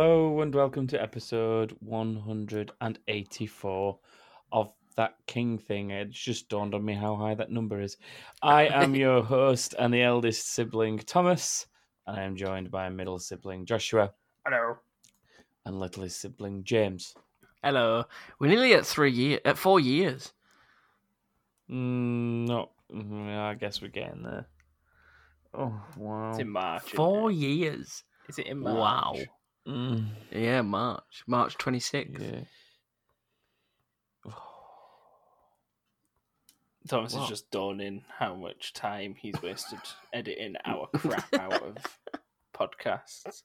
[0.00, 3.98] Hello and welcome to episode 184
[4.52, 5.90] of that King thing.
[5.90, 7.96] It's just dawned on me how high that number is.
[8.40, 11.66] I am your host and the eldest sibling, Thomas,
[12.06, 14.12] and I am joined by middle sibling, Joshua,
[14.46, 14.76] Hello.
[15.66, 17.16] and littlest sibling, James.
[17.64, 18.04] Hello.
[18.38, 20.32] We're nearly at three years, at four years.
[21.68, 24.46] Mm, no, mm, I guess we're getting there.
[25.52, 26.30] Oh, wow.
[26.30, 26.92] It's in March.
[26.92, 27.34] Four it?
[27.34, 28.04] years.
[28.28, 28.78] Is it in March?
[28.78, 29.16] Wow.
[29.68, 31.22] Mm, Yeah, March.
[31.26, 32.20] March 26th.
[34.24, 34.32] yeah.
[36.88, 37.24] Thomas What?
[37.24, 39.78] is just dawning how much time he's wasted
[40.12, 41.76] editing our crap out of
[42.54, 43.42] podcasts.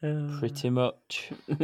[0.38, 1.30] Pretty much.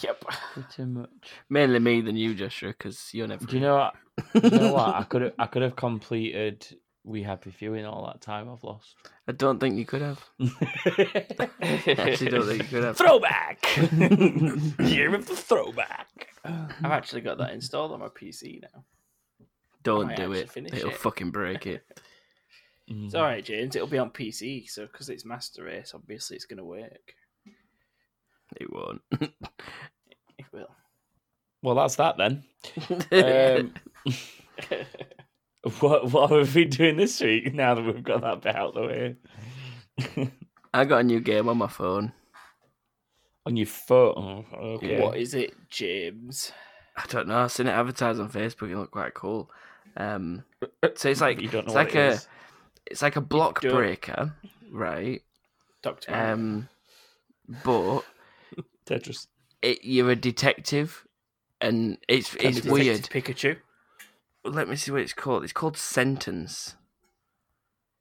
[0.00, 0.24] Yep.
[0.54, 1.08] Pretty much.
[1.48, 3.44] Mainly me than you, Joshua, because you're never.
[3.46, 3.94] Do you know what?
[4.42, 4.92] Do you know what?
[4.96, 6.66] I could I could have completed
[7.04, 8.96] We Happy Few in all that time I've lost.
[9.28, 10.24] I don't think you could have.
[10.40, 11.50] I
[11.98, 12.96] actually don't think you could have.
[12.96, 13.64] throwback.
[13.76, 16.28] Year of the throwback.
[16.44, 18.84] I've actually got that installed on my PC now.
[19.82, 20.50] Don't do it.
[20.56, 20.96] It'll it.
[20.96, 21.84] fucking break it.
[22.90, 23.06] Mm.
[23.06, 23.74] It's alright, James.
[23.74, 27.14] It'll be on PC, so because it's Master Race, obviously it's going to work.
[28.60, 29.00] It won't.
[30.36, 30.68] It will.
[31.62, 32.44] Well, that's that then.
[33.10, 33.74] Um,
[35.80, 37.54] what what have we been doing this week?
[37.54, 39.16] Now that we've got that bit out of the
[40.16, 40.30] way.
[40.74, 42.12] I got a new game on my phone.
[43.46, 44.44] On your phone.
[44.52, 45.00] Oh, okay.
[45.00, 46.52] What is it, James?
[46.96, 47.38] I don't know.
[47.38, 48.70] I've seen it advertised on Facebook.
[48.70, 49.50] It looked quite cool.
[49.96, 50.44] Um,
[50.96, 52.28] so it's like you don't know it's like it a is.
[52.86, 54.34] it's like a block breaker,
[54.70, 55.22] right?
[55.82, 56.14] Doctor.
[56.14, 56.68] Um,
[57.64, 58.02] but
[58.86, 59.28] Tetris.
[59.62, 61.06] it, you're a detective,
[61.60, 63.02] and it's Can it's weird.
[63.02, 63.56] Pikachu.
[64.44, 65.42] Let me see what it's called.
[65.44, 66.74] It's called Sentence,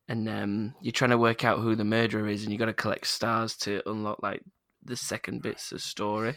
[0.08, 2.74] and um, you're trying to work out who the murderer is, and you got to
[2.74, 4.42] collect stars to unlock like
[4.84, 6.36] the second bits of story.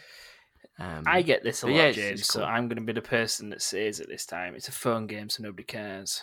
[0.78, 2.20] Um, I get this a lot, yeah, it's- James.
[2.20, 2.48] it's So cool.
[2.48, 5.28] I'm going to be the person that says at this time it's a phone game,
[5.28, 6.22] so nobody cares.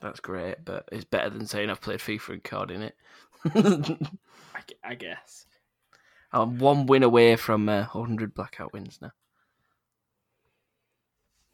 [0.00, 2.94] that's great, but it's better than saying I've played FIFA and COD in it.
[4.54, 5.44] I, I guess.
[6.32, 9.10] I'm one win away from uh, 100 blackout wins now.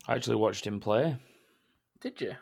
[0.06, 1.16] I actually watched him play.
[2.00, 2.32] Did you?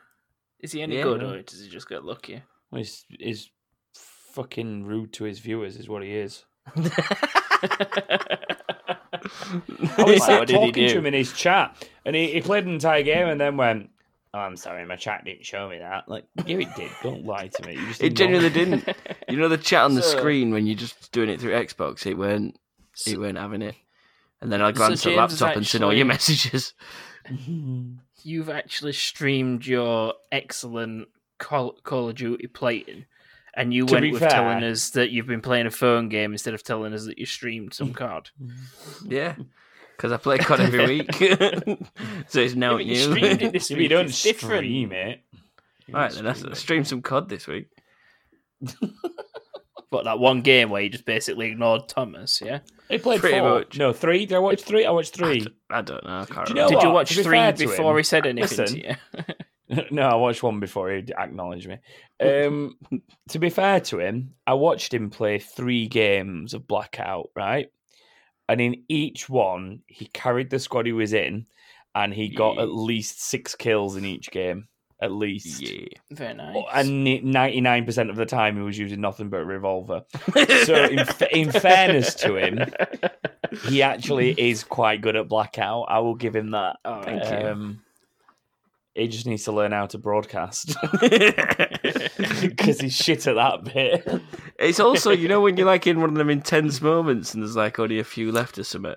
[0.61, 2.43] Is he any Yeah, good, or does he just get lucky?
[2.71, 3.51] Well, he's, he's
[4.33, 6.45] fucking rude to his viewers, is what he is.
[6.77, 6.81] I
[9.99, 12.65] was Why, sat did he talking to him in his chat, and he, he played
[12.67, 13.91] an entire game and then went,
[14.33, 16.09] oh, I'm sorry, my chat didn't show me that.
[16.09, 16.91] Like, yeah, it did.
[17.03, 17.75] Don't lie to me.
[17.75, 18.89] You just It genuinely didn't.
[19.29, 22.07] You know the chat on the So- screen when you're just doing it through Xbox,
[22.07, 22.59] it weren't
[23.07, 23.75] it weren't having it.
[24.45, 26.75] And then I So glanced at James is laptop and seen all your messages.
[28.23, 33.07] You've actually streamed your excellent Call, Call of Duty playing,
[33.55, 36.33] and you To went with fair- telling us that you've been playing a phone game
[36.33, 38.29] instead of telling us that you streamed some card.
[39.07, 39.35] Yeah.
[39.97, 41.15] Because I play COD every week.
[42.29, 43.01] so it's now but you new.
[43.17, 43.83] streamed it this If week.
[43.85, 44.59] you don't it's different.
[44.61, 45.21] stream it.
[45.87, 47.69] you Alright, don't then I stream some COD this week.
[49.91, 52.59] But that one game where you just basically ignored Thomas, yeah?
[52.89, 53.49] He played Pretty four.
[53.61, 53.79] much.
[53.79, 54.27] No, three.
[54.27, 54.85] Did I watch three?
[54.85, 55.41] I watched I three.
[55.41, 56.21] d- I don't know.
[56.21, 56.69] I can't Do you know remember.
[56.81, 56.95] Did you what?
[56.95, 58.81] watch To be three fair to before him- he said anything Listen.
[58.81, 59.85] to you?
[59.91, 61.79] no, I watched one before he acknowledged me.
[62.21, 62.77] Um,
[63.31, 67.69] to be fair to him, I watched him play three games of Blackout, right?
[68.49, 71.47] And in each one, he carried the squad he was in,
[71.95, 72.63] and he got Yeah.
[72.65, 74.69] at least six kills in each game,
[75.05, 75.61] at least.
[75.61, 75.87] Yeah.
[76.11, 76.57] Very nice.
[76.57, 80.05] Oh, And ninety nine percent of the time, he was using nothing but a revolver.
[80.65, 82.59] So, in, in fairness to him,
[83.67, 85.87] he actually is quite good at Blackout.
[85.89, 86.77] I will give him that.
[86.85, 87.43] All Thank right.
[87.43, 87.49] you.
[87.49, 87.83] Um,
[88.95, 90.77] he just needs to learn how to broadcast
[92.41, 94.23] because he's shit at that bit.
[94.59, 97.57] It's also, you know, when you're like in one of them intense moments and there's
[97.57, 98.95] like only a few left or something,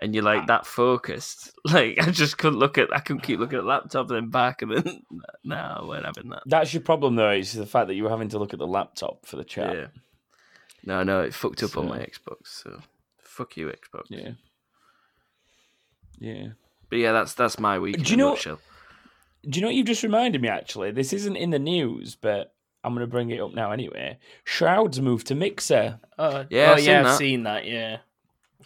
[0.00, 0.46] and you're like ah.
[0.46, 1.52] that focused.
[1.66, 4.62] Like I just couldn't look at, I couldn't keep looking at the laptop, then back,
[4.62, 5.02] and then
[5.44, 6.42] no, I weren't having that.
[6.46, 7.32] That's your problem, though.
[7.32, 9.74] Is the fact that you were having to look at the laptop for the chat.
[9.74, 9.86] Yeah.
[10.84, 12.62] No, no, it fucked up on my Xbox.
[12.62, 12.80] So
[13.18, 14.04] fuck you, Xbox.
[14.08, 14.30] Yeah.
[16.18, 16.48] Yeah.
[16.88, 18.02] But yeah, that's that's my week.
[18.02, 18.60] Do you a know- nutshell.
[19.48, 20.48] Do you know what you've just reminded me?
[20.48, 22.52] Actually, this isn't in the news, but
[22.82, 24.18] I'm going to bring it up now anyway.
[24.44, 26.00] Shroud's moved to Mixer.
[26.18, 27.18] Oh, Yeah, oh, I've seen yeah, I've that.
[27.18, 27.64] seen that.
[27.66, 28.00] Yeah, I've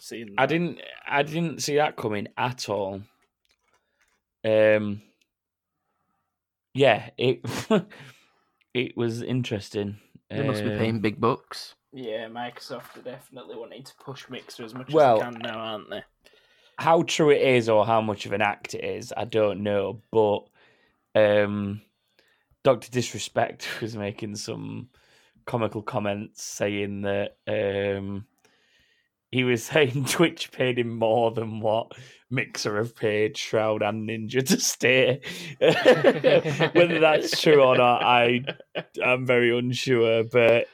[0.01, 0.41] seen that.
[0.41, 0.79] I didn't.
[1.07, 3.01] I didn't see that coming at all.
[4.45, 5.01] Um.
[6.73, 7.41] Yeah, it
[8.73, 9.97] it was interesting.
[10.29, 11.75] They must be Um, paying big bucks.
[11.93, 15.59] Yeah, Microsoft are definitely wanting to push Mixer as much Well- as they can now,
[15.59, 16.03] aren't they?
[16.79, 20.01] how true it is or how much of an act it is, I don't know.
[20.11, 20.47] But
[21.13, 21.81] um,
[22.63, 24.89] Doctor Disrespect was making some
[25.45, 28.25] comical comments saying that um,
[29.31, 31.91] he was saying Twitch paid him more than what
[32.29, 35.21] Mixer have paid Shroud and Ninja to stay.
[35.59, 38.43] Whether that's true or not, I
[39.03, 40.23] I'm very unsure.
[40.23, 40.67] But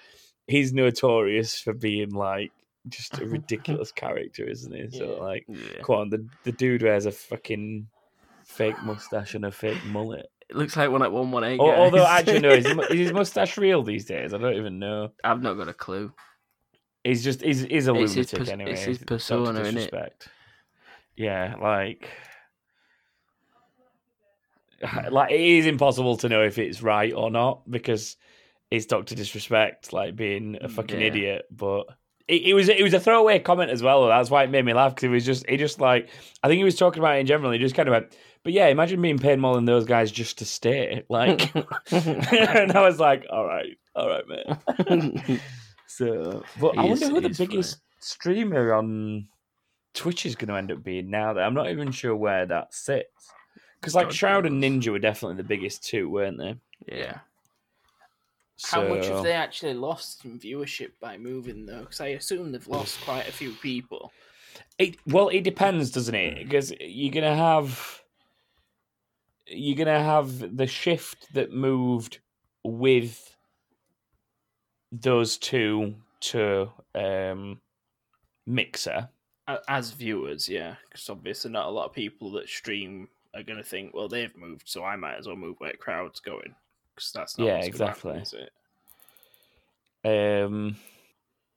[0.48, 2.52] he's notorious for being like
[2.90, 4.98] just a ridiculous character, isn't he?
[4.98, 5.24] So Yeah.
[5.24, 5.82] like, Yeah.
[5.84, 7.88] come on, the the dude wears a fucking
[8.46, 10.28] fake mustache and a fake mullet.
[10.50, 11.60] It looks like one at one one eight.
[11.60, 14.34] Al- Although actually, no, is, mu- is his mustache real these days?
[14.34, 15.12] I don't even know.
[15.24, 16.14] I've not got a clue.
[17.08, 18.72] He's just he's, he's a It's his lunatic pers- anyway.
[18.74, 19.66] it's his persona, innit?
[19.74, 20.28] Disrespect.
[21.16, 22.10] Yeah, like
[25.12, 28.18] like it is impossible to know if it's right or not because
[28.70, 31.08] it's Doctor Disrespect, like being a mm, fucking Yeah.
[31.08, 31.46] idiot.
[31.50, 31.88] But
[32.28, 34.06] it, it was it was a throwaway comment as well.
[34.08, 36.10] That's why it made me laugh because it was just it just like
[36.44, 37.52] I think he was talking about it in general.
[37.52, 40.40] He just kind of went, but yeah, imagine being paid more than those guys just
[40.40, 41.04] to stay.
[41.10, 41.52] Like,
[41.92, 45.40] and I was like, all right, all right, man.
[45.88, 47.48] So, but He I is- wonder who the is funny.
[47.48, 49.28] biggest streamer on
[49.94, 51.34] Twitch is going to end up being now.
[51.34, 53.32] That I'm not even sure where that sits.
[53.80, 54.62] Because like God Shroud and.
[54.64, 56.56] Ninja were definitely the biggest two, weren't they?
[56.88, 57.20] yeah.
[58.66, 61.82] How much have they actually lost in viewership by moving though?
[61.82, 64.12] Because I assume they've lost quite a few people.
[64.80, 66.44] It well, it depends, doesn't it?
[66.44, 68.02] Because you're gonna have
[69.46, 72.18] you're gonna have the shift that moved
[72.64, 73.37] with
[74.92, 77.60] those two to um,
[78.46, 79.10] Mixer.
[79.70, 83.64] As viewers, yeah, because obviously not a lot of people that stream are going to
[83.64, 86.54] think, well, they've moved, so I might as well move where Shroud's going.
[86.94, 88.14] Because that's not Yeah, exactly.
[88.14, 88.34] happen, is
[90.04, 90.44] it?
[90.44, 90.76] Um,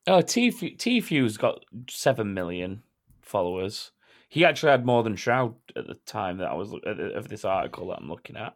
[0.07, 2.83] oh, T Tfue's got seven million
[3.23, 3.91] followers.
[4.31, 7.89] He actually had more than Shroud at the time that I was of this article
[7.89, 8.55] that I'm looking at.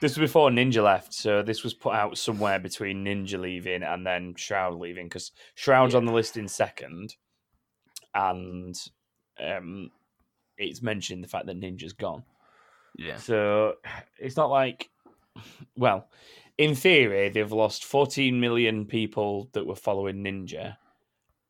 [0.00, 4.06] This was before Ninja left, so this was put out somewhere between Ninja leaving and
[4.06, 7.16] then Shroud leaving because Shroud's on the list in second,
[8.14, 8.76] and
[9.44, 9.90] um,
[10.58, 12.22] it's mentioned the fact that Ninja's gone.
[12.96, 13.16] Yeah.
[13.16, 13.74] So
[14.20, 14.90] it's not like,
[15.76, 16.08] well,
[16.56, 20.76] in theory, they've lost 14 million people that were following Ninja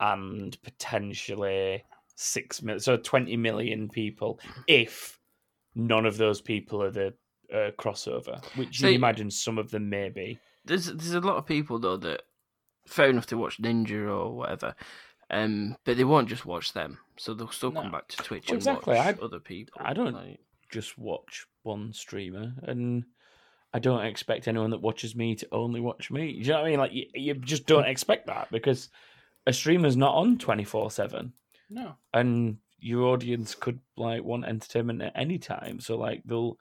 [0.00, 1.84] and potentially
[2.16, 5.18] 6 million, so 20 million people if
[5.74, 7.14] none of those people are the
[7.52, 10.38] uh, crossover, which So- you imagine some of them may be.
[10.64, 12.22] There's there's a lot of people though that
[12.88, 14.74] fair enough to watch Ninja or whatever,
[15.30, 18.54] um, but they won't just watch them, so they'll still come back to Twitch Well,
[18.54, 19.80] and exactly, watch I- other people.
[19.84, 20.40] I don't- like-
[20.70, 23.04] Just watch one streamer and.
[23.74, 26.32] I don't expect anyone that watches me to only watch me.
[26.32, 26.78] Do you know what I mean?
[26.78, 28.88] Like you, you just don't expect that because
[29.46, 31.34] a streamer's not on twenty four seven.
[31.68, 31.96] No.
[32.14, 35.80] and your audience could like want entertainment at any time.
[35.80, 36.56] So like they'll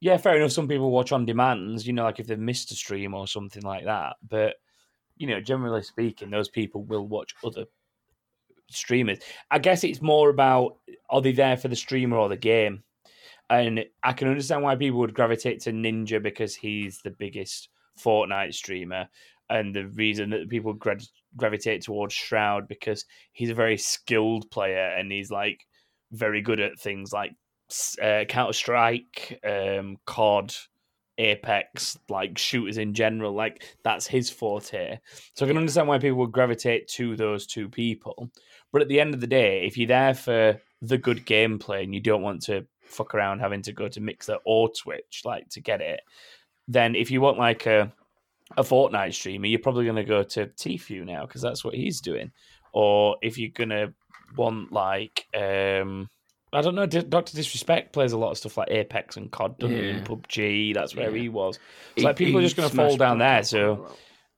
[0.00, 0.52] yeah, fair enough.
[0.52, 3.62] Some people watch on demands, you know, like if they've missed a stream or something
[3.62, 4.16] like that.
[4.28, 4.56] But
[5.16, 7.64] you know, generally speaking, those people will watch other
[8.70, 9.18] streamers.
[9.50, 10.78] I guess it's more about
[11.10, 12.82] are they there for the streamer or the game?
[13.50, 17.68] And I can understand why people would gravitate to Ninja because he's the biggest
[18.02, 19.08] Fortnite streamer,
[19.48, 20.98] and the reason that people gra-
[21.36, 25.66] gravitate towards Shroud because he's a very skilled player and he's like
[26.12, 27.32] very good at things like
[28.02, 30.54] uh, Counter Strike, um, COD,
[31.18, 33.32] Apex, like shooters in general.
[33.32, 34.98] Like that's his forte.
[35.34, 38.30] So I can understand why people would gravitate to those two people.
[38.72, 41.94] But at the end of the day, if you're there for the good gameplay and
[41.94, 45.60] you don't want to fuck around having to go to Mixer or Twitch like to
[45.60, 46.00] get it,
[46.68, 47.92] then if you want like a
[48.56, 52.00] a Fortnite streamer, you're probably going to go to Tfue now because that's what he's
[52.00, 52.30] doing.
[52.72, 53.92] Or if you're going to
[54.36, 56.08] want like, um,
[56.52, 59.76] I don't know, Doctor Disrespect plays a lot of stuff like Apex and COD, doesn't?
[59.76, 59.82] Yeah.
[59.84, 61.22] And PUBG, that's where Yeah.
[61.22, 61.58] he was.
[61.96, 63.88] He- like, people are just gonna fall down there, so-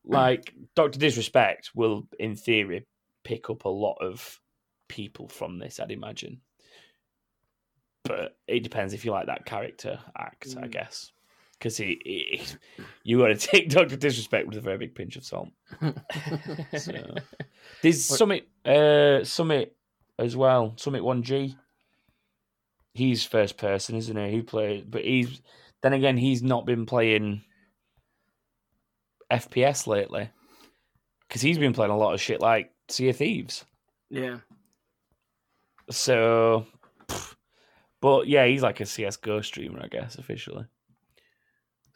[0.08, 2.86] Like Doctor Disrespect will, in theory,
[3.24, 4.40] pick up a lot of
[4.88, 6.40] people from this, I'd imagine.
[8.04, 10.70] But it depends if you like that character act, I Mm.
[10.70, 11.10] guess.
[11.58, 12.42] Because he, he,
[13.02, 15.48] you got to take Doctor Disrespect with a very big pinch of salt.
[16.78, 16.92] So.
[17.82, 19.74] There's What- Summit, uh, Summit
[20.18, 20.74] as well.
[20.76, 21.56] Summit One G.
[22.94, 24.30] He's first person, isn't he?
[24.30, 25.40] He plays, but he's
[25.82, 27.42] then again he's not been playing
[29.30, 30.30] FPS lately
[31.28, 33.64] because he's been playing a lot of shit like Sea of Thieves.
[34.10, 34.38] yeah.
[35.90, 36.66] So,
[38.00, 40.64] but yeah, he's like a CS:GO streamer, I guess officially.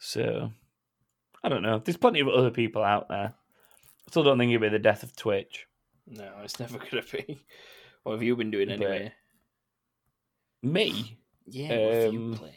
[0.03, 0.51] So,
[1.43, 1.77] I don't know.
[1.77, 3.33] There's plenty of other people out there.
[3.35, 5.67] I still don't think it'll be the death of Twitch.
[6.07, 7.39] No, it's never going to be.
[8.01, 9.13] What have you been doing But- anyway?
[10.63, 11.17] Me,
[11.47, 12.51] Yeah, what have you Um, played?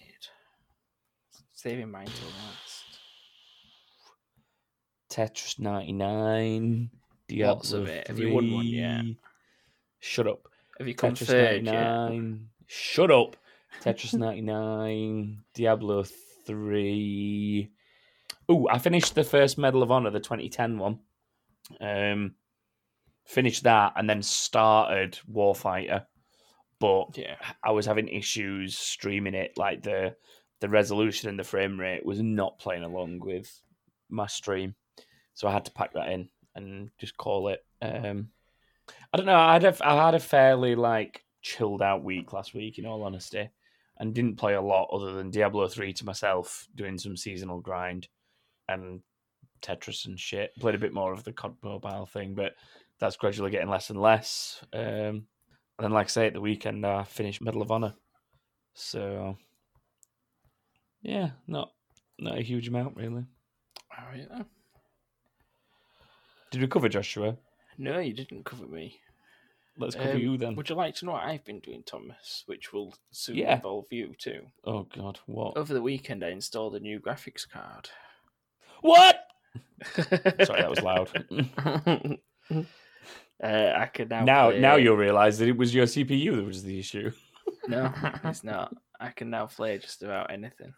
[1.53, 2.85] Saving mine till last.
[5.11, 6.91] Tetris 99,
[7.29, 8.07] Diablo Lots of it.
[8.09, 9.01] Have you won one yet?
[9.03, 9.17] 3,
[10.01, 10.49] Shut up.
[10.79, 12.39] Have you come Tetris third yet?
[12.67, 13.37] Shut up.
[13.83, 15.45] Tetris 99.
[15.55, 16.17] Diablo 3.
[18.51, 21.01] Ooh, I finished the first Medal of Honor, the 2010 one.
[21.81, 22.35] Um,
[23.25, 26.07] finished that and then started Warfighter.
[26.79, 27.37] But Yeah.
[27.63, 29.57] I was having issues streaming it.
[29.57, 30.17] Like the
[30.61, 33.61] the resolution and the frame rate was not playing along with
[34.09, 34.75] my stream,
[35.35, 37.65] so I had to pack that in and just call it.
[37.83, 38.31] Um,
[39.13, 39.37] I don't know.
[39.37, 43.03] I had a, I had a fairly like chilled out week last week, in all
[43.03, 43.51] honesty,
[43.99, 48.09] and didn't play a lot other than Diablo three to myself, doing some seasonal grind
[48.69, 49.01] and
[49.63, 50.55] Tetris and shit.
[50.59, 52.55] Played a bit more of the COD mobile thing, but
[52.99, 54.65] that's gradually getting less and less.
[54.73, 55.27] Um,
[55.77, 57.95] and then, like I say, at the weekend, I finished Medal of Honor.
[58.75, 59.37] So,
[61.03, 61.71] yeah, not
[62.19, 63.25] not a huge amount really.
[63.97, 64.27] All right.
[64.29, 64.45] then.
[66.51, 67.37] Did we cover Joshua?
[67.79, 69.01] No, you didn't cover me.
[69.77, 70.55] Let's cover Um, you then.
[70.55, 72.45] Would you like to know what I've been doing, Thomas?
[72.47, 73.57] Which will soon Yeah.
[73.57, 74.47] involve you too.
[74.65, 75.57] Oh God, what?
[75.57, 77.91] Over the weekend, I installed a new graphics card.
[78.83, 79.27] What?
[79.95, 81.11] Sorry, that was loud.
[82.51, 84.25] uh, I can now.
[84.25, 84.61] now, play...
[84.61, 87.11] now you'll realise that it was your CPU that was the issue.
[87.67, 87.91] No,
[88.25, 88.75] it's not.
[89.01, 90.75] I can now play just about anything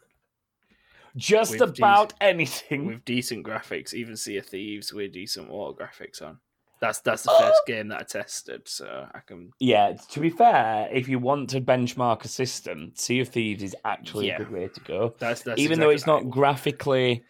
[1.17, 2.87] Just With about anything.
[2.87, 3.93] with decent graphics.
[3.93, 6.39] Even Sea of Thieves with decent water graphics on.
[6.81, 7.65] That's that's the first oh.
[7.67, 9.51] game that I tested, so I can.
[9.59, 13.75] Yeah, to be fair, if you want to benchmark a system, Sea of Thieves is
[13.85, 14.37] actually Yeah.
[14.37, 15.15] a good way to go.
[15.19, 17.25] That's that's Even though it's not graphically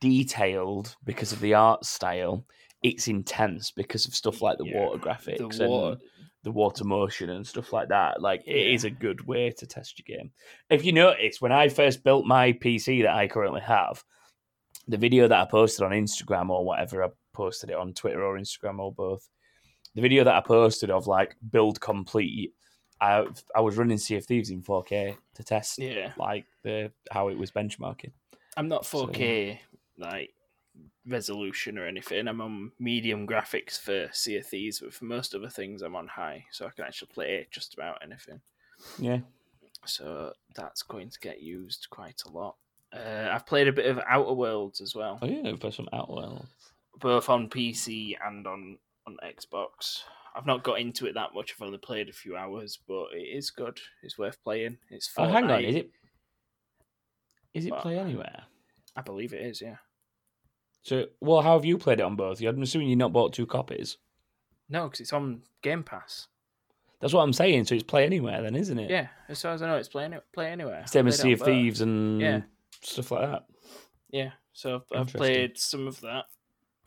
[0.00, 2.44] detailed because of the art style,
[2.82, 5.92] it's intense because of stuff like the Yeah, water graphics the water.
[5.92, 6.02] and
[6.44, 8.22] the water motion and stuff like that.
[8.22, 8.74] Like it Yeah.
[8.74, 10.30] is a good way to test your game.
[10.70, 14.04] If you notice, when I first built my PC that I currently have,
[14.86, 17.08] the video that I posted on Instagram or whatever, I
[17.38, 19.28] posted it on Twitter or Instagram or both.
[19.94, 22.52] The video that I posted of like build complete,
[23.00, 27.28] I I was running Sea of Thieves in 4K to test Yeah, like the how
[27.28, 28.10] it was benchmarking.
[28.56, 29.58] I'm not 4K
[29.98, 30.34] like
[31.06, 32.26] resolution or anything.
[32.26, 36.08] I'm on medium graphics for Sea of Thieves, but for most other things, I'm on
[36.08, 38.40] high, so I can actually play just about anything.
[38.98, 39.20] Yeah.
[39.86, 42.56] So that's going to get used quite a lot.
[42.92, 46.46] Uh, I've played a bit of Outer Worlds as well, Oh yeah, for some Outworld.
[46.98, 50.02] Both on PC and on on Xbox.
[50.36, 51.54] I've not got into it that much.
[51.56, 53.80] I've only played a few hours, but it is good.
[54.02, 54.76] It's worth playing.
[54.90, 55.28] It's fun.
[55.28, 55.90] Oh, hang on, is it?
[57.54, 58.42] Is it play anywhere?
[58.94, 59.60] I believe it is.
[59.60, 59.76] Yeah.
[60.82, 62.40] So, well, how have you played it on both?
[62.40, 63.96] I'm assuming you not bought two copies.
[64.68, 66.28] No, because it's on Game Pass.
[67.00, 67.64] That's what I'm saying.
[67.64, 68.90] So it's play anywhere, then, isn't it?
[68.90, 70.84] Yeah, as far as I know, it's playing play anywhere.
[70.86, 71.46] Same as Sea of both.
[71.48, 72.40] Thieves and Yeah.
[72.82, 73.46] stuff like that.
[74.10, 76.26] Yeah, so I've, I've played some of that.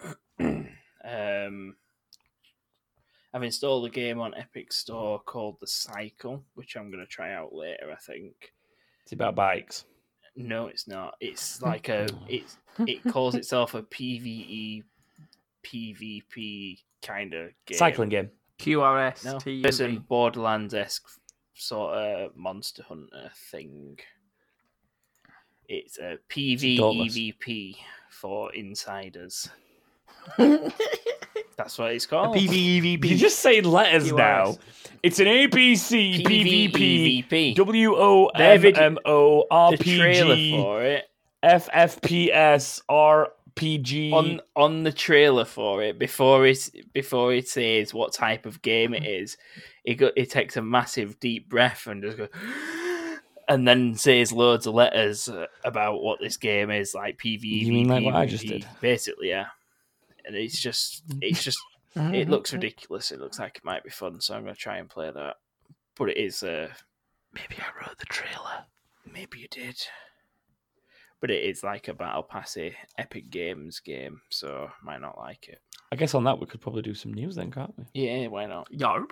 [0.39, 1.75] um,
[3.34, 7.34] I've installed a game on Epic Store called The Cycle, which I'm going to try
[7.34, 7.91] out later.
[7.91, 8.53] I think.
[9.03, 9.86] It's about bikes.
[10.36, 11.15] No, it's not.
[11.20, 14.84] It's like a it's it calls itself a PVE
[15.63, 17.77] PvP kind of game.
[17.77, 18.29] Cycling game.
[18.60, 19.25] QRS.
[19.25, 21.08] No, it's a Borderlands esque
[21.55, 23.98] sort of monster hunter thing.
[25.67, 27.77] It's a PvEVP
[28.10, 29.50] for insiders.
[31.57, 32.35] That's what it's called.
[32.35, 33.03] PVEVP.
[33.09, 34.17] You're just saying letters QRS.
[34.17, 34.57] now.
[35.03, 36.71] It's an ABC PvP
[37.27, 37.55] PvEVP.
[37.55, 41.05] W O M David, M O RPG for it
[41.43, 44.13] FFPS RPG.
[44.13, 48.93] on on the trailer for it before it before it says what type of game
[48.93, 49.37] it is,
[49.83, 52.29] it go, it takes a massive deep breath and just goes,
[53.47, 57.43] and then says loads of letters uh, about what this game is like PvE.
[57.43, 58.67] You mean like what I just did?
[58.81, 59.47] Basically, yeah.
[60.31, 61.59] And it's just it's just
[61.95, 63.11] it looks ridiculous.
[63.11, 65.35] It looks like it might be fun, so I'm gonna try and play that.
[65.97, 66.69] But it is uh
[67.33, 68.63] Maybe I wrote the trailer.
[69.05, 69.75] maybe you did.
[71.19, 75.59] But it is like a battle passy Epic Games game, so might not like it.
[75.91, 77.83] I guess on that we could probably do some news then, can't we?
[77.93, 78.71] Yeah, why not?
[78.71, 79.09] Yarp.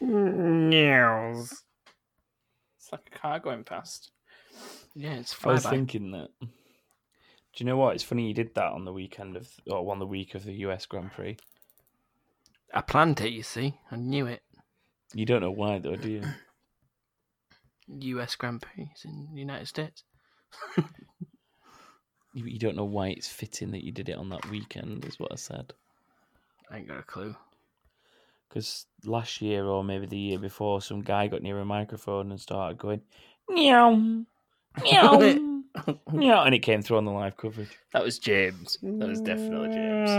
[0.00, 1.62] News.
[2.78, 4.10] It's like a car going past.
[4.94, 6.28] Yeah, it's I was thinking that.
[6.40, 6.48] Do
[7.56, 7.94] you know what?
[7.94, 10.52] It's funny you did that on the weekend of, or on the week of the
[10.66, 11.36] US Grand Prix.
[12.72, 13.74] I planned it, you see.
[13.90, 14.42] I knew it.
[15.14, 16.22] You don't know why though, do you?
[18.18, 20.04] US Grand Prix in the United States.
[20.76, 20.84] you?
[22.34, 25.32] You don't know why it's fitting that you did it on that weekend, is what
[25.32, 25.72] I said.
[26.70, 27.34] I ain't got a clue.
[28.48, 32.40] Because last year or maybe the year before, some guy got near a microphone and
[32.40, 33.02] started going,
[33.48, 34.24] meow,
[34.82, 35.18] meow.
[36.12, 37.76] meow, and it came through on the live coverage.
[37.92, 38.78] That was James.
[38.82, 40.10] That was definitely James.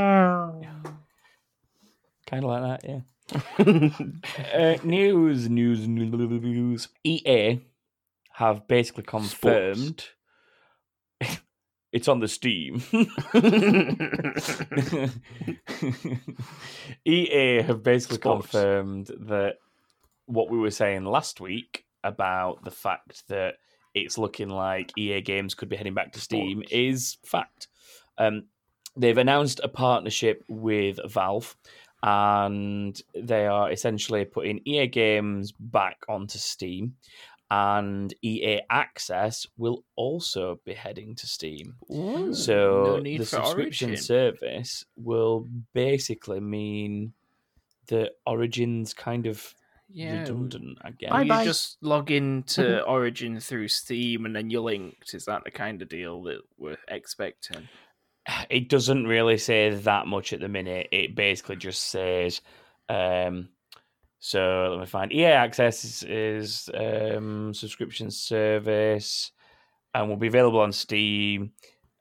[2.25, 3.01] Kind of like that, yeah.
[4.53, 6.87] uh, news, news, news.
[7.03, 7.59] EA
[8.33, 10.09] have basically confirmed
[11.91, 12.81] it's on the Steam.
[17.05, 18.51] EA have basically Sports.
[18.51, 19.55] confirmed that
[20.25, 23.55] what we were saying last week about the fact that
[23.93, 27.67] it's looking like EA games could be heading back to Steam is fact.
[28.17, 28.43] Um,
[28.95, 31.55] they've announced a partnership with Valve,
[32.03, 36.95] and they are essentially putting EA games back onto Steam.
[37.53, 41.75] And EA Access will also be heading to Steam.
[42.33, 44.03] So no need the for subscription Origin.
[44.03, 47.11] service will basically mean
[47.87, 49.53] that Origin's kind of
[49.93, 50.19] Yeah.
[50.19, 51.09] redundant, I guess.
[51.09, 51.41] Bye Bye-bye.
[51.41, 55.13] You just log into Origin through Steam and then you're linked.
[55.13, 57.67] Is that the kind of deal that we're expecting?
[58.51, 60.89] It doesn't really say that much at the minute.
[60.91, 62.41] It basically just says,
[62.87, 63.49] um,
[64.19, 69.31] so let me find EA Access is, is um, subscription service
[69.95, 71.53] and will be available on Steam.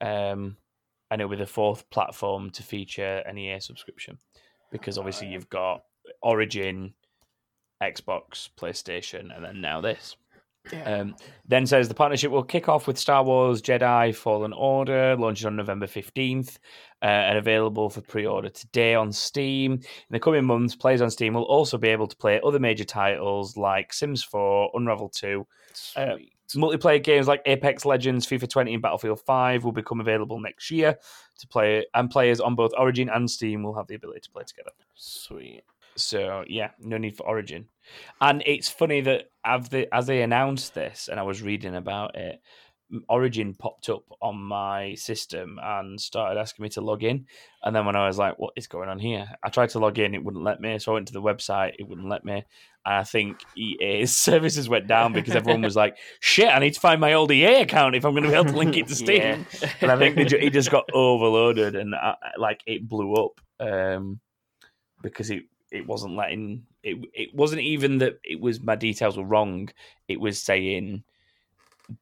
[0.03, 0.59] Um,
[1.11, 4.19] and it'll be the fourth platform to feature an EA subscription
[4.71, 5.83] because obviously you've got
[6.23, 6.95] Origin,
[7.83, 10.17] Xbox, PlayStation, and then now this.
[10.85, 11.17] Um,
[11.49, 15.57] then says the partnership will kick off with Star Wars Jedi Fallen Order, launching on
[15.57, 16.59] November 15th
[17.03, 19.73] uh, and available for pre order today on Steam.
[19.73, 22.85] In the coming months, players on Steam will also be able to play other major
[22.85, 25.47] titles like Sims 4, Unravel 2.
[25.97, 26.17] Uh,
[26.55, 30.99] multiplayer games like Apex Legends, FIFA 20, and Battlefield 5 will become available next year
[31.39, 34.45] to play, and players on both Origin and Steam will have the ability to play
[34.45, 34.73] together.
[34.95, 35.63] Sweet.
[35.97, 37.67] So yeah, no need for Origin.
[38.21, 42.17] And it's funny that as they, as they announced this, and I was reading about
[42.17, 42.41] it,
[43.09, 47.27] Origin popped up on my system and started asking me to log in.
[47.63, 49.99] And then when I was like, "What is going on here?" I tried to log
[49.99, 50.79] in, it wouldn't let me.
[50.79, 52.45] So I went to the website, it wouldn't let me.
[52.85, 56.81] And I think EA's services went down because everyone was like, "Shit, I need to
[56.81, 58.95] find my old EA account if I'm going to be able to link it to
[58.97, 59.47] Steam."
[59.81, 63.41] and I think they ju- it just got overloaded and uh, like it blew up
[63.61, 64.21] um,
[65.03, 66.99] because it it wasn't letting it.
[67.13, 69.71] It wasn't even that it was my details were wrong.
[70.09, 71.05] It was saying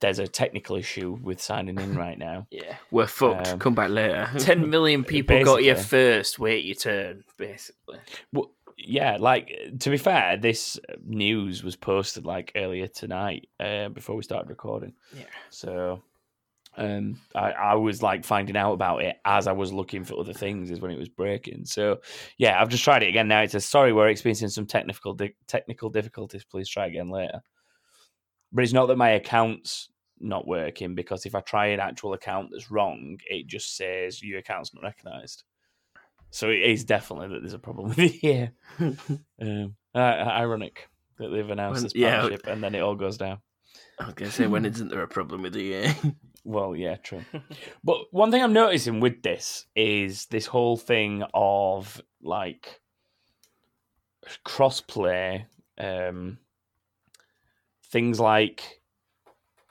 [0.01, 2.47] there's a technical issue with signing in right now.
[2.51, 2.77] Yeah.
[2.91, 3.49] We're fucked.
[3.49, 4.29] Um, Come back later.
[4.39, 6.39] 10 million people got you first.
[6.39, 7.99] Wait your turn, basically.
[8.33, 14.15] Well, yeah, like to be fair, this news was posted like earlier tonight uh, before
[14.15, 14.93] we started recording.
[15.17, 15.25] Yeah.
[15.51, 16.03] So
[16.79, 20.33] um, I, I was like finding out about it as I was looking for other
[20.33, 21.65] things is when it was breaking.
[21.65, 21.99] So
[22.39, 23.43] yeah, I've just tried it again now.
[23.43, 26.45] It says sorry, we're experiencing some technical di- technical difficulties.
[26.45, 27.43] Please try again later.
[28.53, 29.89] But it's not that my account's
[30.21, 34.39] not working because if I try an actual account that's wrong, it just says your
[34.39, 35.43] account's not recognised.
[36.31, 38.53] So it is definitely that there's a problem with it here.
[38.79, 40.89] um, uh, ironic
[41.19, 42.21] that they've announced When- this yeah.
[42.21, 43.39] partnership and then it all goes down.
[44.01, 45.95] I was going to say, when isn't there a problem with the EA?
[46.49, 47.25] Well, yeah, true.
[47.85, 52.81] but one thing I'm noticing with this is this whole thing of like
[54.47, 55.45] crossplay,
[55.77, 56.39] um,
[57.91, 58.81] things like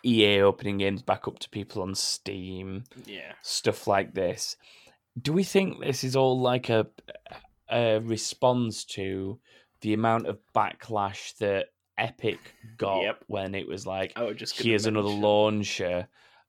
[0.06, 3.34] EA opening games back up to people on Steam, Yeah.
[3.42, 4.56] stuff like this.
[5.20, 6.86] Do we think this is all like a,
[7.72, 9.40] a response to
[9.82, 12.38] the amount of backlash that Epic
[12.78, 13.24] got Yep.
[13.26, 16.08] when it was like, oh, just here's another launcher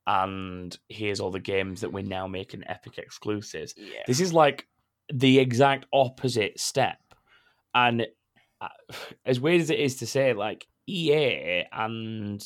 [0.09, 3.75] and here's all the games that we're now making epic exclusives.
[3.77, 4.01] Yeah.
[4.07, 4.65] this is like
[5.13, 6.97] the exact opposite step.
[7.75, 8.07] And
[8.59, 8.69] uh,
[9.25, 12.43] as weird as it is to say like ea and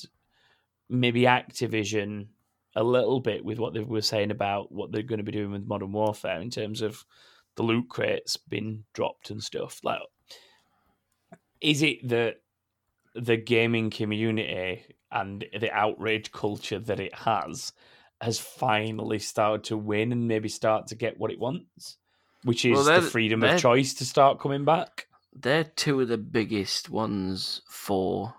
[0.89, 2.27] maybe activision
[2.75, 5.51] a little bit with what they were saying about what they're going to be doing
[5.51, 7.05] with modern warfare in terms of
[7.55, 9.79] the loot crates being dropped and stuff.
[9.85, 10.01] Like
[11.61, 12.41] is it that
[13.15, 17.71] the gaming community and the outrage culture that it has
[18.21, 21.97] has finally started to win and maybe start to get what it wants,
[22.43, 25.07] which is Well, the freedom of choice to start coming back.
[25.33, 28.33] They're two of the biggest ones for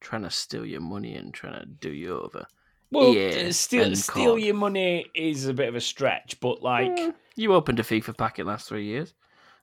[0.00, 2.46] trying to steal your money and trying to do you over.
[2.90, 6.86] Well, EA uh, steal, steal your money is a bit of a stretch, but like,
[6.86, 9.14] Eh, you opened a FIFA packet last three years.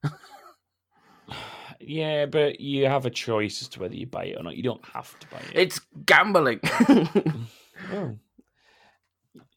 [1.84, 4.56] yeah, but you have a choice as to whether you buy it or not.
[4.58, 5.52] You don't have to buy it.
[5.54, 6.60] It's gambling.
[7.94, 8.16] Oh.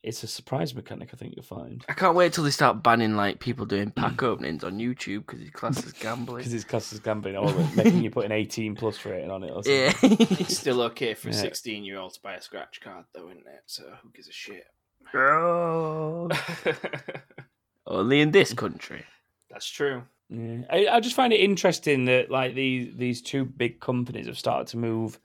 [0.02, 1.10] it's a surprise mechanic.
[1.12, 4.22] I think you'll find I can't wait till they start banning like people doing pack
[4.22, 6.38] openings on YouTube because it's classed as gambling.
[6.38, 9.50] because it's classed as gambling, or making you put an eighteen plus rating on it.
[9.50, 10.10] Or something.
[10.12, 10.26] Yeah.
[10.40, 11.38] It's still okay for a Yeah.
[11.40, 13.62] 16 year old to buy a scratch card, though, isn't it?
[13.66, 14.64] So who gives a shit?
[15.14, 16.30] Oh.
[17.87, 19.04] Only in this country.
[19.50, 20.02] That's true.
[20.35, 20.66] Yeah.
[20.70, 24.68] I, I just find it interesting that like these these two big companies have started
[24.68, 25.18] to move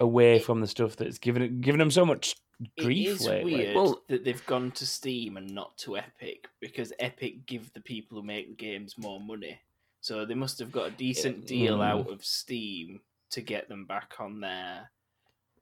[0.00, 2.36] away from the stuff that's given given them so much
[2.78, 3.54] grief it is lately.
[3.54, 7.80] weird Well- that they've gone to Steam and not to Epic because Epic give the
[7.80, 9.60] people who make the games more money.
[10.00, 11.84] So they must have got a decent deal mm.
[11.84, 14.90] out of Steam to get them back on there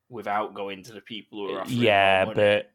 [0.08, 2.46] without going to the people who are offering Yeah, more money.
[2.46, 2.70] but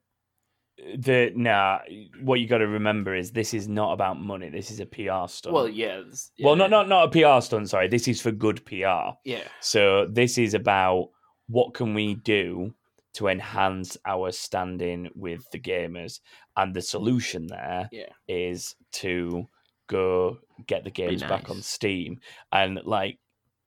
[0.97, 1.79] the nah.
[2.21, 4.49] What you got to remember is this is not about money.
[4.49, 5.53] This is a PR stunt.
[5.53, 7.69] well, yeah, it's- well, not not not a PR stunt.
[7.69, 9.15] Sorry, this is for good PR.
[9.25, 9.43] yeah.
[9.59, 11.09] So this is about
[11.47, 12.73] what can we do
[13.13, 16.19] to enhance our standing with the gamers,
[16.55, 17.89] and the solution there
[18.27, 18.99] is Yeah.
[19.01, 19.47] to
[19.87, 20.37] go
[20.67, 21.61] get the games back on.
[21.61, 22.19] Steam
[22.51, 23.17] and like,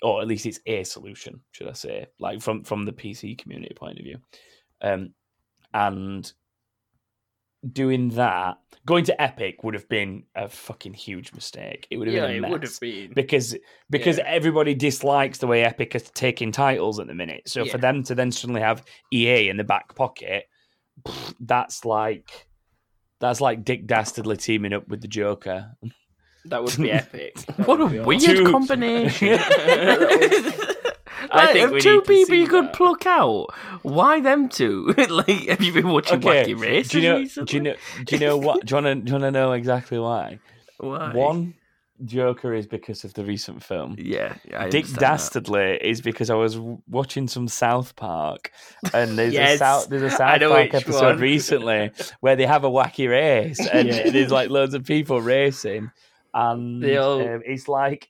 [0.03, 3.75] or at least it's a solution, should I say, like from from the PC community
[3.75, 4.19] point of view,
[4.83, 5.15] um,
[5.75, 6.33] and
[7.73, 11.87] doing that, going to Epic would have been a fucking huge mistake.
[11.91, 13.13] It would have Yeah, been a it would mess have been.
[13.15, 13.57] because
[13.91, 14.25] because Yeah.
[14.27, 17.43] everybody dislikes the way Epic is taking titles at the minute.
[17.49, 20.45] So for them to then suddenly have EA in the back pocket,
[21.41, 22.47] that's like
[23.21, 25.73] that's like Dick Dastardly teaming up with the Joker.
[26.47, 27.35] That would be epic.
[27.37, 28.51] That What a weird awesome.
[28.53, 29.39] Combination.
[31.31, 32.73] I think we two need people you could that.
[32.75, 33.49] pluck out.
[33.83, 34.95] Why them two?
[35.09, 37.19] like, have you been watching Okay, Wacky Races do you know?
[37.19, 37.47] recently?
[37.47, 37.75] Do you know?
[38.05, 38.67] Do you know what?
[38.67, 39.05] Do you want to?
[39.05, 40.39] Do you want to know exactly why?
[40.79, 41.13] Why?
[41.13, 41.55] One,
[42.07, 43.97] Joker is because of the recent film.
[43.99, 44.37] Yeah,
[44.71, 44.87] Dick.
[44.95, 48.51] Dastardly is because I was watching some South Park,
[48.95, 51.19] and there's a South there's a South Park episode one.
[51.19, 54.11] recently where they have a wacky race, and Yeah.
[54.11, 55.91] there's like loads of people racing,
[56.33, 58.09] and all- um, it's like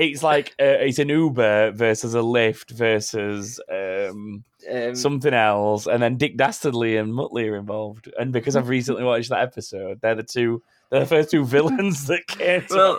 [0.00, 6.02] it's like uh, it's an Uber versus a Lyft versus um, Um, something else, and
[6.02, 10.14] then Dick Dastardly and Muttley are involved, and because I've recently watched that episode, they're
[10.14, 10.62] the two.
[10.90, 12.98] The first two villains that came Well.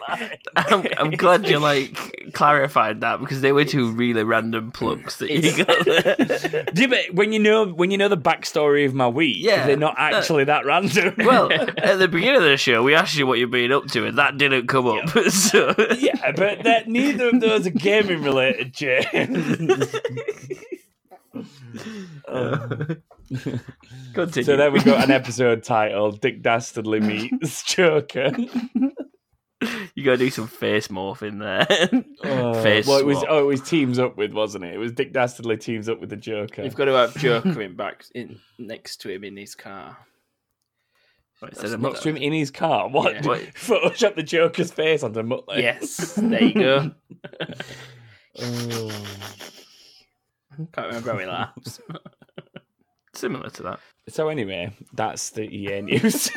[0.55, 5.29] I'm, I'm glad you like clarified that because they were two really random plugs that
[5.29, 5.85] you got.
[6.77, 9.67] Yeah, but when you know when you know the backstory of my week, Yeah.
[9.67, 11.13] they're not uh, actually that random.
[11.17, 14.05] Well, at the beginning of the show, we asked you what you've been up to,
[14.05, 15.09] and that didn't come up.
[15.29, 19.93] So yeah, but that neither of those are gaming related, James.
[22.27, 23.01] Uh, um,
[24.13, 24.43] Continue.
[24.43, 26.99] so then we got an episode titled "Dick Dastardly
[27.31, 28.31] meets Joker."
[29.95, 32.03] you gotta do some face morphing there.
[32.23, 33.29] Oh, face well, it was swap.
[33.29, 34.73] oh, it was teams up with, wasn't it?
[34.73, 36.63] It was Dick Dastardly teams up with the Joker.
[36.63, 39.97] You've got to have Joker in back in next to him in his car.
[41.41, 42.87] Right, so next to him in his car.
[42.89, 43.15] What?
[43.15, 43.27] Yeah.
[43.27, 43.41] What?
[43.55, 45.57] Photoshop the Joker's face onto Muttley.
[45.59, 46.91] Yes, there you go.
[48.39, 48.91] Oh.
[50.73, 51.81] Can't remember how he laughs.
[53.13, 53.79] Similar to that.
[54.09, 56.31] So anyway, that's the EA news.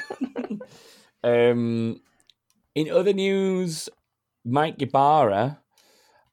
[1.23, 2.01] um,
[2.75, 3.89] in other news,
[4.45, 5.59] Mike Ybarra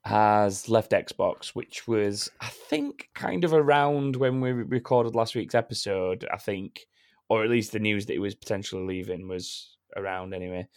[0.04, 5.56] has left Xbox, which was I think kind of around when we recorded last week's
[5.56, 6.28] episode.
[6.32, 6.88] I think,
[7.30, 10.68] or at least the news that he was potentially leaving was around anyway.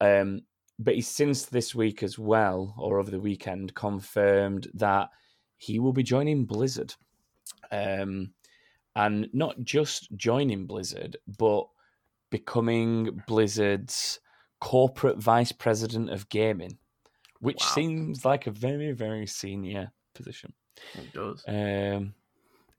[0.00, 0.42] Um,
[0.78, 5.08] but he's since this week as well, or over the weekend, confirmed that
[5.56, 6.94] he will be joining Blizzard.
[7.72, 8.32] Um,
[8.98, 11.68] and not just joining Blizzard, but
[12.30, 14.18] becoming Blizzard's
[14.60, 16.78] corporate vice president of gaming,
[17.38, 17.74] which Wow.
[17.74, 20.52] seems like a very, very senior position.
[20.94, 21.44] It does.
[21.46, 22.12] Um,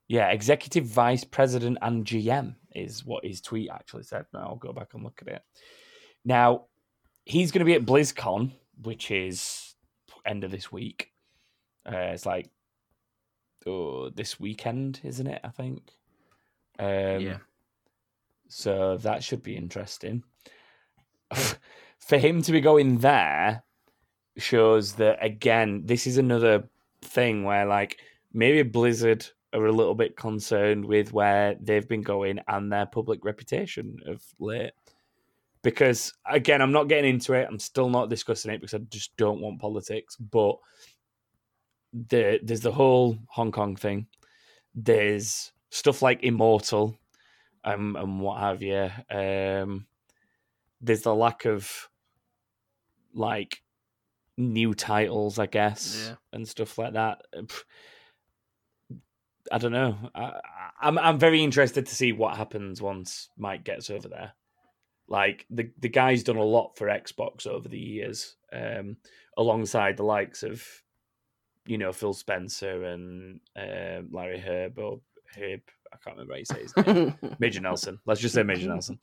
[0.09, 4.25] yeah, executive vice president and GM is what his tweet actually said.
[4.33, 5.41] Now I'll go back and look at it.
[6.25, 6.65] Now
[7.23, 8.51] he's going to be at BlizzCon,
[8.81, 9.73] which is
[10.25, 11.13] end of this week.
[11.89, 12.49] Uh, it's like
[13.65, 15.39] oh, this weekend, isn't it?
[15.45, 15.93] I think.
[16.79, 17.37] Um, yeah.
[18.47, 20.23] so that should be interesting.
[21.99, 23.63] For him to be going there
[24.37, 26.63] shows that again, this is another
[27.01, 27.99] thing where like
[28.33, 33.23] maybe Blizzard are a little bit concerned with where they've been going and their public
[33.25, 34.71] reputation of late.
[35.61, 37.47] Because again, I'm not getting into it.
[37.49, 40.15] I'm still not discussing it because I just don't want politics.
[40.15, 40.55] But
[41.91, 44.07] the there's the whole Hong Kong thing.
[44.73, 46.97] There's stuff like Immortal,
[47.63, 48.89] um, and what have you.
[49.09, 49.85] Um,
[50.81, 51.89] there's the lack of
[53.13, 53.61] like
[54.37, 56.15] new titles, I guess, Yeah.
[56.33, 57.21] and stuff like that.
[59.51, 59.97] I don't know.
[60.13, 60.39] I,
[60.81, 64.33] I'm I'm very interested to see what happens once Mike gets over there.
[65.07, 68.97] Like the the guy's done a lot for Xbox over the years, um,
[69.37, 70.63] alongside the likes of,
[71.65, 75.01] you know, Phil Spencer and uh, Larry Hryb or
[75.37, 75.61] Hryb.
[75.91, 77.15] I can't remember how you say his name.
[77.39, 77.99] Major Nelson.
[78.05, 78.99] Let's just say Major Nelson.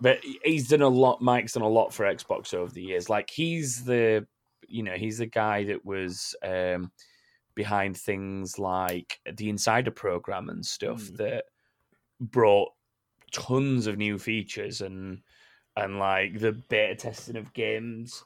[0.00, 1.20] But he's done a lot.
[1.22, 3.08] Mike's done a lot for Xbox over the years.
[3.10, 4.26] Like he's the,
[4.66, 6.90] you know, he's the guy that was um,
[7.54, 11.16] behind things like the Insider program and stuff Mm.
[11.18, 11.44] that
[12.20, 12.70] brought
[13.32, 15.20] tons of new features and
[15.76, 18.24] and like the beta testing of games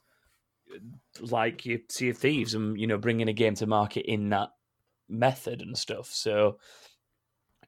[1.21, 4.51] like you Sea of Thieves and you know bringing a game to market in that
[5.09, 6.07] method and stuff.
[6.13, 6.59] So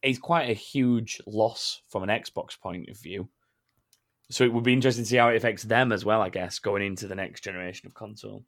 [0.03, 3.29] it's quite a huge loss from an Xbox point of view.
[4.31, 6.59] So it would be interesting to see how it affects them as well, I guess,
[6.61, 8.45] going into the next generation of console.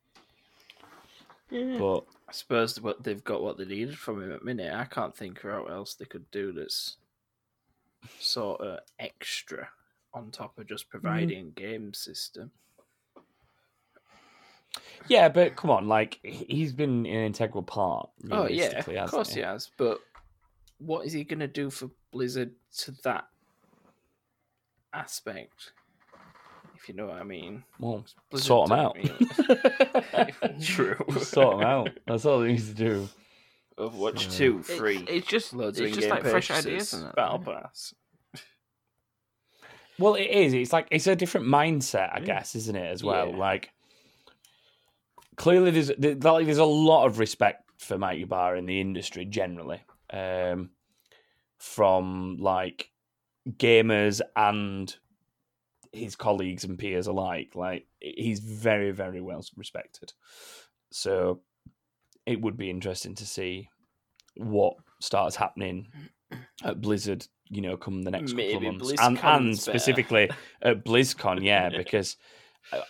[1.50, 4.72] But I suppose what they've got what they needed from him at minute.
[4.72, 6.96] I can't think of what else they could do that's
[8.18, 9.68] sort of extra
[10.14, 12.50] on top of just providing a game system.
[15.08, 18.08] yeah, but come on, like he- he's been an integral part.
[18.30, 19.70] Oh yeah, of hasn't course he has.
[19.76, 20.00] But
[20.84, 23.26] what is he going to do for Blizzard to that
[24.92, 25.72] aspect?
[26.74, 27.62] If you know what I mean.
[27.78, 28.96] Well, Blizzard sort them out.
[28.96, 30.96] really- True.
[31.20, 31.90] sort him out.
[32.06, 33.08] That's all he needs to do.
[33.78, 35.04] Overwatch So- two It's- free.
[35.08, 37.14] It's, just Loads it's of just in-game like fresh purchases, ideas, isn't it?
[37.16, 37.94] Battle pass.
[39.98, 40.52] Well, it is.
[40.54, 42.90] It's like it's a different mindset, I guess, isn't it?
[42.90, 43.36] As well, Yeah.
[43.36, 43.70] like
[45.36, 49.80] clearly there's like, there's a lot of respect for Mike Ybarra in the industry generally,
[50.12, 50.70] um,
[51.58, 52.90] from like
[53.48, 54.94] gamers and
[55.92, 57.52] his colleagues and peers alike.
[57.54, 60.12] Like he's very very well respected.
[60.90, 61.40] So
[62.26, 63.68] it would be interesting to see
[64.36, 65.88] what starts happening
[66.62, 67.26] at Blizzard.
[67.48, 70.30] You know, come the next couple of months, and, and specifically
[70.62, 72.16] at BlizzCon, yeah, because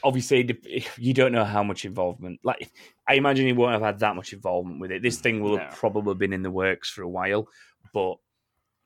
[0.03, 0.59] obviously
[0.99, 2.41] you don't know how much involvement.
[2.45, 2.71] Like,
[3.09, 5.03] I imagine he won't have had that much involvement with it.
[5.03, 7.49] This thing will have probably been in the works for a while,
[7.93, 8.17] but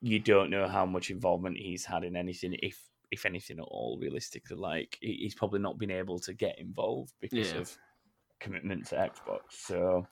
[0.01, 2.79] you don't know how much involvement he's had in anything, if
[3.11, 3.97] if anything at all.
[4.01, 7.59] Realistically, like he's probably not been able to get involved because Yeah.
[7.59, 7.77] of
[8.39, 9.39] commitment to Xbox.
[9.51, 10.07] So,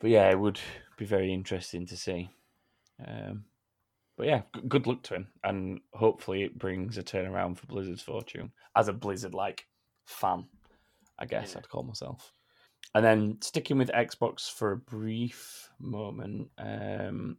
[0.00, 0.60] but yeah, it would
[0.96, 2.30] be very interesting to see.
[3.04, 3.44] Um,
[4.16, 8.02] but yeah, g- good luck to him, and hopefully it brings a turnaround for Blizzard's
[8.02, 9.66] fortune as a Blizzard like
[10.04, 10.46] fan.
[11.18, 11.58] I guess Yeah.
[11.58, 12.32] I'd call myself.
[12.94, 17.38] And then sticking with Xbox for a brief moment, um,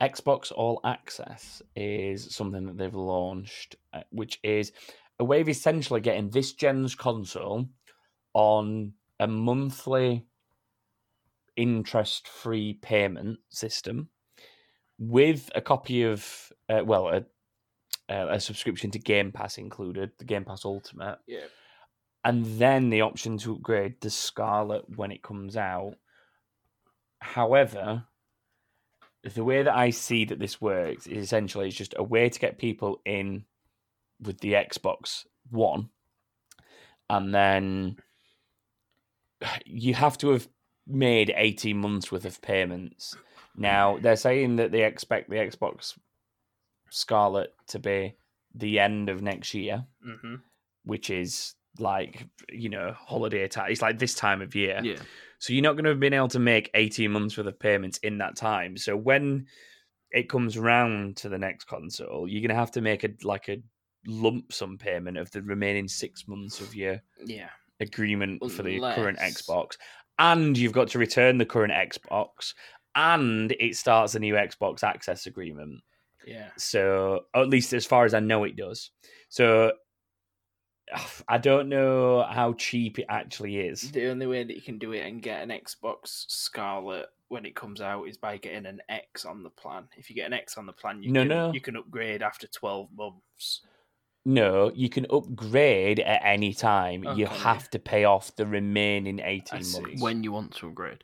[0.00, 4.72] Xbox All Access is something that they've launched, uh, which is
[5.20, 7.68] a way of essentially getting this gen's console
[8.34, 10.24] on a monthly
[11.56, 14.08] interest free payment system
[15.08, 17.24] with a copy of, uh, well, a,
[18.08, 21.46] a, a subscription to Game Pass included, the Game Pass Ultimate, Yeah.
[22.24, 25.94] and then the option to upgrade the Scarlett when it comes out.
[27.20, 28.04] However,
[29.22, 32.38] the way that I see that this works is essentially it's just a way to
[32.38, 33.44] get people in
[34.20, 35.88] with the Xbox One,
[37.10, 37.96] and then
[39.66, 40.48] you have to have
[40.86, 43.16] made 18 months worth of payments.
[43.56, 45.96] Now, they're saying that they expect the Xbox
[46.90, 48.14] Scarlett to be
[48.54, 50.36] the end of next year, hmm
[50.84, 53.70] which is like, you know, holiday time.
[53.70, 54.80] It's like this time of year.
[54.82, 54.96] Yeah.
[55.38, 57.98] So you're not going to have been able to make 18 months worth of payments
[57.98, 58.76] in that time.
[58.76, 59.46] So when
[60.10, 63.48] it comes round to the next console, you're going to have to make a like
[63.48, 63.62] a
[64.08, 67.50] lump sum payment of the remaining six months of your Yeah.
[67.78, 69.76] agreement for the current Xbox,
[70.18, 72.54] and you've got to return the current Xbox,
[72.94, 75.80] and it starts a new Xbox Access agreement.
[76.26, 76.48] Yeah.
[76.56, 78.90] So, at least as far as I know, it does.
[79.28, 79.72] So,
[81.28, 83.90] I don't know how cheap it actually is.
[83.92, 87.56] The only way that you can do it and get an Xbox Scarlett when it
[87.56, 89.84] comes out is by getting an X on the plan.
[89.96, 91.52] If you get an X on the plan, you No, can no.
[91.52, 93.62] you can upgrade after twelve months.
[94.26, 97.04] No, you can upgrade at any time.
[97.06, 100.00] Oh, you have to pay off the remaining 18 months.
[100.00, 101.02] When you want to upgrade.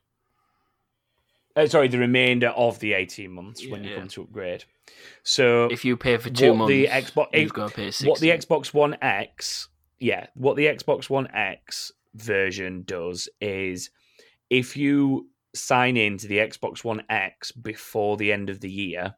[1.59, 3.97] Uh, sorry, the remainder of the 18 months when you Yeah.
[3.97, 4.65] come to upgrade.
[5.25, 8.09] So, If you pay for two months, the Xbox- you've got to pay six.
[8.09, 9.69] what the Xbox One X,
[9.99, 13.91] yeah, what the Xbox One X version does is
[14.51, 19.15] if you sign in to the Xbox One X before the end of the year,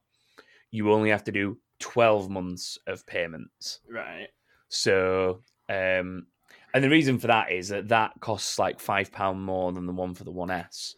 [0.71, 3.81] you only have to do 12 months of payments.
[3.89, 4.29] Right.
[4.69, 6.27] So, um,
[6.73, 9.93] and the reason for that is that that costs like five pound more than the
[9.93, 10.95] one for the One S.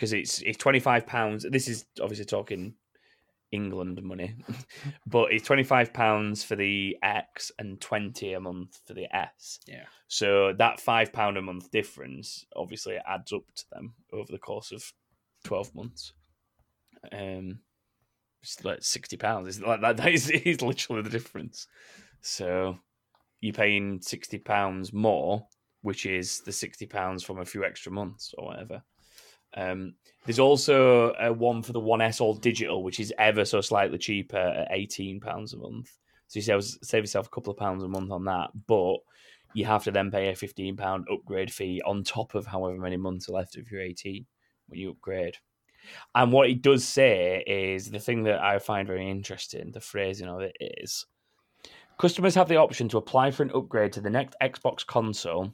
[0.00, 1.44] Because it's it's twenty five pounds.
[1.50, 2.72] This is obviously talking
[3.52, 4.34] England money,
[5.06, 9.60] but it's twenty five pounds for the X and twenty a month for the S.
[9.66, 9.84] Yeah.
[10.08, 14.72] So that five pound a month difference obviously adds up to them over the course
[14.72, 14.90] of
[15.44, 16.14] twelve months.
[17.12, 17.58] Um,
[18.42, 19.48] it's like sixty pounds.
[19.48, 19.96] It's like that.
[19.98, 21.66] That is, is literally the difference.
[22.22, 22.78] So
[23.42, 25.46] you're paying sixty pounds more,
[25.82, 28.82] which is the sixty pounds from a few extra months or whatever.
[29.56, 33.98] Um, there's also one for the One S All Digital, which is ever so slightly
[33.98, 35.90] cheaper at eighteen pounds a month.
[36.28, 38.98] So you save, save yourself a couple of pounds a month on that, but
[39.52, 42.96] you have to then pay a fifteen pound upgrade fee on top of however many
[42.96, 44.26] months are left of your eighteen
[44.68, 45.36] when you upgrade.
[46.14, 49.72] And what it does say is the thing that I find very interesting.
[49.72, 51.06] The phrasing of it is
[51.98, 55.52] customers have the option to apply for an upgrade to the next Xbox console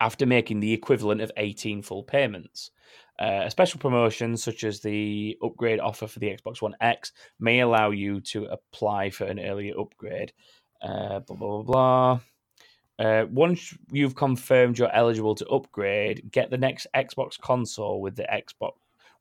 [0.00, 2.70] after making the equivalent of 18 full payments.
[3.18, 7.60] Uh, a special promotion, such as the upgrade offer for the Xbox One X, may
[7.60, 10.32] allow you to apply for an earlier upgrade.
[10.80, 12.20] Uh, blah, blah, blah, blah.
[12.98, 18.24] Uh, once you've confirmed you're eligible to upgrade, get the next Xbox console with the
[18.24, 18.72] Xbox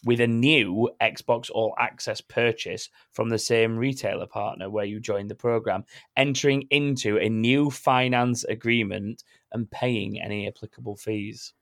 [0.04, 5.30] with a new Xbox All Access purchase from the same retailer partner where you joined
[5.30, 5.86] the program,
[6.18, 11.54] entering into a new finance agreement and paying any applicable fees.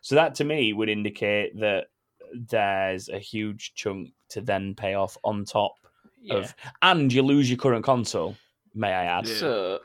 [0.00, 1.86] So that to me would indicate that
[2.32, 5.74] there's a huge chunk to then pay off on top
[6.20, 6.36] Yeah.
[6.36, 8.36] of, and you lose your current console.
[8.74, 9.26] May I add?
[9.28, 9.34] Yeah.
[9.36, 9.80] So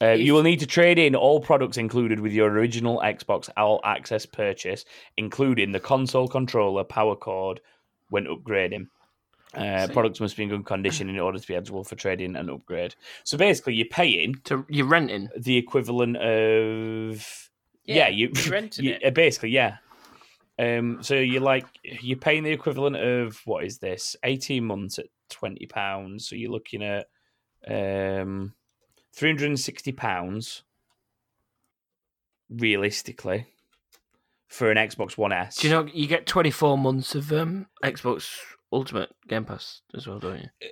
[0.00, 3.48] Uh, If- you will need to trade in all products included with your original Xbox
[3.56, 4.84] All Access purchase,
[5.16, 7.60] including the console controller, power cord,
[8.08, 8.88] when upgrading.
[9.54, 12.48] Uh, products must be in good condition in order to be eligible for trading and
[12.50, 12.94] upgrade.
[13.22, 15.28] So basically, you're paying To you're renting.
[15.36, 17.50] the equivalent of
[17.84, 19.04] yeah, you you're renting you- it.
[19.04, 19.76] uh, basically yeah.
[20.58, 24.16] Um, so you're like you're paying the equivalent of what is this?
[24.22, 26.28] Eighteen months at twenty pounds.
[26.28, 27.06] So you're looking at
[27.66, 28.52] um,
[29.14, 30.62] three hundred and sixty pounds
[32.50, 33.46] realistically
[34.48, 35.56] for an Xbox One S.
[35.56, 38.36] Do you know you get 24 months of um, Xbox
[38.72, 40.68] Ultimate Game Pass as well, don't you?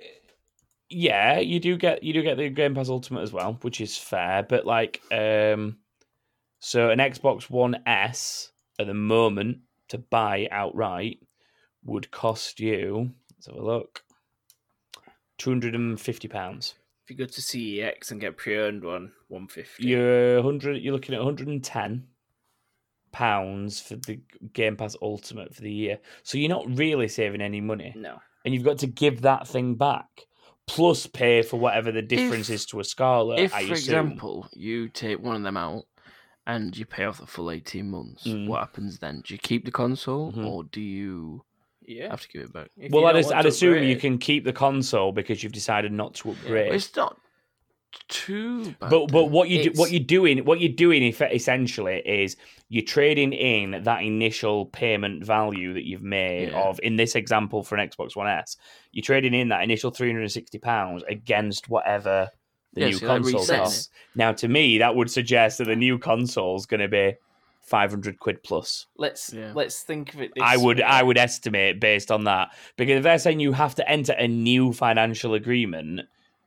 [0.89, 3.97] yeah, you do get you do get the Game Pass Ultimate as well, which is
[3.97, 4.43] fair.
[4.43, 5.77] But like, um,
[6.61, 9.57] so an Xbox One S at the moment
[9.89, 11.19] to buy outright
[11.83, 13.11] would cost you.
[13.35, 14.03] Let's have a look.
[15.37, 16.75] Two hundred and fifty pounds.
[17.03, 19.87] If you go to CEX and get pre-owned one, one fifty.
[19.87, 20.81] You're hundred.
[20.81, 22.07] You're looking at one hundred and ten
[23.11, 24.19] pounds for the
[24.53, 25.99] Game Pass Ultimate for the year.
[26.23, 28.19] So you're not really saving any money, No.
[28.45, 30.27] and you've got to give that thing back.
[30.67, 33.39] Plus, pay for whatever the difference If- is to a Scarlett.
[33.39, 33.73] if, I for assume.
[33.73, 35.85] example, you take one of them out
[36.47, 38.47] and you pay off the full 18 months, Mm.
[38.47, 39.21] what happens then?
[39.25, 40.45] Do you keep the console Mhm.
[40.45, 41.43] or do you
[41.85, 42.09] Yeah.
[42.09, 42.69] have to give it back?
[42.77, 45.43] If well, I'd, don't as- want I'd to assume you can keep the console because
[45.43, 46.73] you've decided not to upgrade.
[46.73, 47.17] It's not
[48.07, 48.89] too bad.
[48.89, 52.37] but but what you do, what you're doing what you're doing eff- essentially is
[52.69, 56.61] you're trading in that initial payment value that you've made Yeah.
[56.69, 58.55] of in this example for an Xbox One S.
[58.93, 62.29] You're trading in that initial three hundred and sixty pounds against whatever
[62.73, 63.89] the Yeah, new so console resetting costs.
[64.15, 67.15] Now, to me, that would suggest that the new console is going to be
[67.61, 68.87] five hundred quid plus.
[68.97, 69.51] let's Yeah.
[69.53, 70.31] let's think of it.
[70.35, 70.83] This I would way.
[70.83, 74.27] I would estimate based on that because if they're saying you have to enter a
[74.27, 76.01] new financial agreement,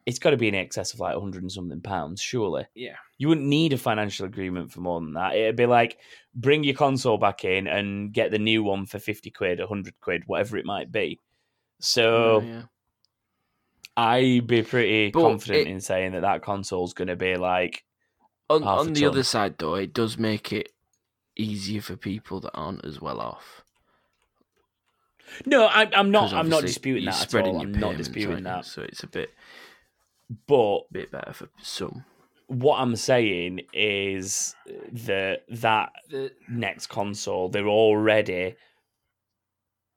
[0.06, 2.66] it's got to be in excess of like hundred and something pounds, surely.
[2.74, 2.96] Yeah.
[3.16, 5.36] You wouldn't need a financial agreement for more than that.
[5.36, 5.98] It'd be like
[6.34, 10.24] bring your console back in and get the new one for fifty quid, hundred quid,
[10.26, 11.20] whatever it might be.
[11.80, 12.62] So oh, Yeah, yeah.
[13.96, 17.84] I'd be pretty But confident it- in saying that that console's going to be like
[18.50, 19.10] On, on the ton.
[19.10, 20.70] other side, though, it does make it
[21.36, 23.62] easier for people that aren't as well off.
[25.46, 26.32] no, I, I'm not.
[26.32, 27.60] I'm not disputing that at spreading all.
[27.62, 28.64] I'm not disputing that.
[28.66, 29.30] So it's a bit
[30.46, 32.04] But a bit better for some.
[32.46, 34.54] what I'm saying is
[34.92, 38.56] that that The, next console they're already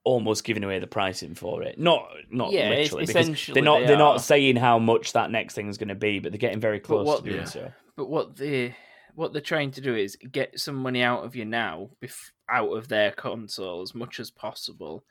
[0.07, 1.77] almost giving away the pricing for it.
[1.77, 3.99] Not not Yeah, it's- literally because they're not they they are are.
[4.13, 6.79] not saying how much that next thing is going to be, but they're getting very
[6.79, 7.45] close what- to doing Yeah.
[7.45, 7.71] so.
[7.95, 8.75] but what they
[9.15, 12.69] what they're trying to do is get some money out of you now, bef- out
[12.69, 15.03] of their console as much as possible.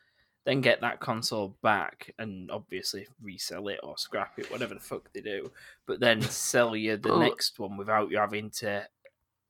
[0.44, 5.12] Then get that console back and obviously resell it or scrap it, whatever the fuck
[5.12, 5.51] they do.
[5.88, 8.86] But then sell you the Well- next one without you having to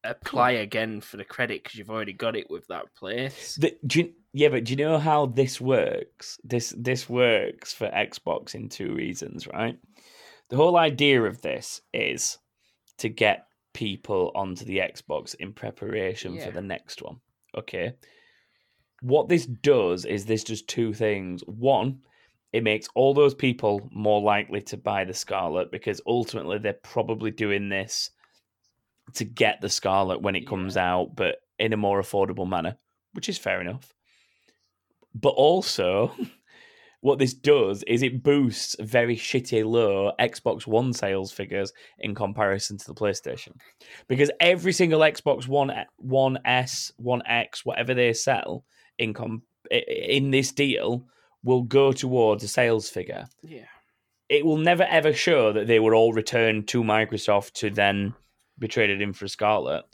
[0.05, 3.57] apply again for the credit because you've already got it with that place.
[3.57, 6.39] The, do you, yeah, but do you know how this works?
[6.45, 9.79] This this works for Xbox in two reasons, right?
[10.51, 12.37] The whole idea of this is
[12.99, 16.45] to get people onto the Xbox in preparation Yeah.
[16.45, 17.17] for the next one.
[17.57, 17.95] Okay.
[19.03, 21.43] what this does is this does two things.
[21.47, 22.01] One,
[22.53, 27.31] it makes all those people more likely to buy the Scarlett because ultimately they're probably
[27.31, 28.11] doing this
[29.15, 32.77] to get the Scarlett when it comes out, but in a more affordable manner,
[33.13, 33.95] which is fair enough.
[35.19, 36.13] But also,
[37.01, 42.77] what this does is it boosts very shitty low Xbox One sales figures in comparison
[42.79, 43.53] to the PlayStation.
[44.09, 48.65] Because every single Xbox One, One S, One X, whatever they sell
[48.99, 51.07] in com- in this deal
[51.43, 53.25] will go towards a sales figure.
[53.43, 53.65] Yeah.
[54.29, 58.15] It will never ever show that they were all returned to Microsoft to then
[58.59, 59.85] be traded in for Scarlett.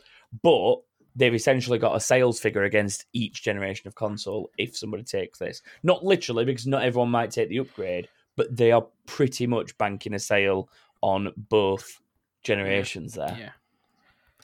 [0.43, 0.77] But
[1.16, 5.62] they've essentially got a sales figure against each generation of console if somebody takes this.
[5.82, 10.14] Not literally, because not everyone might take the upgrade, but they are pretty much banking
[10.14, 10.68] a sale
[11.02, 12.00] on both
[12.42, 13.36] generations there.
[13.38, 13.50] Yeah.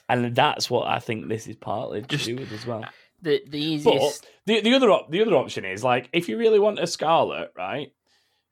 [0.07, 2.83] And that's what I think this is partly to do with as well.
[2.83, 2.89] Uh,
[3.21, 4.21] the the easiest.
[4.21, 6.87] But the the other op- the other option is like if you really want a
[6.87, 7.91] Scarlett, right?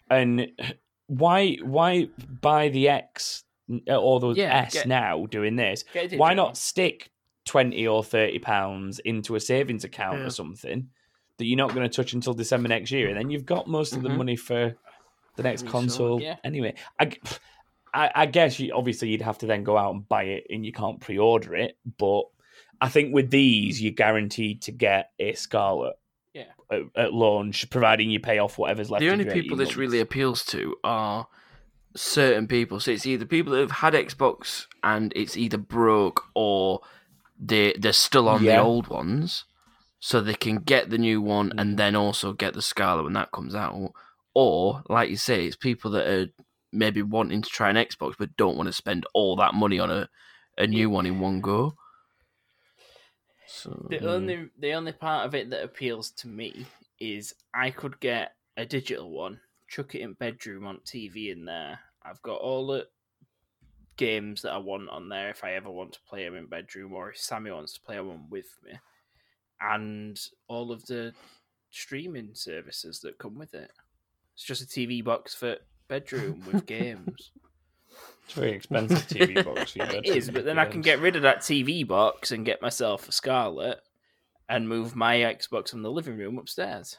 [0.10, 0.52] And
[1.08, 2.10] why why
[2.42, 3.44] buy the X
[3.88, 5.84] or the Yeah, S get- now doing this?
[6.16, 7.10] Why not stick
[7.48, 10.26] twenty or thirty pounds into a savings account Yeah.
[10.26, 10.90] or something
[11.38, 13.96] that you're not going to touch until December next year, and then you've got most
[13.96, 14.18] of the Mhm.
[14.18, 14.76] money for
[15.36, 16.36] the next So, console yeah.
[16.44, 16.74] anyway.
[17.94, 20.72] I guess you, obviously you'd have to then go out and buy it, and you
[20.72, 21.78] can't pre-order it.
[21.98, 22.24] But
[22.80, 25.98] I think with these, you're guaranteed to get a Scarlett
[26.34, 26.44] Yeah.
[26.70, 29.02] at, at launch, providing you pay off whatever's left.
[29.02, 29.78] the only people 18 this months.
[29.78, 31.28] really appeals to are
[31.96, 32.80] certain people.
[32.80, 36.82] So it's either people that have had Xbox and it's either broke or
[37.40, 39.46] they they're still on the old ones,
[40.00, 41.60] so they can get the new one Mm.
[41.60, 43.94] and then also get the Scarlett when that comes out.
[44.34, 46.28] Or, like you say, it's people that are
[46.72, 49.90] maybe wanting to try an Xbox but don't want to spend all that money on
[49.90, 50.10] a,
[50.58, 51.76] a new one in one go.
[53.48, 54.08] So The Mm.
[54.08, 56.66] only the only part of it that appeals to me
[57.00, 61.80] is I could get a digital one, chuck it in bedroom on TV in there.
[62.04, 62.88] I've got all the
[63.98, 66.94] games that I want on there if I ever want to play them in bedroom
[66.94, 68.74] or if Sammy wants to play one with me,
[69.60, 71.14] and all of the
[71.70, 73.72] streaming services that come with it.
[74.36, 77.32] It's just a TV box for bedroom with games.
[78.26, 79.72] It's a very expensive TV box.
[79.72, 83.10] for It but then I can get rid of that TV box and get myself
[83.10, 83.80] a Scarlett
[84.50, 86.98] and move my Xbox from the living room upstairs.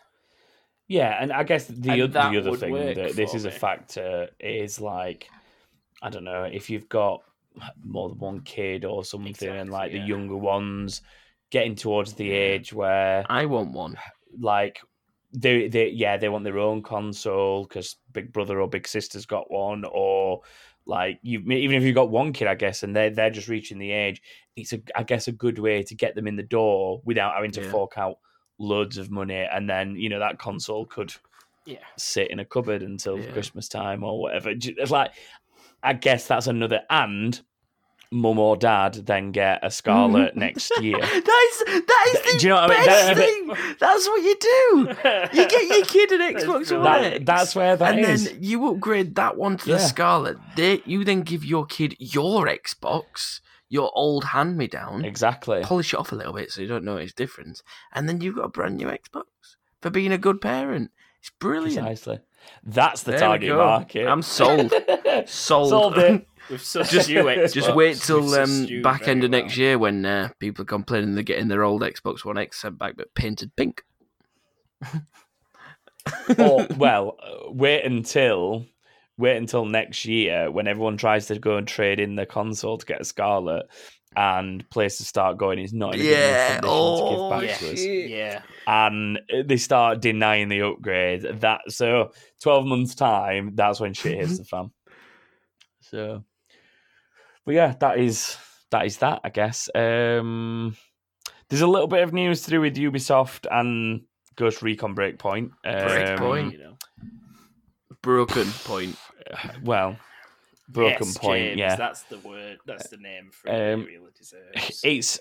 [0.86, 4.28] Yeah, and I guess the And oth- the other thing that this is a factor
[4.40, 5.28] is like
[6.02, 7.22] I don't know if you've got
[7.82, 11.02] more than one kid or something, and like Exactly, the younger ones
[11.50, 13.96] getting towards the age where I want one.
[14.38, 14.80] like
[15.32, 19.50] they they yeah they want their own console because Big Brother or Big Sister's got
[19.50, 20.40] one or
[20.86, 23.78] like you even if you've got one kid I guess and they they're just reaching
[23.78, 24.22] the age
[24.56, 27.50] it's a I guess a good way to get them in the door without having
[27.52, 27.70] to Yeah.
[27.70, 28.18] fork out
[28.58, 31.12] loads of money and then you know that console could
[31.66, 31.84] Yeah.
[31.98, 33.30] sit in a cupboard until Yeah.
[33.32, 35.12] Christmas time or whatever it's like
[35.82, 37.40] I guess that's another and
[38.10, 42.46] mum or dad then get a Scarlett next year That is that is the Do
[42.46, 42.86] you know what I mean?
[42.86, 43.74] best That- thing.
[43.78, 45.38] That's what you do.
[45.38, 46.72] You get your kid an Xbox.
[46.72, 48.30] One that, X, that's where that and is.
[48.30, 50.38] then you upgrade that one to the Scarlett.
[50.56, 55.92] They, you then give your kid your Xbox, your old hand me down, exactly polish
[55.92, 57.62] it off a little bit so you don't know its difference,
[57.92, 59.24] and then you've got a brand new Xbox
[59.82, 60.90] for being a good parent.
[61.20, 61.86] It's brilliant.
[61.86, 62.20] Precisely.
[62.64, 64.06] That's the There target market.
[64.06, 64.72] I'm sold.
[65.26, 65.70] Sold.
[65.70, 66.26] Solved it.
[66.50, 67.52] With such Just- new Xbox.
[67.52, 71.14] Just wait till um, back end very of next year when uh, people are complaining
[71.14, 73.82] they're getting their old Xbox One X sent back but painted pink.
[76.38, 78.64] or well, uh, wait until
[79.18, 82.86] wait until next year when everyone tries to go and trade in their console to
[82.86, 83.68] get a Scarlett,
[84.16, 87.48] and places start going, is not in a good Yeah, enough condition oh, to give
[87.48, 87.84] back to us.
[87.84, 88.42] Yeah.
[88.66, 91.22] And they start denying the upgrade.
[91.40, 94.70] That so twelve months time, that's when shit hits the fan.
[95.80, 96.24] So,
[97.44, 98.36] but yeah, that is
[98.70, 99.20] that is that.
[99.24, 99.68] I guess.
[99.74, 100.76] Um,
[101.48, 104.02] there's a little bit of news to do with Ubisoft and
[104.36, 105.50] Ghost Recon Breakpoint.
[105.64, 106.52] Um, Breakpoint?
[106.52, 106.76] You know.
[108.08, 108.96] Broken point.
[109.62, 109.98] Well,
[110.66, 111.42] Broken Yes, Point.
[111.48, 112.56] James, yeah, That's the word.
[112.64, 113.74] That's the name for it.
[113.74, 114.80] Um, it really deserves.
[114.84, 115.20] it's.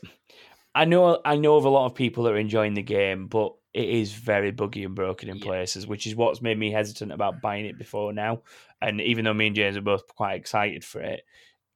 [0.73, 1.19] I know.
[1.25, 4.13] I know of a lot of people that are enjoying the game, but it is
[4.13, 5.43] very buggy and broken in Yeah.
[5.43, 8.43] places, which is what's made me hesitant about buying it before now.
[8.81, 11.25] And even though me and James are both quite excited for it,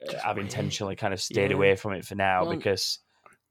[0.08, 0.44] uh, Just I've wait.
[0.46, 1.58] intentionally kind of stayed Yeah.
[1.58, 3.00] away from it for now Well, because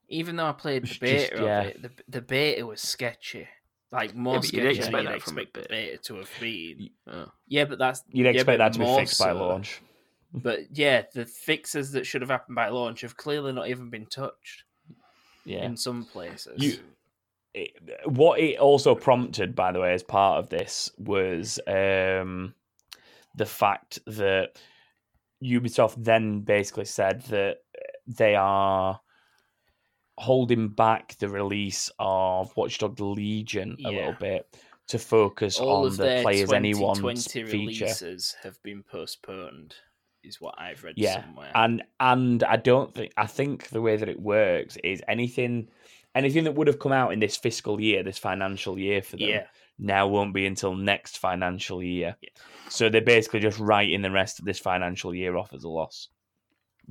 [0.09, 1.61] Even though I played the It's beta just- yeah.
[1.61, 3.49] of it, the, the beta was sketchy.
[3.93, 5.69] Like more but you'd expect you'd that from a expect the beta.
[5.71, 6.91] beta to have been.
[7.09, 7.33] Oh.
[7.49, 9.81] Yeah, but that's you'd yeah, expect that to be fixed by launch.
[10.33, 14.07] But yeah, the fixes that should have happened by launch have clearly not even been
[14.07, 14.63] touched
[15.45, 15.65] Yeah.
[15.65, 16.63] in some places.
[16.63, 16.79] You-
[17.53, 17.73] it,
[18.05, 22.55] what it also prompted, by the way, as part of this was um,
[23.35, 24.51] the fact that
[25.43, 27.57] Ubisoft then basically said that
[28.07, 29.01] they are
[30.21, 33.89] holding back the release of Watchdog Legion a Yeah.
[33.99, 34.55] little bit
[34.89, 37.85] to focus All on the players anyone's 2020 feature.
[37.87, 39.75] releases have been postponed,
[40.23, 41.51] is what I've read Yeah, somewhere.
[41.55, 45.69] and and I don't think I think the way that it works is anything
[46.15, 49.29] anything that would have come out in this fiscal year, this financial year for them,
[49.29, 49.47] yeah,
[49.79, 52.17] now won't be until next financial year.
[52.21, 52.29] Yeah.
[52.69, 56.09] So they're basically just writing the rest of this financial year off as a loss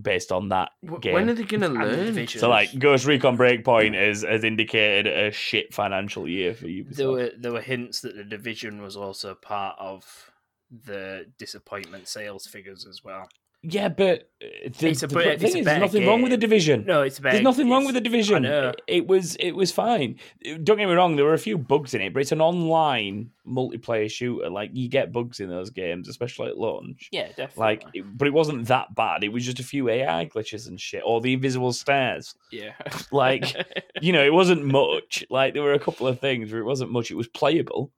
[0.01, 1.13] based on that W- game.
[1.13, 2.27] When are they going to And the learn?
[2.27, 6.95] So like Ghost Recon Breakpoint has, has indicated a shit financial year for Ubisoft.
[6.95, 10.31] there were there were hints that the division was also part of
[10.71, 13.27] the disappointment sales figures as well.
[13.61, 16.31] Yeah, but uh, the, It's a the thing it's a is, there's nothing wrong with
[16.31, 16.85] the division.
[16.87, 18.45] No, it's There's nothing wrong with the division.
[18.45, 18.69] I know.
[18.69, 20.17] It, it was it was fine.
[20.63, 23.31] Don't get me wrong, there were a few bugs in it, but it's an online
[23.45, 24.49] multiplayer shooter.
[24.49, 27.09] Like you get bugs in those games, especially at launch.
[27.11, 27.59] Yeah, definitely.
[27.61, 29.25] Like, it- but it wasn't that bad.
[29.25, 32.35] It was just a few AI glitches and shit, or the invisible stairs.
[32.51, 32.75] yeah,
[33.11, 33.53] Like,
[34.01, 35.25] You know, it wasn't much.
[35.29, 37.11] Like there were a couple of things where it wasn't much.
[37.11, 37.91] It was playable,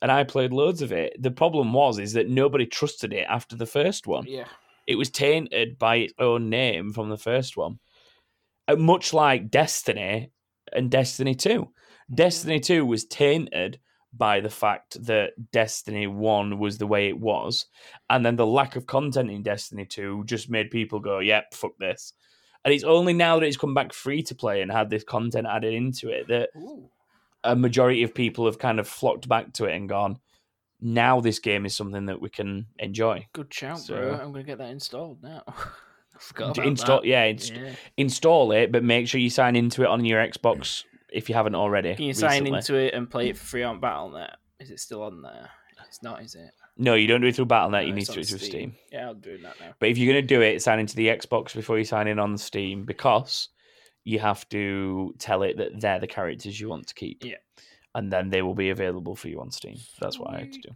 [0.00, 1.20] and I played loads of it.
[1.22, 4.46] The problem was is that nobody trusted it after the first one yeah,
[4.86, 7.78] it was tainted by its own name from the first one.
[8.68, 10.30] Uh, much like Destiny
[10.72, 11.68] and Destiny 2.
[12.14, 13.78] Destiny 2 was tainted
[14.12, 17.66] by the fact that Destiny 1 was the way it was.
[18.10, 21.76] And then the lack of content in Destiny 2 just made people go, yep, fuck
[21.78, 22.12] this.
[22.64, 25.46] And it's only now that it's come back free to play and had this content
[25.46, 26.88] added into it that Ooh.
[27.42, 30.18] a majority of people have kind of flocked back to it and gone,
[30.82, 33.26] now this game is something that we can enjoy.
[33.32, 34.12] good shout, So- bro.
[34.14, 35.42] I'm gonna get that installed now.
[36.62, 37.04] Install, that.
[37.08, 37.74] yeah, inst- Yeah.
[37.96, 41.54] install it, but make sure you sign into it on your Xbox if you haven't
[41.54, 41.94] already.
[41.94, 44.34] Can you sign into it and play it for free on BattleNet?
[44.60, 45.48] Is it still on there?
[45.88, 46.50] It's not, is it?
[46.78, 47.70] No, you don't do it through BattleNet.
[47.70, 48.76] No, you need to do it through Steam.
[48.92, 49.74] Yeah, I'll do that now.
[49.78, 52.18] But if you're going to do it, sign into the Xbox before you sign in
[52.18, 53.48] on Steam because
[54.04, 57.24] you have to tell it that they're the characters you want to keep.
[57.24, 57.34] Yeah.
[57.94, 59.76] And then they will be available for you on Steam.
[60.00, 60.70] That's what I had to do.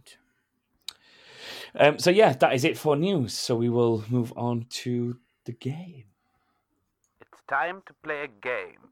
[1.75, 3.33] Um, so yeah, that is it for news.
[3.33, 6.05] So we will move on to the game.
[7.21, 8.87] It's time to play a game.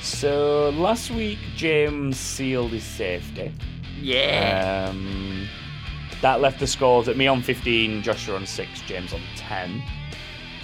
[0.00, 3.52] So last week, James sealed his safety.
[4.00, 4.88] Yeah.
[4.90, 5.48] Um,
[6.20, 9.82] that left the scores at me on 15, Joshua on 6, James on 10.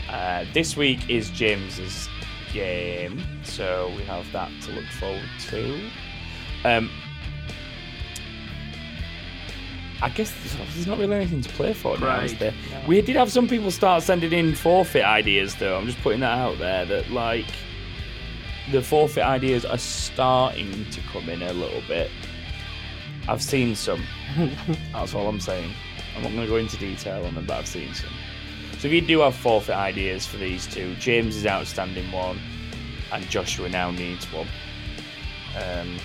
[0.08, 2.08] Uh, this week is James's
[2.52, 5.80] game, so we have that to look forward to.
[6.64, 6.90] Um,
[10.02, 12.40] I guess there's- not really anything to play for now, is Right.
[12.40, 12.54] there?
[12.86, 15.76] We did have some people start sending in forfeit ideas, though.
[15.76, 17.44] I'm just putting that out there that, like,
[18.72, 22.10] the forfeit ideas are starting to come in a little bit.
[23.28, 24.02] I've seen some.
[24.92, 25.70] That's all I'm saying.
[26.16, 28.08] I'm not going to go into detail on them, but I've seen some.
[28.80, 32.40] So if you do have forfeit ideas for these two, James is outstanding one,
[33.12, 34.48] and Joshua now needs one.
[35.54, 35.98] Um,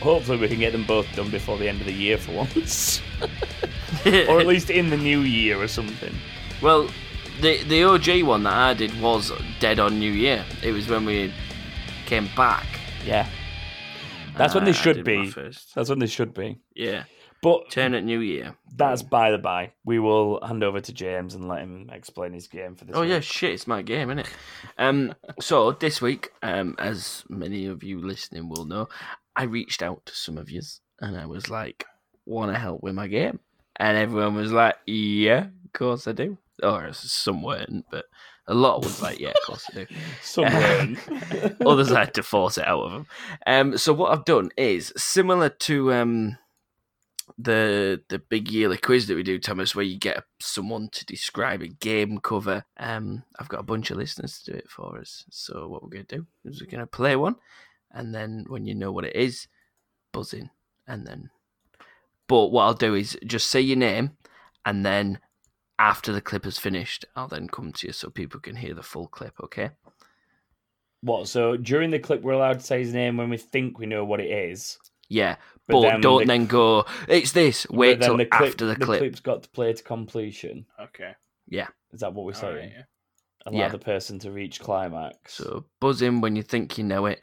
[0.00, 3.00] hopefully we can get them both done before the end of the year for once,
[4.04, 6.12] or at least in the new year or something.
[6.60, 6.90] well,
[7.40, 10.44] the the OG one that I did was dead on New Year.
[10.64, 11.32] It was when we
[12.06, 12.66] came back.
[13.06, 13.28] Yeah,
[14.36, 15.32] that's when they should be.
[15.74, 16.58] That's when they should be.
[16.74, 17.04] Yeah,
[17.42, 18.54] But turn at New Year.
[18.76, 19.72] that's by the by.
[19.84, 22.94] We will hand over to James and let him explain his game for this.
[22.94, 24.28] Oh yeah, shit, it's my game, isn't it?
[24.76, 28.88] Um, so this week, um, as many of you listening will know,
[29.36, 30.60] I reached out to some of you
[31.00, 31.86] and I was like,
[32.26, 33.40] "Want to help with my game?"
[33.76, 38.04] And everyone was like, "Yeah, of course I do." Or some weren't, but
[38.46, 39.86] a lot was like, "Yeah, of course I do."
[40.22, 40.88] Somewhere.
[41.66, 43.06] Others I had to force it out of them.
[43.46, 46.36] Um, so what I've done is similar to um,
[47.42, 51.62] the the big yearly quiz that we do, Thomas, where you get someone to describe
[51.62, 52.64] a game cover.
[52.76, 55.24] Um, I've got a bunch of listeners to do it for us.
[55.30, 57.36] So what we're going to do is we're going to play one,
[57.90, 59.48] and then when you know what it is,
[60.12, 60.50] buzz in,
[60.86, 61.30] and then.
[62.28, 64.12] But what I'll do is just say your name,
[64.64, 65.18] and then
[65.78, 68.82] after the clip is finished, I'll then come to you so people can hear the
[68.82, 69.34] full clip.
[69.42, 69.70] Okay.
[71.00, 71.28] What?
[71.28, 74.04] So during the clip, we're allowed to say his name when we think we know
[74.04, 74.78] what it is.
[75.08, 75.36] Yeah,
[75.70, 76.84] But but, don't the- then go.
[77.08, 77.66] It's this.
[77.70, 78.98] Wait then till the clip, after the clip.
[79.00, 80.66] clip's got to play to completion.
[80.80, 81.12] Okay.
[81.48, 81.68] Yeah.
[81.92, 82.56] Is that what we're saying?
[82.56, 82.82] right, yeah.
[83.46, 83.68] Allow Yeah.
[83.68, 85.34] the person to reach climax.
[85.34, 87.22] So buzz in when you think you know it,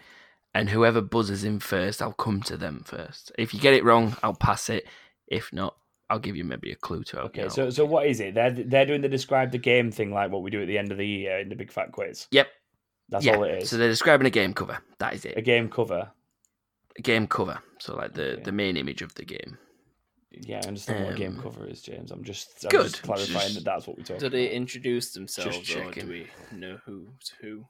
[0.53, 3.31] and whoever buzzes in first, I'll come to them first.
[3.37, 4.87] If you get it wrong, I'll pass it.
[5.27, 5.75] If not,
[6.09, 7.53] I'll give you maybe a clue to help you Okay, out.
[7.53, 8.33] so so what is it?
[8.33, 10.91] They're they're doing the describe the game thing like what we do at the end
[10.91, 12.27] of the year in the big fat quiz.
[12.31, 12.47] Yep.
[13.09, 13.35] That's yeah.
[13.35, 13.69] all it is.
[13.69, 14.79] So they're describing a game cover.
[14.99, 15.37] That is it.
[15.37, 16.11] a game cover.
[16.97, 17.59] A game cover.
[17.79, 18.43] So like the Okay.
[18.43, 19.57] the main image of the game.
[20.31, 22.11] Yeah, I understand what game Um, cover is, James.
[22.11, 22.83] I'm just I'm good.
[22.83, 24.17] just clarifying Just- that that's what we talk.
[24.17, 24.19] About.
[24.19, 26.05] Do they introduce themselves, or checking.
[26.05, 26.27] do we
[26.57, 27.65] know who's who?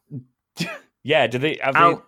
[1.04, 1.58] Yeah, do they?
[1.64, 1.80] Have they...
[1.80, 2.04] I'll-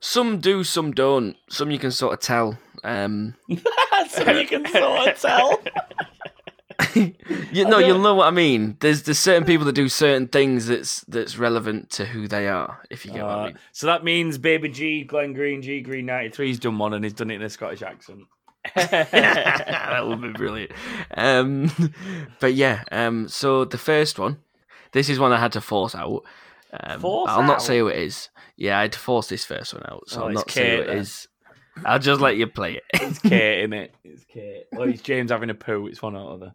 [0.00, 1.36] some do, some don't.
[1.48, 2.58] Some you can sort of tell.
[2.82, 3.36] Um,
[4.08, 5.62] so you can sort of tell.
[7.52, 8.76] you know, you'll know what I mean.
[8.80, 12.80] There's there's certain people that do certain things that's that's relevant to who they are.
[12.90, 13.58] If you get what I Uh, mean.
[13.72, 16.48] so that means Baby G, Glenn Green, G Green ninety three.
[16.48, 18.24] He's done one and he's done it in a Scottish accent.
[18.74, 20.72] that would be brilliant.
[21.16, 21.70] Um,
[22.40, 24.38] but yeah, um, so the first one,
[24.92, 26.24] this is one I had to force out.
[26.72, 27.62] Um, Force I'll not out?
[27.62, 28.28] say who it is.
[28.56, 30.82] Yeah, I had to force this first one out, so Oh, I'll not say who
[30.82, 30.98] it then.
[30.98, 31.26] is.
[31.84, 32.84] I'll just let you play it.
[32.94, 33.94] It's Kate, in it?
[34.04, 34.64] It's Kate.
[34.72, 35.86] Well, it's James having a poo.
[35.88, 36.54] It's one or other.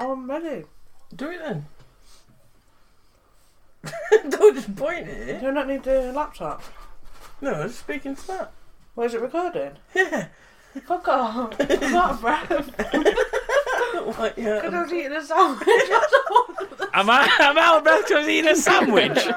[0.00, 0.64] Oh, I'm ready.
[1.14, 1.66] Do it then.
[4.30, 5.42] Don't just point at Do it.
[5.42, 6.62] you not need the laptop?
[7.42, 8.52] No, I was speaking to that.
[8.94, 9.72] Where's it recording?
[9.94, 10.28] Yeah.
[10.86, 11.54] Fuck off.
[11.60, 12.50] I'm out of breath.
[14.16, 14.60] What, yeah.
[14.60, 15.68] Because I was eating a sandwich.
[16.94, 17.36] Am I?
[17.40, 19.28] I'm out of breath because I was eating a sandwich.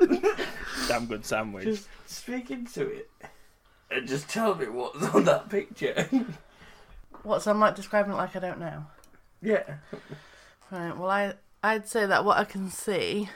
[0.88, 1.64] Damn good sandwich.
[1.64, 3.10] Just speak into it
[3.90, 6.08] and just tell me what's on that picture.
[7.22, 8.84] What's I'm like describing it like I don't know.
[9.42, 9.62] Yeah.
[10.70, 10.96] Right.
[10.96, 13.28] Well, I I'd say that what I can see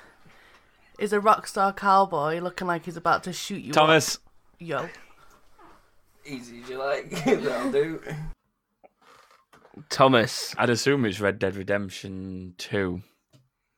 [0.98, 3.72] is a rock star cowboy looking like he's about to shoot you.
[3.72, 4.22] Thomas, up.
[4.58, 4.88] Yo.
[6.24, 7.10] Easy as you like.
[7.24, 8.00] That'll do.
[9.88, 10.54] Thomas.
[10.58, 13.02] I'd assume it's Red Dead Redemption 2.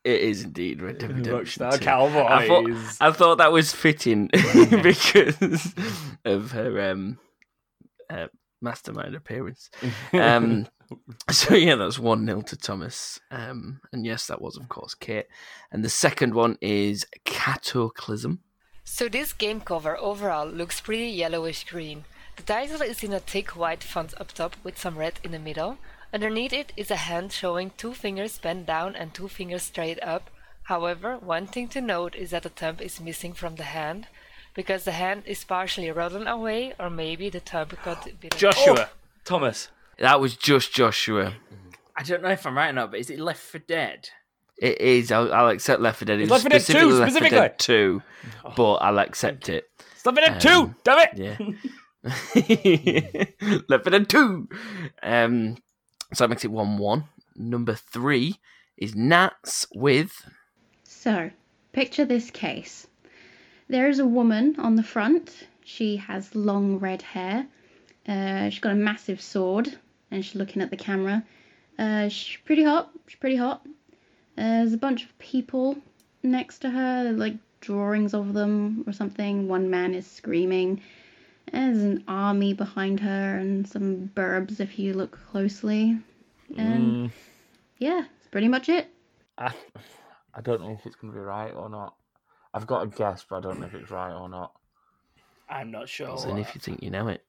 [0.05, 1.63] It is indeed Red Dead Redemption.
[1.63, 1.85] Rockstar 2.
[1.85, 2.25] Cowboys.
[2.27, 4.27] I thought, I thought that was fitting
[4.81, 5.73] because
[6.25, 7.19] of her um,
[8.09, 8.27] uh,
[8.61, 9.69] mastermind appearance.
[10.13, 10.67] Um,
[11.29, 13.19] so yeah, that's one 0 to Thomas.
[13.31, 15.27] Um, and yes, that was of course Kate.
[15.71, 18.39] And the second one is Cataclysm.
[18.83, 22.05] So this game cover overall looks pretty yellowish green.
[22.37, 25.39] The title is in a thick white font up top with some red in the
[25.39, 25.77] middle.
[26.11, 30.31] Underneath it is a hand showing two fingers bent down and two fingers straight up.
[30.63, 34.07] However, one thing to note is that the thumb is missing from the hand
[34.55, 38.39] because the hand is partially rolled away or maybe the thumb got bitten.
[38.39, 38.89] Joshua.
[39.23, 39.69] Thomas.
[39.99, 41.33] That was just Joshua.
[41.95, 44.07] I don't know if I'm right or not, but is it Left 4 Dead?
[44.61, 45.11] It is.
[45.11, 46.19] I'll, I'll accept Left 4 Dead.
[46.19, 47.57] It It's was Left 4 Dead 2 Left 4 Dead specifically.
[47.57, 48.01] 2,
[48.55, 49.65] but I'll accept it.
[49.97, 50.75] Stop it at Um, 2!
[50.83, 51.09] Damn it!
[51.17, 51.37] Yeah.
[53.67, 54.47] Left 4 Dead 2.
[55.03, 55.57] Um,
[56.13, 57.03] so that makes it 1 1.
[57.35, 58.35] Number three
[58.77, 60.25] is Nats with.
[60.83, 61.31] So,
[61.73, 62.87] picture this case.
[63.69, 65.47] There is a woman on the front.
[65.63, 67.47] She has long red hair.
[68.07, 69.77] Uh, she's got a massive sword,
[70.11, 71.23] and she's looking at the camera.
[71.77, 72.91] Uh, she's pretty hot.
[73.07, 73.61] She's pretty hot.
[74.37, 75.77] Uh, there's a bunch of people
[76.23, 79.47] next to her, like drawings of them or something.
[79.47, 80.81] One man is screaming.
[81.51, 85.97] There's an army behind her and some burbs if you look closely.
[86.57, 87.11] And
[87.77, 88.87] yeah, that's pretty much it.
[89.37, 89.53] I,
[90.33, 91.95] I don't know if it's going to be right or not.
[92.53, 94.53] I've got a guess, but I don't know if it's right or not.
[95.49, 96.17] I'm not sure.
[96.27, 97.23] And if you think you know it.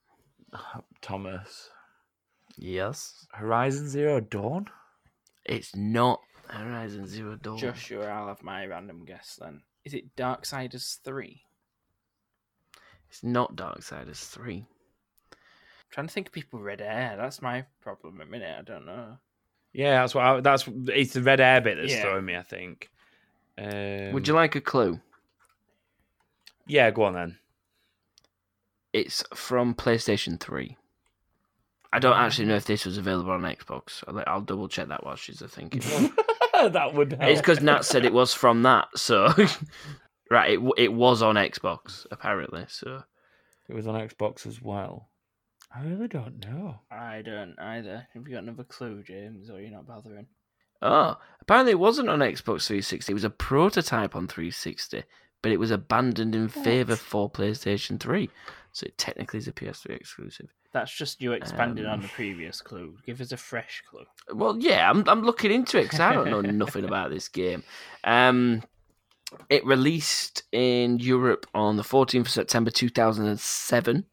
[1.00, 1.70] Thomas.
[2.62, 3.26] Yes.
[3.32, 4.66] Horizon Zero Dawn?
[5.46, 7.56] It's not Horizon Zero Dawn.
[7.56, 9.62] Joshua, I'll have my random guess then.
[9.84, 11.42] Is it Darksiders 3?
[13.08, 14.66] It's not Darksiders 3.
[15.90, 17.16] trying to think of people with red hair.
[17.16, 18.54] That's my problem at the minute.
[18.58, 19.16] I don't know.
[19.72, 22.02] Yeah, that's what I, that's it's the red air bit that's Yeah.
[22.02, 22.90] throwing me, I think.
[23.56, 25.00] Um, Would you like a clue?
[26.66, 27.38] Yeah, go on then.
[28.92, 30.76] It's from PlayStation 3.
[31.92, 34.04] I don't actually know if this was available on Xbox.
[34.06, 35.80] I'll, I'll double check that while she's thinking.
[36.52, 37.24] that would help.
[37.24, 39.32] it's because Nat said it was from that, so.
[40.30, 43.02] right, it, it was on Xbox, apparently, so.
[43.68, 45.08] it was on Xbox as well.
[45.74, 46.80] I really don't know.
[46.90, 48.08] I don't either.
[48.14, 50.26] Have you got another clue, James, or you're not bothering?
[50.82, 53.12] Oh, apparently it wasn't on Xbox 360.
[53.12, 55.04] It was a prototype on 360,
[55.42, 58.30] but it was abandoned in favour for PlayStation 3.
[58.72, 60.48] So it technically is a PS3 exclusive.
[60.72, 62.96] That's just you expanding on Um, the previous clue.
[63.04, 64.04] Give us a fresh clue.
[64.32, 67.64] Well, yeah, I'm I'm looking into it because I don't know nothing about this game.
[68.04, 68.62] Um,
[69.48, 74.04] it released in Europe on the 14th of September 2007.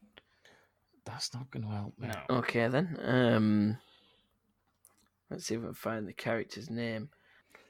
[1.04, 2.08] That's not going to help me.
[2.08, 2.36] No.
[2.38, 2.98] Okay, then.
[3.02, 3.78] Um,
[5.30, 7.08] let's see if I can find the character's name.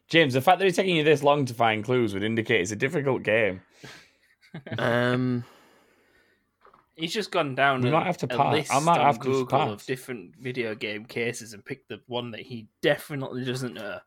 [0.08, 2.70] James, the fact that it's taking you this long to find clues would indicate it's
[2.70, 3.60] a difficult game.
[4.78, 5.44] Um,
[6.98, 7.80] He's just gone down.
[7.80, 8.52] We a- might have to pass.
[8.52, 9.70] list I might on have to just Google pass.
[9.70, 14.00] of different video game cases and pick the one that he definitely doesn't know.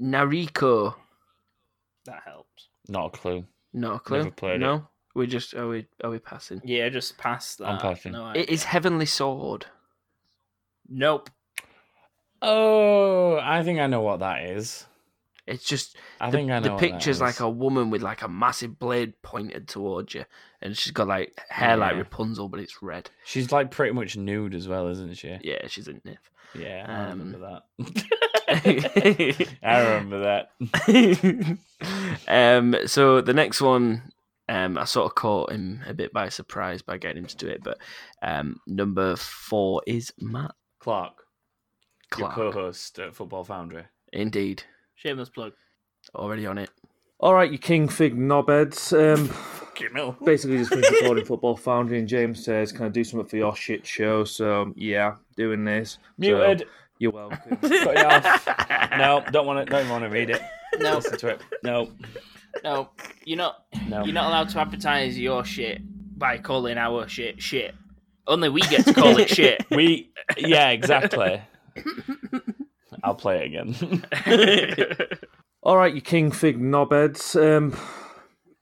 [0.00, 0.94] Nariko.
[2.06, 2.68] That helps.
[2.88, 3.44] Not a clue.
[3.74, 4.18] Not a clue.
[4.18, 4.58] Never played it.
[4.60, 6.62] no, we just are we are we passing?
[6.64, 7.66] Yeah, just past that.
[7.68, 8.12] I'm passing.
[8.12, 8.64] No It is.
[8.64, 9.66] Heavenly Sword.
[10.88, 11.28] Nope.
[12.42, 14.86] Oh, I think I know what that is.
[15.50, 17.20] It's just I the, think I know the picture's is.
[17.20, 20.24] like a woman with like a massive blade pointed towards you,
[20.62, 23.10] and she's got like hair like Rapunzel, but it's red.
[23.24, 25.38] She's like pretty much nude as well, isn't she?
[25.42, 26.30] Yeah, she's a nymph.
[26.54, 28.06] Yeah, I Um, remember that.
[29.62, 31.58] I remember that.
[32.28, 34.12] um, so the next one,
[34.48, 37.46] um, I sort of caught him a bit by surprise by getting him to do
[37.48, 37.78] it, but
[38.22, 41.22] um, number four is Matt Clark,
[42.10, 42.36] Clark.
[42.36, 43.84] your co-host at Football Foundry.
[44.12, 44.64] Indeed,
[45.00, 45.52] Shameless plug.
[46.14, 46.68] already on it.
[47.20, 48.92] All right, you king fig knobheads.
[48.92, 50.16] Um, Fucking hell.
[50.24, 53.56] basically just finished recording Football Foundry, and James says, "Can I do something for your
[53.56, 55.92] shit show?" So yeah, doing this.
[55.92, 56.66] So, Muted.
[56.98, 57.56] you're welcome.
[57.62, 58.90] Cut it off.
[58.98, 59.70] No, don't want to.
[59.72, 60.42] Don't want to read it.
[60.78, 61.40] No, Listen to it.
[61.62, 61.90] No,
[62.62, 62.90] no,
[63.24, 63.64] you're not.
[63.88, 64.04] no.
[64.04, 65.80] You're not allowed to advertise your shit
[66.18, 67.74] by calling our shit shit.
[68.26, 69.64] Only we get to call it shit.
[69.70, 70.10] We.
[70.36, 71.40] Yeah, exactly.
[73.02, 74.04] I'll play it again.
[75.62, 77.36] All right, you king fig knobheads.
[77.40, 77.76] Um,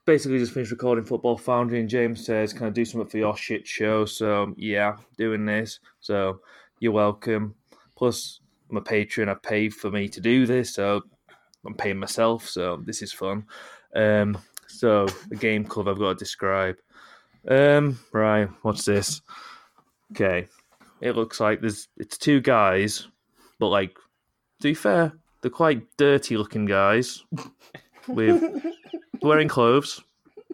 [0.05, 3.37] basically just finished recording Football Foundry, and James says, "Can I do something for your
[3.37, 5.81] shit show?" So yeah, doing this.
[6.01, 6.41] So
[6.81, 7.55] you're welcome.
[7.97, 9.29] Plus, I'm a patron.
[9.29, 11.03] I pay for me to do this, so
[11.67, 12.49] I'm paying myself.
[12.49, 13.45] So this is fun.
[13.95, 16.77] Um, so the game club I've got to describe.
[17.47, 19.23] Um, right, what's this?
[20.13, 20.49] Okay,
[21.01, 23.09] it looks like there's it's two guys,
[23.59, 23.97] but like
[24.61, 27.25] to be fair, they're quite dirty looking guys
[28.09, 28.43] with
[29.23, 30.01] wearing clothes.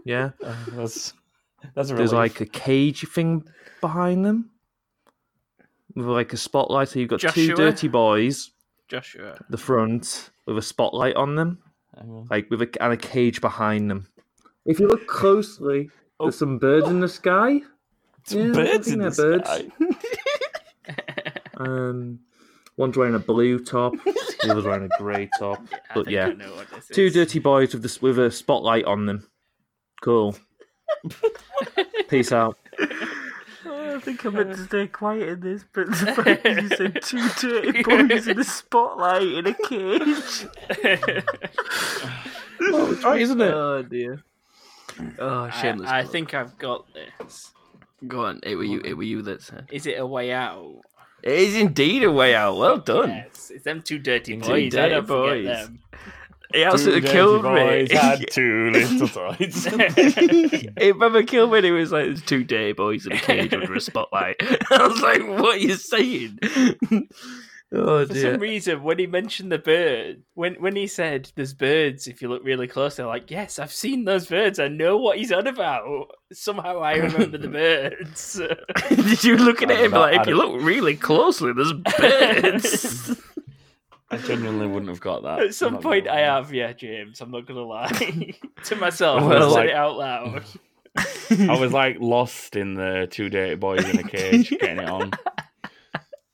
[0.05, 1.15] Yeah, Uh, that's
[1.75, 2.39] that's a there's relief.
[2.39, 3.45] like a cage thing
[3.81, 4.51] behind them
[5.95, 6.89] with like a spotlight.
[6.91, 7.47] So you've got Joshua?
[7.47, 8.51] two dirty boys
[8.89, 9.39] Joshua.
[9.49, 11.59] the front with a spotlight on them,
[11.99, 12.27] Hang on.
[12.31, 14.07] like with a and a cage behind them.
[14.67, 15.91] If you look closely,
[16.21, 16.27] Oh.
[16.27, 17.61] there's some birds in the sky.
[18.25, 19.49] Some Yeah, birds in the birds.
[19.49, 19.69] sky.
[21.57, 22.19] Um,
[22.77, 25.61] one's wearing a blue top, the other's wearing a grey top.
[25.73, 27.15] I But yeah, I know what this Two is.
[27.15, 29.29] dirty boys with this with a spotlight on them.
[30.03, 30.37] Cool.
[32.09, 32.59] Peace out.
[33.67, 34.67] I think I meant to uh.
[34.67, 35.95] stay quiet in this, but the
[36.43, 40.47] fact you said two dirty boys in a spotlight in a cage.
[42.61, 43.53] Oh, it's right, isn't it?
[43.53, 44.23] Oh dear.
[45.19, 45.91] Oh, shameless.
[45.91, 47.53] I, I think I've got this.
[48.07, 48.41] Go on.
[48.43, 48.81] It were you.
[48.85, 49.69] It were you that said.
[49.73, 50.81] Is it a way out?
[51.25, 52.59] It is indeed a way out.
[52.59, 53.09] Well done.
[53.09, 54.51] Yes, it's them two dirty boys.
[54.51, 55.47] I dirty don't boys.
[55.47, 55.81] them.
[56.53, 57.97] He absolutely Two killed dirty boys me.
[57.99, 59.67] Had two little toys.
[60.77, 61.67] It remember killed me.
[61.67, 64.37] It was like there's two dirty boys in a cage under a spotlight.
[64.71, 66.39] I was like, "What are you saying?"
[67.75, 68.33] Oh For dear.
[68.33, 72.29] some reason, when he mentioned the bird, when when he said there's birds, if you
[72.29, 74.59] look really close, they're like, yes, I've seen those birds.
[74.59, 76.11] I know what he's on about.
[76.33, 78.41] Somehow I remember the birds.
[78.89, 81.73] Did you look at I him don't- like, I if you look really closely, there's
[81.73, 83.21] birds?
[84.11, 85.41] I genuinely wouldn't have got that.
[85.41, 87.21] At some point, I have, yeah, James.
[87.21, 87.89] I'm not gonna lie
[88.65, 89.23] to myself.
[89.23, 90.45] I I was said like- it out loud.
[90.97, 95.11] I was like lost in the two dirty boys in a cage, getting it on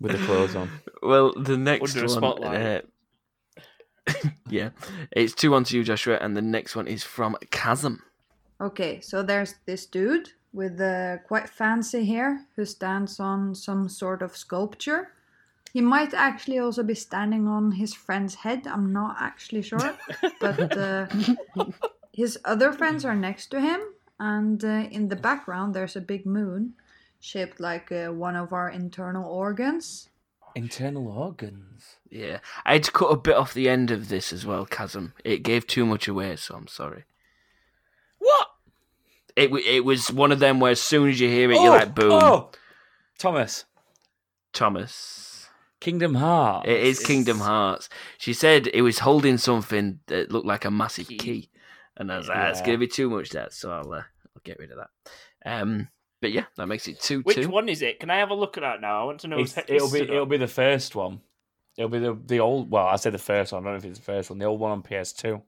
[0.00, 0.70] with the clothes on.
[1.02, 2.84] well, the next Under a spotlight.
[4.06, 4.12] uh,
[4.48, 4.70] yeah,
[5.12, 8.02] it's two on to you, Joshua, and the next one is from Chasm.
[8.60, 14.22] Okay, so there's this dude with uh, quite fancy hair who stands on some sort
[14.22, 15.12] of sculpture.
[15.72, 18.66] He might actually also be standing on his friend's head.
[18.66, 19.96] I'm not actually sure,
[20.40, 21.06] but uh,
[22.12, 23.80] his other friends are next to him,
[24.18, 26.74] and uh, in the background there's a big moon
[27.20, 30.08] shaped like uh, one of our internal organs.
[30.54, 31.96] Internal organs.
[32.10, 35.14] Yeah, I had to cut a bit off the end of this as well, Chasm.
[35.24, 37.04] It gave too much away, so I'm sorry.
[38.18, 38.48] What?
[39.36, 41.94] It it was one of them where as soon as you hear it, you're like,
[41.94, 42.50] boom, Oh,
[43.18, 43.64] Thomas.
[44.52, 45.48] Thomas.
[45.78, 46.68] Kingdom Hearts.
[46.68, 47.88] It is Kingdom Hearts.
[48.18, 51.16] She said it was holding something that looked like a massive Key.
[51.16, 51.50] key,
[51.96, 54.42] and I was like, "Ah, "It's gonna be too much that," so I'll uh, I'll
[54.44, 54.90] get rid of that.
[55.46, 55.88] Um,
[56.20, 57.48] but yeah, that makes it two Which two.
[57.48, 58.00] one is it?
[58.00, 59.02] Can I have a look at that now?
[59.02, 59.38] I want to know.
[59.38, 61.20] It's- who's- it'll be it'll be the first one.
[61.76, 62.70] It'll be the the old.
[62.70, 63.62] Well, I said the first one.
[63.62, 64.38] I don't know if it's the first one.
[64.38, 65.40] The old one on PS2.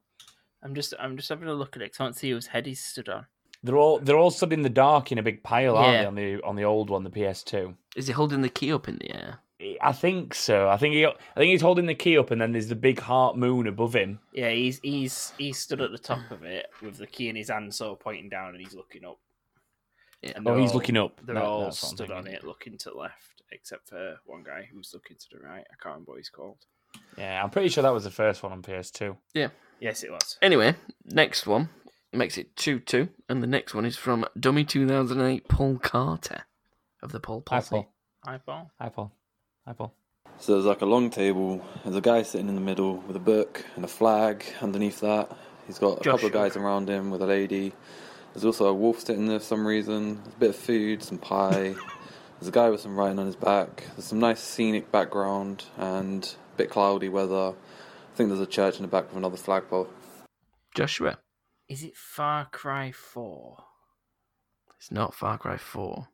[0.63, 1.91] I'm just I'm just having a look at it.
[1.93, 3.27] 'cause I want to see whose head he's stood on.
[3.65, 6.01] They're all they're all stood in the dark in a big pile, aren't Yeah.
[6.03, 6.07] they?
[6.07, 7.77] On the on the old one, the PS2.
[7.97, 9.39] Is he holding the key up in the air?
[9.81, 10.69] I think so.
[10.69, 12.99] I think he I think he's holding the key up, and then there's the big
[12.99, 14.19] heart moon above him.
[14.33, 17.49] Yeah, he's he's he's stood at the top of it with the key in his
[17.51, 19.19] hand, sort of pointing down, and he's looking up.
[20.23, 21.21] And Oh, he's all- looking up.
[21.25, 24.19] They're That- all that's what I'm stood on it, looking to the left, except for
[24.25, 25.65] one guy who's looking to the right.
[25.71, 26.59] I can't remember what he's called.
[27.19, 29.17] Yeah, I'm pretty sure that was the first one on PS2.
[29.35, 29.49] Yeah.
[29.81, 30.39] Yes, it was.
[30.41, 31.71] Anyway, next one
[32.13, 36.45] makes it 2 2, and the next one is from Dummy 2008 Paul Carter
[37.03, 37.71] of the Paul Hi, Posse.
[37.71, 37.93] Paul.
[38.25, 38.71] Hi, Paul.
[38.79, 39.13] Hi, Paul.
[39.67, 39.95] Hi, Paul.
[40.39, 41.65] So there's like a long table.
[41.83, 45.37] There's a guy sitting in the middle with a book and a flag underneath that.
[45.67, 47.73] He's got a couple of guys around him with a lady.
[48.33, 50.17] There's also a wolf sitting there for some reason.
[50.23, 51.75] There's a bit of food, some pie.
[52.41, 53.85] There's a guy with some writing on his back.
[53.95, 56.25] There's some nice scenic background and
[56.55, 57.51] a bit cloudy weather.
[57.55, 59.89] I think there's a church in the back with another flagpole.
[60.75, 61.19] Joshua.
[61.69, 63.63] Is it Far Cry 4?
[64.77, 66.09] It's not Far Cry 4.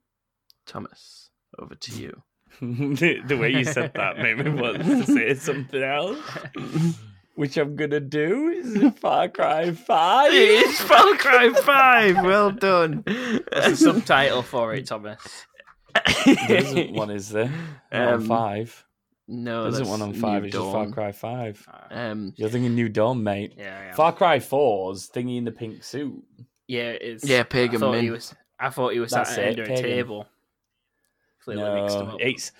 [0.66, 2.22] Thomas, over to you.
[2.60, 6.18] the, the way you said that made me want to say something else,
[7.39, 8.49] which I'm gonna do.
[8.49, 10.30] Is Far Cry Five?
[10.32, 12.24] it's Far Cry 5!
[12.24, 13.05] Well done.
[13.07, 15.47] What's the subtitle for it, Thomas?
[16.26, 17.53] There isn't one, is there?
[17.93, 18.84] Um, five.
[19.28, 20.45] No, There isn't one on five.
[20.45, 21.64] It's just Far Cry Five.
[21.91, 23.55] Um, You're thinking New Dawn, mate.
[23.57, 23.95] Yeah, I.
[23.95, 26.22] Far Cry 4's thingy in the pink suit.
[26.66, 27.24] Yeah, it's.
[27.24, 28.34] Yeah, I Pagan thought he was.
[28.59, 30.26] I thought he was sat That's at it, under a table.
[31.45, 32.20] Clearly mixed him No, up.
[32.20, 32.53] it's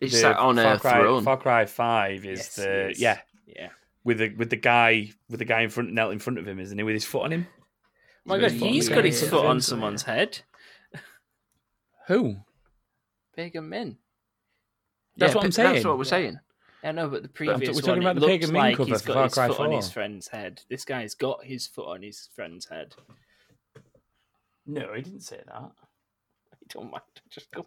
[0.00, 1.22] He's the sat on Far a Cry, throne.
[1.22, 3.68] Far Cry Five is Yes, the yeah Yeah.
[4.06, 6.60] With the with the guy with the guy in front knelt in front of him,
[6.60, 6.84] isn't he?
[6.84, 7.46] With his foot on him.
[7.50, 7.58] Oh
[8.24, 10.38] my With god, his foot on he's got his foot on someone's head.
[12.06, 12.36] Who?
[13.34, 13.98] Pagan Min.
[15.16, 15.72] That's Yeah, what I'm That's saying.
[15.74, 16.38] That's what we're saying.
[16.84, 18.32] I know, but the But I'm t- previous we're talking one, about it the looks
[18.32, 19.76] Pagan Min like cover he's for got Far his Cry foot on 4.
[19.76, 20.62] his friend's head.
[20.70, 22.94] This guy's got his foot on his friend's head.
[24.66, 25.52] No, he didn't say that.
[25.54, 25.70] I
[26.68, 27.02] don't mind.
[27.28, 27.66] Just go.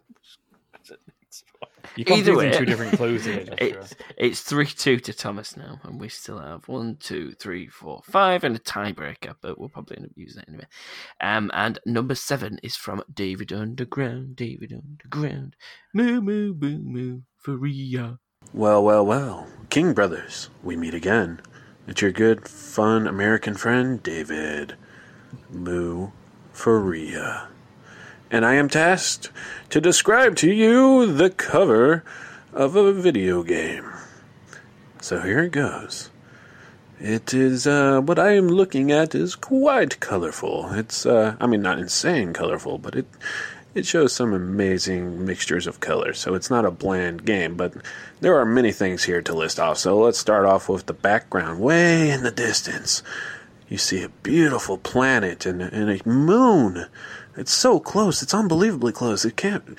[0.84, 1.70] To the next one.
[1.96, 3.56] You're Either confusing way, two different clues here, Joshua.
[3.58, 8.02] It's it's three two to Thomas now, and we still have one, two, three, four,
[8.04, 9.34] five, and a tiebreaker.
[9.40, 10.66] But we'll probably end up using it anyway.
[11.20, 14.36] Um, and number seven is from David Underground.
[14.36, 15.56] David Underground.
[15.94, 18.18] Moo moo moo moo Faria.
[18.52, 19.46] Well, well, well.
[19.68, 21.40] King Brothers, we meet again.
[21.86, 24.76] It's your good, fun American friend, David
[25.50, 26.10] Moo
[26.52, 27.48] Faria.
[28.30, 29.30] And I am tasked
[29.70, 32.04] to describe to you the cover
[32.52, 33.90] of a video game.
[35.00, 36.10] So here it goes.
[37.00, 40.70] It is, uh, what I am looking at is quite colorful.
[40.72, 43.06] It's, uh, I mean, not insane colorful, but it,
[43.74, 46.18] it shows some amazing mixtures of colors.
[46.18, 47.72] So it's not a bland game, but
[48.20, 49.78] there are many things here to list off.
[49.78, 51.58] So let's start off with the background.
[51.58, 53.02] Way in the distance,
[53.68, 56.86] you see a beautiful planet and, and a moon.
[57.36, 58.22] It's so close.
[58.22, 59.24] It's unbelievably close.
[59.24, 59.78] It can't.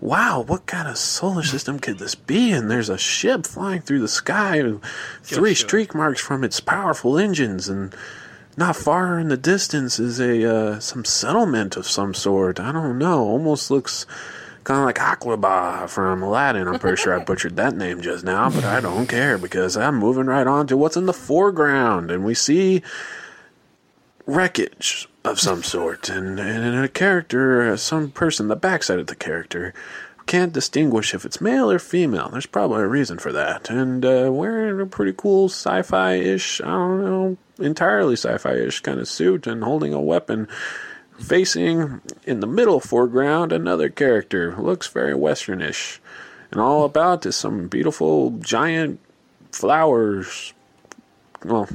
[0.00, 2.50] Wow, what kind of solar system could this be?
[2.50, 4.82] And there's a ship flying through the sky, with
[5.22, 7.94] three streak marks from its powerful engines, and
[8.56, 12.58] not far in the distance is a uh, some settlement of some sort.
[12.58, 13.20] I don't know.
[13.20, 14.04] Almost looks
[14.64, 16.68] kind of like Aquaba from Aladdin.
[16.68, 19.96] I'm pretty sure I butchered that name just now, but I don't care because I'm
[19.96, 22.82] moving right on to what's in the foreground, and we see
[24.26, 29.72] wreckage of some sort, and, and a character, some person, the backside of the character,
[30.26, 32.28] can't distinguish if it's male or female.
[32.28, 33.70] There's probably a reason for that.
[33.70, 38.54] And uh, wearing a pretty cool sci fi ish, I don't know, entirely sci fi
[38.54, 40.48] ish kind of suit and holding a weapon.
[41.18, 45.98] Facing in the middle foreground, another character looks very westernish.
[46.50, 49.00] And all about is some beautiful giant
[49.52, 50.52] flowers.
[51.44, 51.68] Well,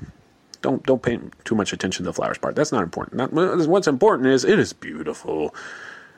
[0.61, 2.55] don't don't pay too much attention to the flowers part.
[2.55, 3.33] That's not important.
[3.33, 5.53] Not, what's important is it is beautiful.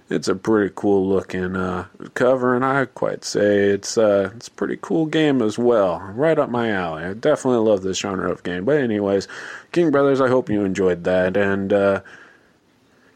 [0.09, 1.85] It's a pretty cool looking uh,
[2.15, 5.99] cover, and I quite say it's uh, it's a pretty cool game as well.
[5.99, 7.03] Right up my alley.
[7.03, 8.65] I definitely love this genre of game.
[8.65, 9.27] But anyways,
[9.71, 12.01] King Brothers, I hope you enjoyed that, and uh,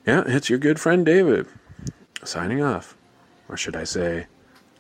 [0.06, 1.48] yeah, it's your good friend David
[2.24, 2.96] signing off,
[3.50, 4.28] or should I say?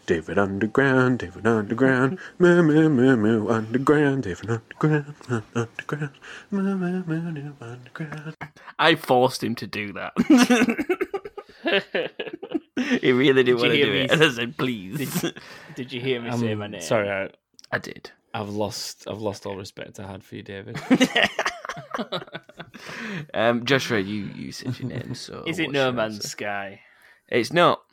[0.06, 5.16] David Underground, David Underground, moo moo moo moo underground, David Underground,
[5.56, 6.12] underground,
[6.52, 8.36] moo moo moo moo underground.
[8.80, 10.14] I forced him to do that.
[13.02, 15.42] he really didn't Did want to do me it, and I said, "Please." Did,
[15.76, 16.82] did you hear me I'm say my name?
[16.82, 17.30] Sorry, I,
[17.72, 18.12] I did.
[18.34, 20.82] I've lost I've lost all respect I had for you, David.
[23.34, 26.28] um, Joshua, you you said your name, so Is it what No Man's?
[26.30, 26.82] Sky?
[27.30, 27.84] It's not.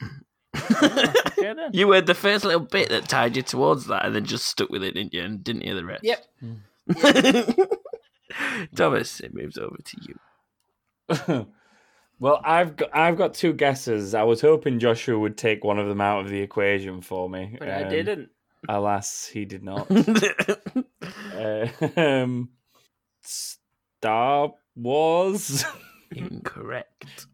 [0.55, 1.55] Okay.
[1.73, 4.69] You heard the first little bit that tied you towards that, and then just stuck
[4.71, 5.23] with it, didn't you?
[5.23, 6.05] And didn't hear the rest.
[6.05, 6.25] Yep.
[8.75, 11.47] Thomas, it moves over to you.
[12.19, 14.15] well, I've got I've got two guesses.
[14.15, 17.57] I was hoping Joshua would take one of them out of the equation for me.
[17.59, 18.31] But I Um, didn't.
[18.69, 19.91] Alas, he did not.
[19.91, 22.51] uh, um,
[23.23, 25.65] Star Wars.
[26.13, 27.27] Incorrect.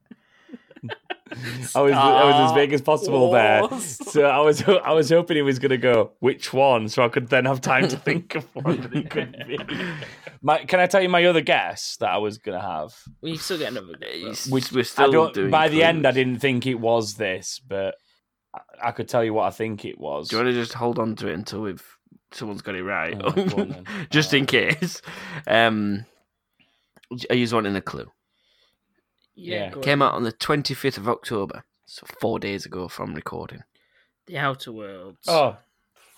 [1.75, 3.63] I was I was as Star vague as possible there.
[3.81, 7.09] So I was I was hoping he was going to go which one, so I
[7.09, 9.59] could then have time to think of one that it could be.
[10.43, 12.95] My, can I tell you my other guess that I was going to have?
[13.21, 14.49] Well, still get another guess.
[14.49, 17.97] Which we're still doing By the end, I didn't think it was this, but
[18.55, 20.29] I, I could tell you what I think it was.
[20.29, 21.85] Do you want to just hold on to it until we've
[22.33, 23.85] someone's got it right, Oh, go on then.
[24.11, 25.01] just in case?
[25.47, 26.05] Um,
[27.31, 28.11] are you wanting a clue?
[29.37, 33.15] Yeah, go Came out on the twenty fifth of October, so four days ago from
[33.15, 33.63] recording.
[34.27, 35.29] The Outer Worlds.
[35.29, 35.57] Oh,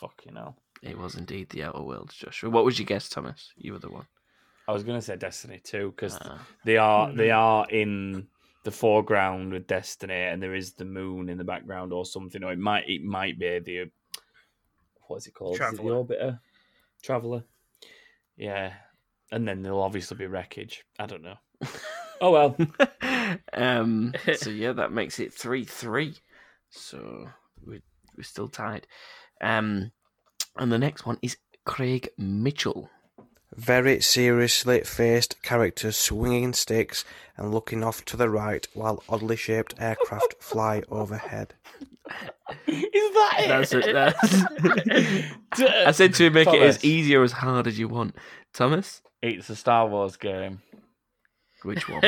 [0.01, 0.57] fucking hell!
[0.83, 2.49] It was indeed the Outer Worlds, Joshua.
[2.51, 3.53] What was your guess, Thomas?
[3.57, 4.07] You were the one.
[4.69, 6.47] I was going to say Destiny 2 because Ah.
[6.65, 7.17] they are Hmm.
[7.17, 8.29] they are in
[8.65, 12.45] the foreground with Destiny, and there is the moon in the background or something.
[12.45, 13.91] Or it might it might be the
[15.09, 15.55] what is it called?
[15.55, 16.05] Is it the Traveller.
[16.05, 16.41] orbiter,
[17.03, 17.45] traveler.
[18.37, 18.75] Yeah,
[19.33, 20.85] and then there'll obviously be wreckage.
[20.99, 21.39] I don't know.
[22.21, 22.57] oh well.
[23.53, 26.15] um, so yeah, that makes it three three.
[26.71, 27.29] So
[27.65, 27.81] we
[28.17, 28.87] we're still tied.
[29.41, 29.93] Um,
[30.57, 32.91] and the next one is Craig Mitchell.
[33.55, 37.05] Very seriously faced characters swinging sticks
[37.37, 41.55] and looking off to the right while oddly shaped aircraft fly overhead.
[42.67, 43.49] Is that it?
[43.49, 43.93] That's it.
[43.93, 45.61] That's...
[45.87, 48.17] I said to him, make it as easy or as hard as you want.
[48.55, 50.61] Thomas, It's a Star Wars game.
[51.63, 52.03] Which one?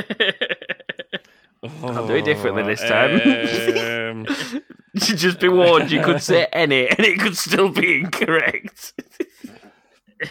[1.82, 3.20] I'll do it differently this time.
[4.26, 4.26] Um,
[4.96, 8.94] Just be warned, you could say any, and it could still be incorrect.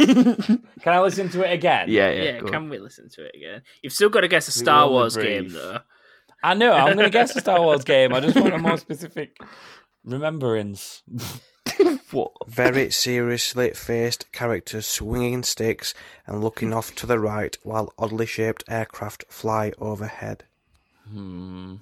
[0.00, 1.88] Can I listen to it again?
[1.88, 2.22] Yeah, yeah.
[2.22, 2.68] yeah, can on.
[2.70, 3.62] we listen to it again?
[3.82, 5.24] You've still got to guess a Star Wars debrief.
[5.24, 5.80] game, though.
[6.42, 6.72] I know.
[6.72, 8.14] I'm going to guess a Star Wars game.
[8.14, 9.36] I just want a more specific
[10.04, 11.02] remembrance.
[12.10, 12.32] What?
[12.48, 15.94] Very seriously faced characters swinging sticks
[16.26, 20.42] and looking off to the right while oddly shaped aircraft fly overhead.
[21.08, 21.76] Hmm.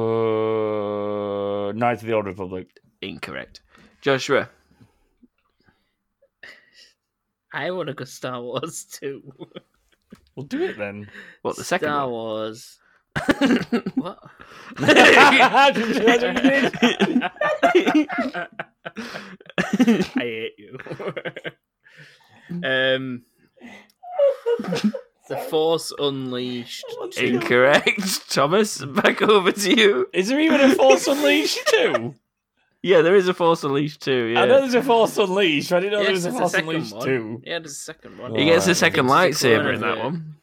[0.00, 2.68] Oh, Knights of the Old Republic.
[3.02, 3.60] Incorrect.
[4.00, 4.48] Joshua,
[7.52, 9.22] I want to go Star Wars too.
[10.34, 11.10] We'll do it then.
[11.42, 12.12] what the second Star one?
[12.12, 12.78] Wars.
[13.94, 14.18] What?
[14.78, 15.72] I
[20.16, 20.78] hate you.
[22.64, 23.22] um,
[25.28, 26.84] the Force Unleashed.
[27.18, 28.30] Incorrect.
[28.30, 30.08] Thomas, back over to you.
[30.12, 32.14] Is there even a Force Unleashed too?
[32.82, 34.28] Yeah, there is a Force Unleashed too.
[34.28, 34.42] Yeah.
[34.42, 35.72] I know there's a Force Unleashed.
[35.72, 37.04] I didn't know there was a Force second Unleashed one.
[37.06, 37.42] too.
[37.44, 38.34] Yeah, there's a second one.
[38.34, 40.36] he gets a second It's a clone lightsaber in that one.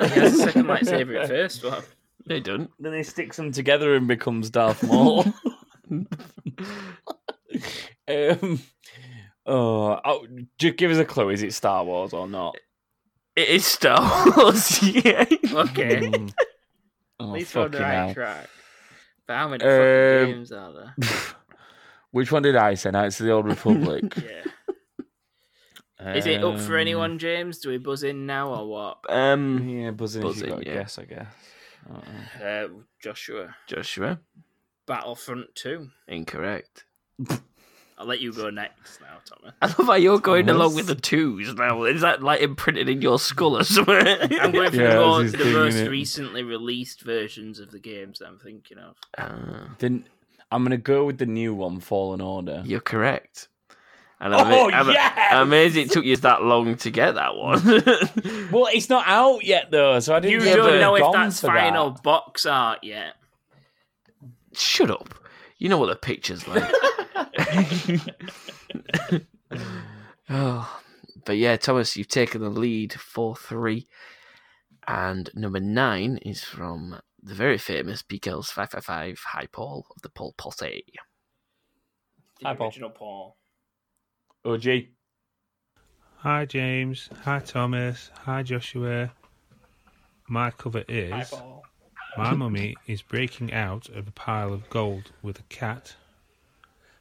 [0.00, 1.82] He has a second lightsaber at first one.
[2.26, 2.70] They don't.
[2.80, 5.24] Then he sticks them together and becomes Darth Maul.
[8.08, 8.60] um,
[9.46, 10.26] oh, oh,
[10.58, 11.30] just give us a clue.
[11.30, 12.56] Is it Star Wars or not?
[13.36, 14.82] It is Star Wars.
[14.82, 15.24] yeah.
[15.52, 16.28] Okay, Mm.
[16.30, 16.34] at
[17.20, 18.14] Oh, least we're on the fucking right hell.
[18.14, 18.48] track.
[19.26, 20.94] But how many Um, fucking games are there?
[22.10, 22.90] Which one did I say?
[22.90, 24.02] Knights It's the Old Republic.
[24.16, 24.42] Yeah.
[26.14, 27.58] Is it up for Um, anyone, James?
[27.58, 28.98] Do we buzz in now or what?
[29.08, 30.22] Um, Yeah, buzzing.
[30.22, 30.74] if Buzzing, you got a yeah.
[30.74, 31.26] guess, I guess.
[31.90, 32.44] Uh-uh.
[32.44, 32.68] Uh,
[33.02, 33.54] Joshua.
[33.66, 34.18] Joshua,
[34.86, 35.88] Battlefront 2.
[36.08, 36.84] incorrect.
[37.96, 39.54] I'll let you go next now, Thomas.
[39.62, 40.60] I love how you're going Thomas?
[40.60, 41.84] along with the twos now.
[41.84, 43.94] Is that like imprinted in your skull or something?
[44.40, 45.90] I'm going for Yeah, the, more, the most innit?
[45.90, 48.96] recently released versions of the games I'm thinking of.
[49.16, 50.04] Uh, Then
[50.50, 52.62] I'm gonna go with the new one, Fallen Order.
[52.66, 53.48] you're correct.
[54.20, 55.12] And Oh, I'm, I'm, yes!
[55.32, 57.60] I'm amazed it took you that long to get that one.
[58.52, 60.44] Well, it's not out yet though, so I didn't.
[60.44, 62.02] don't know if that's final that.
[62.02, 63.14] box art yet.
[64.54, 65.14] Shut up.
[65.58, 66.62] You know what the picture's like.
[70.30, 70.80] oh,
[71.24, 73.86] but yeah, Thomas, you've taken the lead 4 3.
[74.86, 80.34] And number nine is from the very famous Beagles 555 High Paul of the Paul
[80.36, 80.84] Posse.
[82.40, 82.66] The Hi, Paul.
[82.66, 83.36] original Paul.
[84.44, 84.66] OG.
[86.18, 87.08] Hi James.
[87.22, 88.10] Hi Thomas.
[88.24, 89.12] Hi Joshua.
[90.28, 91.32] My cover is
[92.16, 95.96] My mummy is breaking out of a pile of gold with a cat.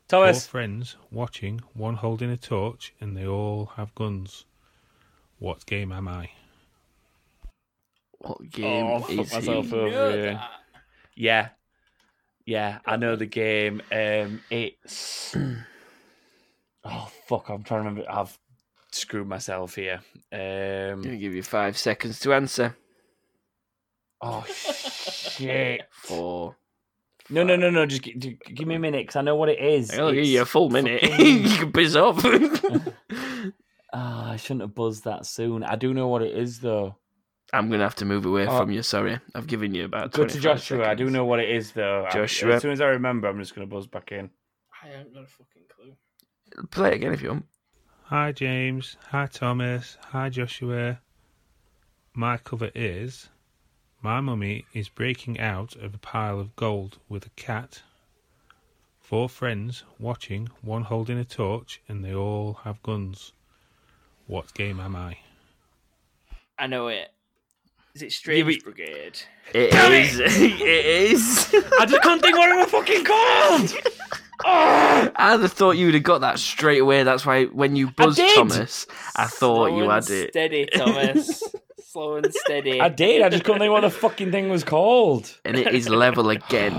[0.08, 0.46] Thomas.
[0.46, 4.46] Four friends watching, one holding a torch, and they all have guns.
[5.40, 6.30] What game am I?
[8.20, 9.74] What game Oh, fuck is myself he?
[9.76, 10.42] over here.
[11.16, 11.50] Yeah,
[12.46, 13.82] yeah, I know the game.
[13.92, 15.36] Um, it's
[16.86, 18.10] oh fuck, I'm trying to remember.
[18.12, 18.38] I've
[18.92, 20.02] screwed myself here.
[20.32, 22.76] Um, I'm going to give you five seconds to answer.
[24.22, 25.82] oh shit.
[25.92, 26.56] Four.
[27.30, 27.86] No, no, no, no.
[27.86, 29.92] Just gi- gi- give me a minute because I know what it is.
[29.92, 31.02] I'll give you a full minute.
[31.10, 32.24] fucking- you can piss off.
[33.96, 35.64] Ah, I shouldn't have buzzed that soon.
[35.64, 36.96] I do know what it is though.
[37.54, 38.58] I'm gonna have to move away Oh.
[38.58, 38.82] from you.
[38.82, 40.12] Sorry, I've given you about.
[40.14, 40.90] Go to 25 Joshua.
[40.90, 42.04] I do know what it is though.
[42.08, 42.56] I- Joshua.
[42.56, 44.32] As soon as I remember, I'm just going to buzz back in.
[44.84, 45.63] I haven't got a fucking clue.
[46.72, 47.46] Play it again if you want.
[48.04, 48.98] Hi, James.
[49.10, 49.98] Hi, Thomas.
[50.10, 51.00] Hi, Joshua.
[52.14, 53.30] My cover is
[54.02, 57.82] My mummy is breaking out of a pile of gold with a cat.
[59.00, 63.32] Four friends watching, one holding a torch, and they all have guns.
[64.28, 65.18] What game am I?
[66.58, 67.10] I know it.
[67.96, 69.20] Is it Strange Brigade?
[69.54, 70.20] It Damn is.
[70.24, 71.54] it is.
[71.80, 73.74] I just can't think what it was fucking called.
[74.46, 77.04] I'd have thought you would have got that straight away.
[77.04, 78.36] That's why when you buzzed did.
[78.36, 78.86] Thomas,
[79.16, 80.30] I thought Slow you had it.
[80.32, 81.44] Steady, Thomas.
[81.80, 82.82] Slow and steady.
[82.82, 83.22] I did.
[83.22, 85.38] I just couldn't think what the fucking thing was called.
[85.46, 86.74] and it is level again.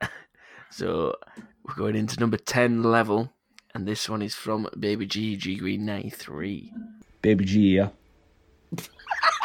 [0.70, 1.14] so
[1.64, 3.32] we're going into number 10 level,
[3.74, 6.72] and this one is from Baby G, G Green 93.
[7.22, 7.88] Baby G yeah.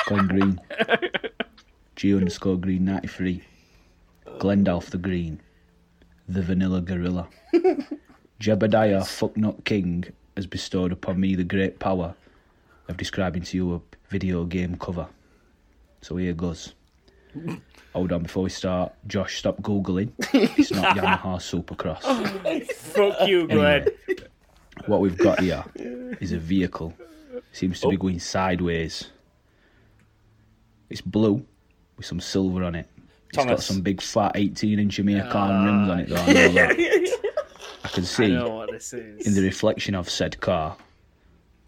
[0.05, 0.61] Glenn Green.
[1.95, 3.43] G underscore Green 93.
[4.39, 5.41] Glendalf the Green.
[6.31, 7.27] The Vanilla Gorilla.
[8.39, 10.05] Jebediah Fucknut King
[10.37, 12.15] has bestowed upon me the great power
[12.87, 15.09] of describing to you a video game cover.
[15.99, 16.73] So here goes.
[17.91, 18.93] Hold on before we start.
[19.07, 20.13] Josh, stop Googling.
[20.33, 22.01] It's not Yamaha Supercross.
[22.71, 23.87] Fuck you, Glenn.
[24.07, 24.27] Anyway,
[24.85, 25.65] what we've got here
[26.21, 26.93] is a vehicle.
[27.51, 27.99] Seems to be oh.
[27.99, 29.09] going sideways.
[30.89, 31.45] It's blue
[31.97, 32.87] with some silver on it.
[33.33, 35.65] It's got some big fat 18 inch American ah.
[35.65, 36.15] rims on it though.
[36.17, 36.71] I, know that.
[37.83, 39.25] I can I see know what this is.
[39.25, 40.75] in the reflection of said car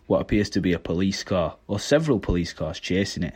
[0.07, 3.35] what appears to be a police car or several police cars chasing it.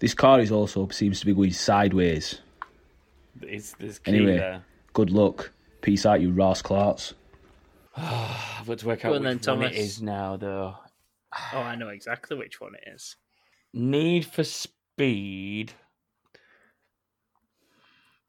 [0.00, 2.40] This car is also seems to be going sideways.
[3.42, 4.64] It's this key Anyway, there.
[4.92, 5.52] good luck.
[5.80, 7.14] Peace out, you Ross Clarks.
[7.96, 9.78] I've got to work Go out on then, which one it Thomas.
[9.78, 10.76] is now, though.
[11.54, 13.16] Oh, I know exactly which one it is.
[13.72, 15.72] Need for Speed.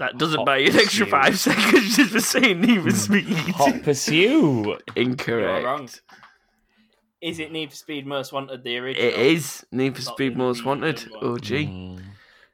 [0.04, 1.10] That doesn't Hot buy you an extra Pursuit.
[1.12, 3.24] five seconds just for saying Need for Speed.
[3.56, 4.84] Hot Pursuit.
[4.98, 5.62] Incorrect.
[5.62, 5.88] You're wrong.
[7.22, 9.08] Is it Need for Speed Most Wanted, the original?
[9.08, 10.98] It is Need for Not Speed the Most Wanted.
[10.98, 11.32] redone one.
[11.32, 11.46] OG.
[11.46, 12.02] Mm.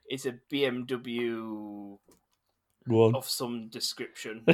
[0.08, 1.98] It's a BMW
[2.86, 3.16] One.
[3.16, 4.44] of some description.
[4.48, 4.54] I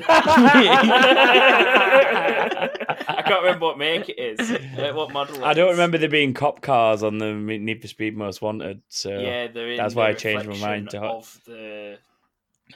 [3.25, 4.51] can't remember what make it is.
[4.51, 5.35] Uh, what model?
[5.37, 5.77] it I don't is.
[5.77, 9.71] remember there being cop cars on the Need for Speed Most Wanted, so Yeah, they're
[9.71, 11.15] in that's the why I changed my mind to hot.
[11.15, 11.97] of the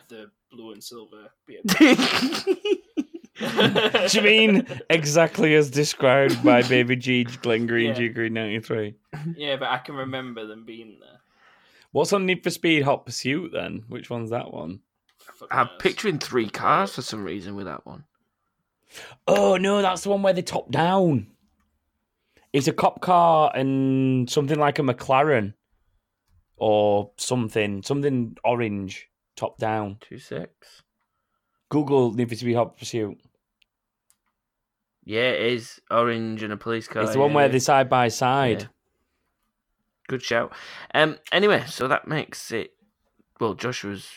[0.08, 1.30] the blue and silver.
[1.50, 2.78] BMW.
[4.12, 7.94] Do you mean exactly as described by Baby G, Glen Green, Yeah.
[7.94, 8.96] G Green ninety three?
[9.38, 11.20] yeah, but I can remember them being there.
[11.92, 13.86] What's on Need for Speed Hot Pursuit then?
[13.88, 14.82] Which one's that one?
[15.52, 18.04] I'm picturing three cars for some reason with that one.
[19.28, 21.28] Oh no, that's the one where they top down.
[22.52, 25.54] It's a cop car and something like a McLaren
[26.58, 29.09] or something, something orange
[29.40, 29.98] top down.
[30.02, 30.84] Two six.
[31.70, 33.18] Google Need for Speed Hot Pursuit.
[35.04, 37.04] Yeah, it is orange and a police car.
[37.04, 37.52] it's the one yeah, where yeah.
[37.52, 38.62] they're side by side.
[38.62, 38.68] Yeah.
[40.08, 40.54] Good shout.
[40.94, 41.18] Um.
[41.32, 42.74] Anyway, so that makes it.
[43.40, 44.10] Well, Joshua's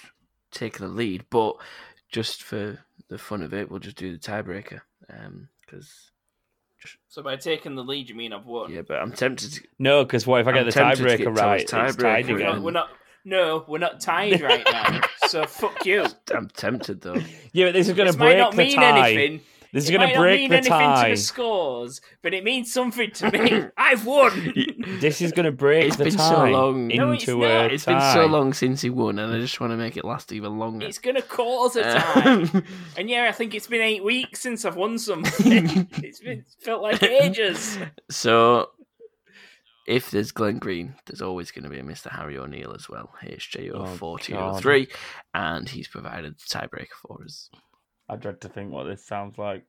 [0.50, 1.56] taking the lead, but
[2.10, 4.80] just for the fun of it, we'll just do the tiebreaker.
[5.10, 5.48] Um.
[5.64, 6.10] Because
[7.08, 8.70] So by taking the lead, you mean I've won?
[8.72, 9.52] yeah, but I'm tempted.
[9.52, 11.66] To, No, because what if I get I'm the tempted to tiebreaker get right?
[11.68, 12.62] Thomas It's tied tiebreaker again.
[12.62, 12.90] we're not.
[13.24, 15.00] No, we're not tied right now.
[15.28, 16.07] so fuck you.
[16.34, 17.16] I'm tempted though.
[17.53, 19.11] Yeah, but this is going to break not the mean tie.
[19.12, 19.40] anything.
[19.72, 21.11] This is going to break the anything to tie.
[21.11, 23.64] the scores, but it means something to me.
[23.78, 24.53] I've won.
[25.00, 26.88] This is going to break It's the been tie so long.
[26.88, 27.70] No, it's into not.
[27.70, 27.92] a It's tie.
[27.92, 30.58] been so long since he won, and I just want to make it last even
[30.58, 30.84] longer.
[30.84, 32.00] It's gonna cause a Uh,
[32.46, 32.62] tie.
[32.99, 35.88] and yeah, I think it's been eight weeks since I've won something.
[36.03, 37.78] it's been felt like ages.
[38.11, 38.68] So,
[39.92, 42.10] if there's Glenn Green, there's always going to be a Mr.
[42.10, 44.90] Harry O'Neill as well, HJO1403,
[45.34, 47.50] and he's provided the tiebreaker for us.
[48.08, 49.64] I dread to think what this sounds like.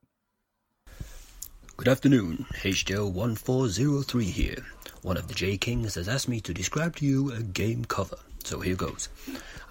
[1.75, 4.65] Good afternoon, HJO1403 here.
[5.01, 8.15] One of the J Kings has asked me to describe to you a game cover.
[8.45, 9.09] So here goes.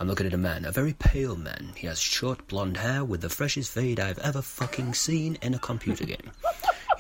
[0.00, 1.72] I'm looking at a man, a very pale man.
[1.76, 5.58] He has short blonde hair with the freshest fade I've ever fucking seen in a
[5.58, 6.30] computer game.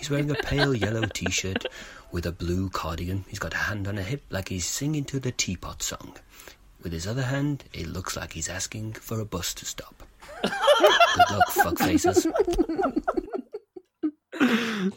[0.02, 1.64] He's wearing a pale yellow t shirt
[2.10, 3.24] with a blue cardigan.
[3.28, 6.16] He's got a hand on a hip like he's singing to the teapot song.
[6.82, 10.02] With his other hand, it looks like he's asking for a bus to stop.
[10.42, 10.50] Good
[11.30, 12.26] luck, fuckfaces.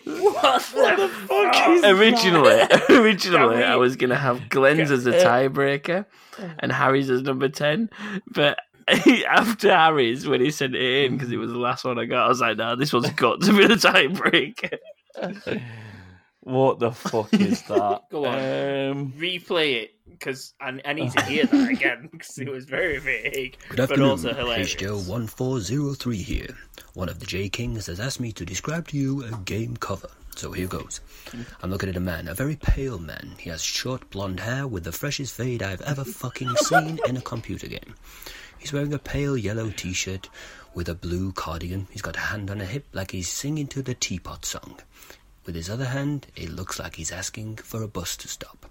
[0.06, 5.11] What the fuck is originally, originally, Can I was going to have Glenn's as a
[5.11, 6.07] tiebreaker
[6.57, 7.91] and Harry's as number 10,
[8.34, 8.57] but.
[9.27, 12.26] After Harry's, when he sent it in, because it was the last one I got,
[12.26, 14.77] I was like, "No, this one's got to be the tiebreaker."
[16.42, 18.04] What the fuck is that?
[18.12, 22.48] Go on, Um, replay it because I, I need to hear that again because it
[22.50, 24.76] was very vague, Good but afternoon, also hilarious.
[24.76, 26.56] HJO1403 here.
[26.94, 30.10] One of the J Kings has asked me to describe to you a game cover.
[30.36, 31.00] So here goes.
[31.64, 33.36] I'm looking at a man, a very pale man.
[33.40, 37.22] He has short blonde hair with the freshest fade I've ever fucking seen in a
[37.22, 37.96] computer game.
[38.60, 40.30] He's wearing a pale yellow t shirt
[40.76, 41.88] with a blue cardigan.
[41.92, 44.80] He's got a hand on a hip like he's singing to the teapot song.
[45.46, 48.66] With his other hand, it looks like he's asking for a bus to stop.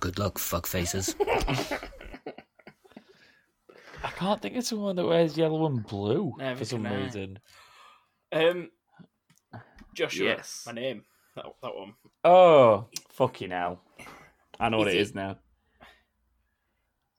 [0.00, 1.14] Good luck, fuckfaces.
[4.02, 6.94] I can't think of someone that wears yellow and blue Neither for some I.
[6.94, 7.38] reason.
[8.32, 8.70] Um,
[9.94, 10.62] Joshua, Yes.
[10.66, 11.04] my name.
[11.36, 11.94] That, that one.
[12.24, 13.82] Oh, fucking hell.
[14.58, 15.36] I know what Is it it- is now.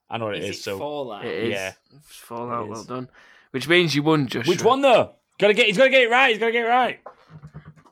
[0.09, 0.57] I know what it Is is.
[0.57, 1.23] it so Fallout?
[1.23, 1.49] It is.
[1.51, 1.71] Yeah.
[1.95, 2.85] It's Fallout, It well is.
[2.87, 3.07] done.
[3.51, 4.49] Which means you won, Joshua.
[4.49, 5.15] Which one though?
[5.39, 5.67] Gotta get.
[5.67, 6.29] He's gotta get it right.
[6.29, 6.99] He's gotta get it right.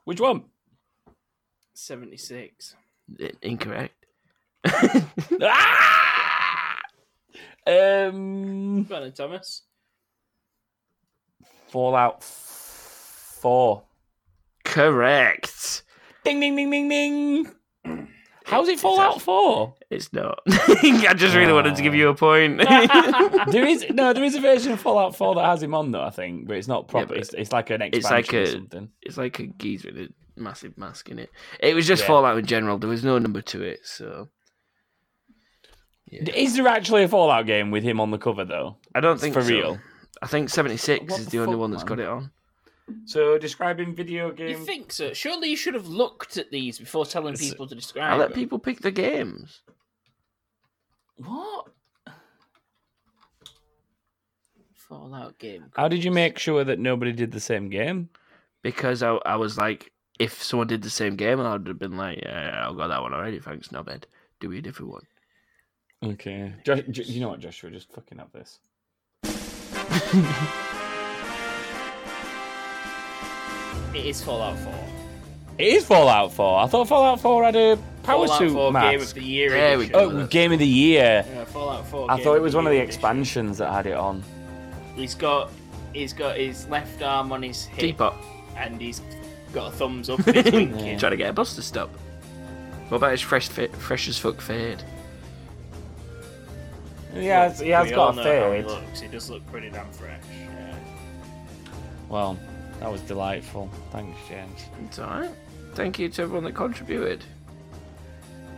[0.06, 0.46] Which one?
[1.74, 2.76] 76.
[3.22, 3.94] I- Incorrect.
[5.42, 6.78] Ah!
[7.68, 9.62] Um, Go on then, Thomas.
[11.68, 13.84] Fallout Four.
[14.66, 15.84] Correct.
[16.24, 17.48] Ding ding ding ding ding.
[18.50, 19.76] How's it Fallout Four?
[19.92, 20.40] It's not.
[20.48, 22.58] I just really wanted to give you a point.
[23.52, 26.02] there is no, there is a version of Fallout Four that has him on though.
[26.04, 27.08] I think, but it's not proper.
[27.08, 28.90] but it's, it's like an expansion it's like or something.
[29.04, 31.30] it's like a geezer with a massive mask in it.
[31.60, 32.08] It was just Yeah.
[32.08, 32.80] Fallout in general.
[32.80, 34.30] There was no number to it, so
[36.12, 38.78] Is there actually a Fallout game with him on the cover though?
[38.96, 39.50] I don't think for so.
[39.50, 39.80] real.
[40.24, 42.32] I think seventy six is the the only one that's got it on.
[43.06, 44.60] So describing video games.
[44.60, 45.14] You think so?
[45.14, 48.36] Surely you should have looked at these before telling people to describe I let them.
[48.36, 49.62] people pick the games.
[51.18, 51.68] What?
[54.74, 55.66] Fallout game.
[55.76, 58.10] How did you make sure that nobody did the same game?
[58.64, 62.20] Because I, I was like, if someone did the same game, I'd have been like,
[62.24, 63.40] yeah, yeah, I've got that one already.
[63.40, 64.04] Thanks, Knobhead.
[64.40, 65.04] Do me a different one.
[66.04, 66.54] Okay.
[66.66, 67.70] Jo- Jo- you know what, Joshua?
[67.70, 68.60] Just fucking have this.
[73.94, 74.74] It is Fallout 4.
[75.58, 76.60] It is Fallout 4.
[76.64, 78.92] I thought Fallout 4 had a power Fallout suit 4 mask.
[78.92, 80.00] Game of the Year There we go.
[80.00, 81.26] Oh, Game of the Year.
[81.28, 82.10] Yeah, Fallout 4.
[82.12, 82.88] I Game thought it of was one of the edition.
[82.90, 84.24] expansions that had it on.
[84.96, 85.52] He's got
[85.94, 88.14] he's got his left arm on his hip, Teapot.
[88.58, 89.02] and he's
[89.54, 90.20] got a thumbs up.
[90.28, 90.98] And he's winking.
[91.00, 91.90] Trying to get a bus to stop.
[92.90, 94.82] What about his fresh, fit, fresh as fuck fade?
[97.14, 98.66] He has, he has We all got a know how he fade.
[98.68, 99.00] looks.
[99.02, 100.22] He does look pretty damn fresh.
[100.32, 100.76] Yeah.
[102.08, 102.38] Well,
[102.80, 103.70] that was delightful.
[103.92, 104.66] Thanks, James.
[104.86, 105.32] It's alright.
[105.74, 107.24] Thank you to everyone that contributed.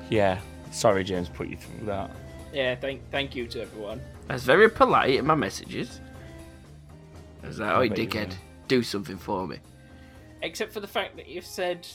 [0.10, 0.39] Yeah.
[0.72, 2.11] Sorry, James, put you through that.
[2.53, 4.02] Yeah, thank thank you to everyone.
[4.30, 5.99] I was very polite in my messages.
[7.43, 8.35] I was like, I oh, bet you dickhead, were.
[8.68, 9.57] do something for me.
[10.41, 11.88] Except for the fact that you've said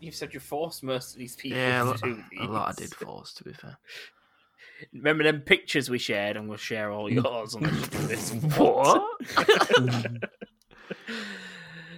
[0.00, 2.68] you've said you forced most of these people Yeah, a to lot, do a lot
[2.70, 3.78] I did force, to be fair.
[4.94, 8.32] Remember them pictures we shared, and we'll share all yours unless you do this.
[8.56, 9.04] What?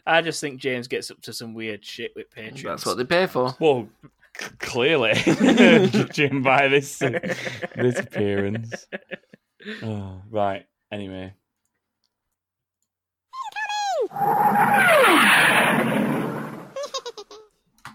[0.06, 2.62] I just think James gets up to some weird shit with Patreon.
[2.64, 3.54] That's what they pay for.
[3.60, 3.88] Well,
[4.38, 7.18] c- clearly, judging by this uh,
[7.76, 8.86] this appearance.
[9.80, 10.66] Oh, right.
[10.90, 11.34] Anyway.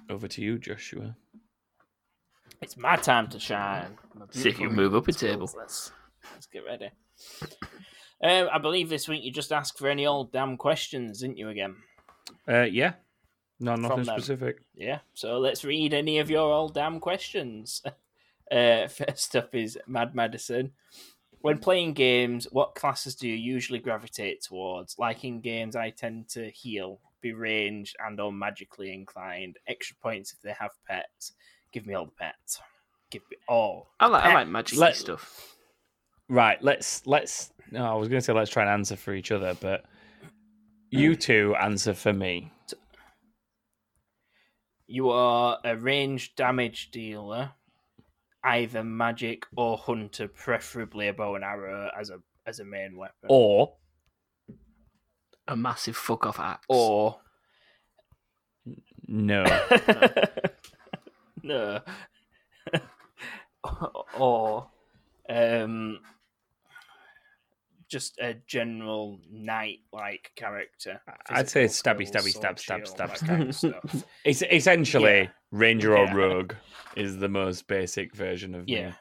[0.09, 1.15] Over to you, Joshua.
[2.61, 3.97] It's my time to shine.
[4.31, 5.49] See if you beautiful move up a table.
[5.57, 5.91] Let's,
[6.33, 6.89] let's get ready.
[8.23, 11.49] Um, I believe this week you just asked for any old damn questions, didn't you?
[11.49, 11.75] Again,
[12.47, 12.93] Uh, yeah.
[13.59, 14.57] No, nothing specific.
[14.75, 14.99] yeah.
[15.13, 17.81] So let's read any of your old damn questions.
[18.49, 20.71] Uh, first up is Mad Madison.
[21.41, 24.97] When playing games, what classes do you usually gravitate towards?
[24.97, 29.57] Like in games, I tend to heal, be ranged, and or magically inclined.
[29.67, 31.33] Extra points if they have pets.
[31.73, 32.61] Give me all the pets.
[33.11, 33.89] Give me all.
[33.99, 35.56] I like, I like magic Let- stuff.
[36.29, 36.61] Right.
[36.61, 37.51] Let's let's.
[37.71, 39.85] No, I was going to say let's try and answer for each other, but
[40.89, 42.51] you two answer for me.
[44.87, 47.51] You are a ranged damage dealer,
[48.43, 53.27] either magic or hunter, preferably a bow and arrow as a as a main weapon.
[53.27, 53.73] Or
[55.49, 56.65] A massive fuck off axe.
[56.69, 57.19] or
[59.07, 59.43] no.
[61.43, 61.81] no,
[64.17, 64.69] or
[65.29, 65.99] um,
[67.89, 71.01] just a general knight-like character.
[71.29, 73.27] I'd say Physical stabby, stabby, stab, stab, stab, stab.
[73.29, 74.03] kind of stuff.
[74.25, 75.27] It's essentially Yeah.
[75.51, 76.13] ranger or Yeah.
[76.15, 76.53] rogue
[76.95, 78.89] is the most basic version of Yeah.
[78.89, 78.93] me.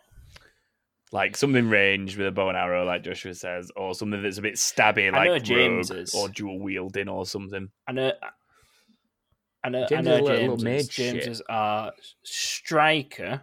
[1.13, 4.43] Like something ranged with a bow and arrow, like Joshua says, or something that's a
[4.43, 6.15] bit stabby, like James rogue is.
[6.15, 7.69] or dual wielding or something.
[7.87, 8.13] I know.
[9.65, 10.93] I know, James I is know a little- little James's.
[10.93, 11.15] shit.
[11.25, 11.93] James's are
[12.25, 13.43] striker,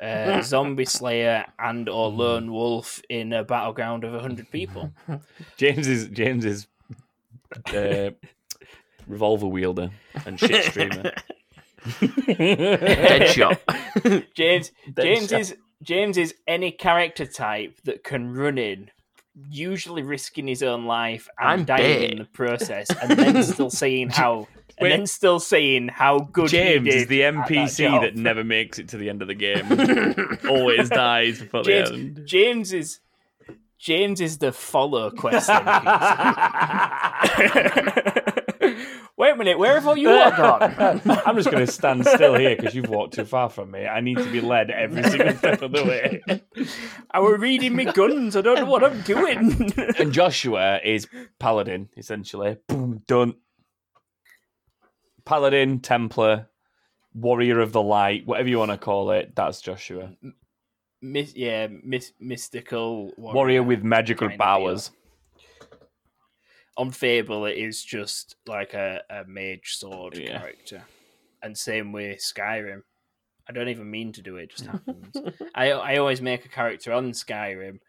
[0.00, 4.92] uh, zombie slayer, and or lone wolf in a battleground of hundred people.
[5.56, 6.66] James is James is
[7.74, 8.10] uh,
[9.06, 9.90] revolver wielder
[10.26, 11.12] and shit streamer.
[11.86, 13.58] Deadshot.
[14.34, 15.38] James James Deadshot.
[15.40, 18.90] is James is any character type that can run in,
[19.48, 22.10] usually risking his own life and I'm dying bait.
[22.12, 24.48] in the process, and then still saying how
[24.78, 24.96] and Wait.
[24.96, 28.44] then still saying how good James he did is the at that NPC that, never
[28.44, 29.66] makes it to the end of the game.
[30.48, 32.22] Always dies before James, the end.
[32.26, 33.00] James is
[33.78, 35.84] James is the follow quest NPC.
[39.16, 41.00] Wait a minute, where have all you all gone?
[41.26, 43.84] I'm just going to stand still here because you've walked too far from me.
[43.84, 46.22] I need to be led every single step of the way.
[47.10, 48.36] I were reading me guns.
[48.36, 49.72] I don't know what I'm doing.
[49.98, 51.08] and Joshua is
[51.40, 52.58] paladin, essentially.
[52.68, 53.34] Boom, done.
[55.28, 56.48] Paladin, Templar,
[57.12, 59.34] Warrior of the Light, whatever you want to call it.
[59.36, 60.12] That's Joshua.
[61.02, 64.90] Mis- yeah, mis- mystical Warrior with magical powers.
[66.78, 70.38] On Fable, it is just like a, a mage sword Yeah.
[70.38, 70.84] character,
[71.42, 72.82] and same with Skyrim.
[73.46, 75.14] I don't even mean to do it; it just happens.
[75.54, 77.80] I I always make a character on Skyrim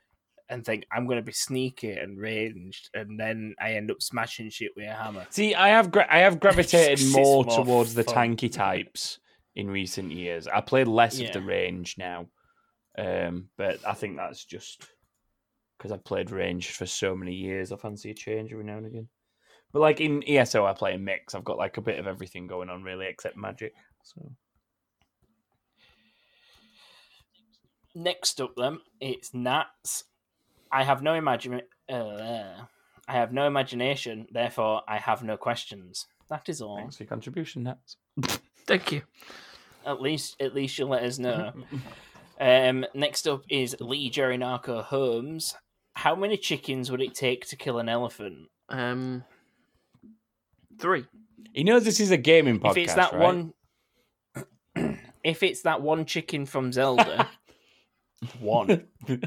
[0.49, 4.49] and think I'm going to be sneaky and ranged, and then I end up smashing
[4.49, 5.26] shit with a hammer.
[5.30, 9.19] See, I have gra- I have gravitated more, more towards the tanky types
[9.55, 10.47] in recent years.
[10.47, 11.27] I play less Yeah.
[11.27, 12.27] of the range now,
[12.97, 14.85] um, but I think that's just
[15.77, 17.71] because I've played range for so many years.
[17.71, 19.07] I fancy a change every now and again.
[19.71, 21.35] But like in ESO, I play a mix.
[21.35, 23.73] I've got like a bit of everything going on, really, except magic.
[24.03, 24.31] So
[27.95, 30.03] Next up, then it's Nats.
[30.71, 31.61] I have no imagine.
[31.91, 32.65] Uh,
[33.07, 36.05] I have no imagination, therefore I have no questions.
[36.29, 36.77] That is all.
[36.77, 37.97] thanks for your contribution, Nats.
[38.67, 39.01] Thank you.
[39.83, 41.51] At least, at least you'll let us know.
[42.39, 45.55] um, next up is Lee Jerry Narco Holmes.
[45.95, 48.49] How many chickens would it take to kill an elephant?
[48.69, 49.23] Um,
[50.79, 51.05] three.
[51.51, 52.71] He knows this is a gaming podcast.
[52.71, 53.21] if it's that right?
[53.21, 53.53] one,
[55.23, 57.27] if it's that one chicken from Zelda,
[58.39, 58.85] one.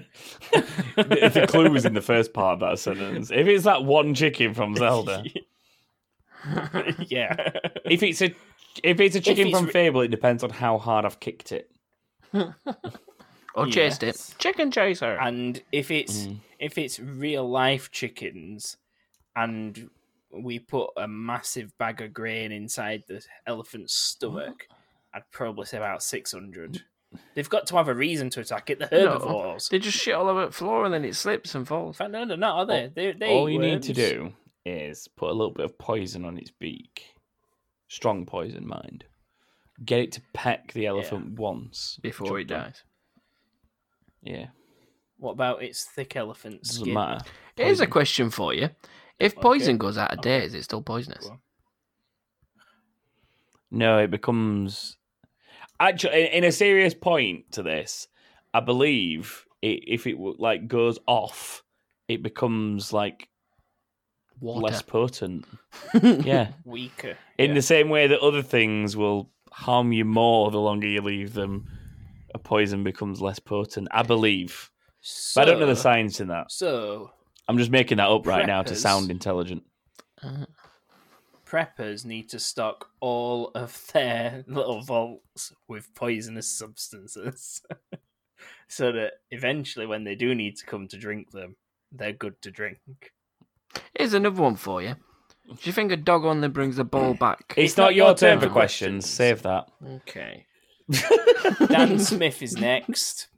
[0.97, 3.31] If the clue was in the first part of that sentence.
[3.31, 5.25] If it's that one chicken from Zelda,
[6.99, 7.51] yeah.
[7.85, 8.35] if it's a
[8.83, 11.53] if it's a chicken it's from re- Fable, it depends on how hard I've kicked
[11.53, 11.71] it.
[13.55, 14.35] Or chased it.
[14.39, 15.19] Chicken chaser.
[15.21, 16.37] And if it's Mm.
[16.59, 18.77] if it's real life chickens,
[19.37, 19.91] and
[20.31, 24.67] we put a massive bag of grain inside the elephant's stomach,
[25.15, 26.83] I'd probably say about six hundred.
[27.35, 28.79] They've got to have a reason to attack it.
[28.79, 29.69] The No, herbivores.
[29.69, 31.99] they just shit all over the floor and then it slips and falls.
[32.01, 32.91] No, no, no, are they?
[32.95, 34.33] They, they All eat you need to do
[34.65, 37.03] is put a little bit of poison on its beak,
[37.89, 39.05] strong poison, mind.
[39.85, 42.67] Get it to peck the elephant once Before it done.
[42.67, 42.83] dies.
[44.23, 44.47] Yeah,
[45.19, 46.95] What about its thick elephant doesn't skin?
[46.95, 47.25] matter.
[47.57, 48.71] Here's a question for you.
[49.19, 51.29] If poison goes out of date, is it still poisonous?
[53.71, 54.97] No, it becomes
[55.89, 58.09] actually in a serious point to this.
[58.55, 61.63] I believe it, if it like goes off,
[62.09, 63.29] it becomes like
[64.41, 64.61] Water.
[64.61, 65.47] less potent.
[66.03, 67.17] yeah, Weaker.
[67.39, 71.35] in the same way that other things will harm you more the longer you leave
[71.35, 71.69] them.
[72.35, 73.89] A poison becomes less potent.
[73.91, 74.71] I believe,
[75.35, 76.51] but I don't know the science in that.
[76.51, 77.11] So
[77.49, 79.63] I'm just making that up right now to sound intelligent.
[80.23, 80.47] Uh,
[81.53, 87.63] preppers need to stock all of their little vaults with poisonous substances
[88.69, 91.57] so that eventually when they do need to come to drink them
[91.91, 92.79] they're good to drink
[93.97, 94.97] Here's another one for you.
[95.49, 97.55] Do you think a dog only brings a ball back?
[97.57, 99.09] It's, not, your turn for questions.
[99.09, 99.69] Save that.
[99.97, 100.47] okay
[101.69, 103.29] dan smith is next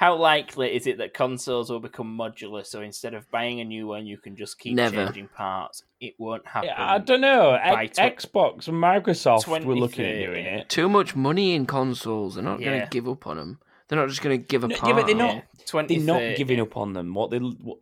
[0.00, 3.86] how likely is it that consoles will become modular so instead of buying a new
[3.86, 5.04] one you can just keep Never.
[5.04, 7.58] changing parts it won't happen Yeah, I don't know.
[7.62, 10.70] by tw- Xbox and Microsoft were looking at doing it.
[10.70, 12.36] Too much money in consoles.
[12.36, 13.58] They're not going to give up on them.
[13.86, 14.70] They're not just going to give up.
[14.70, 15.36] No, yeah, but they're not.
[15.36, 15.88] it.
[15.88, 17.12] They're not giving up on them.
[17.12, 17.80] What they what,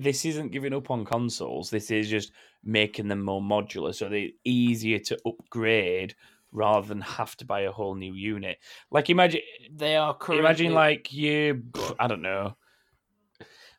[0.00, 1.70] this isn't giving up on consoles.
[1.70, 6.14] This is just making them more modular, so they're easier to upgrade
[6.52, 8.58] rather than have to buy a whole new unit.
[8.90, 10.44] Like imagine, they are currently...
[10.44, 11.64] imagine like you,
[11.98, 12.56] I don't know.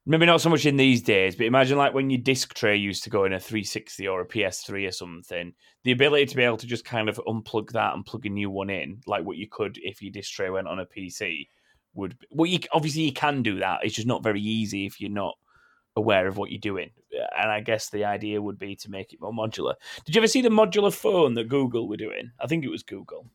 [0.09, 3.03] Maybe not so much in these days, but imagine like when your disc tray used
[3.03, 5.53] to go in a 360 or a PS3 or something.
[5.83, 8.49] The ability to be able to just kind of unplug that and plug a new
[8.49, 11.47] one in, like what you could if your disc tray went on a PC,
[11.93, 12.17] would.
[12.31, 13.79] Well, you obviously you can do that.
[13.83, 15.35] It's just not very easy if you're not
[15.97, 16.91] aware of what you're doing.
[17.37, 19.73] And I guess the idea would be to make it more modular.
[20.05, 22.31] Did you ever see the modular phone that Google were doing?
[22.39, 23.27] I think it was Google,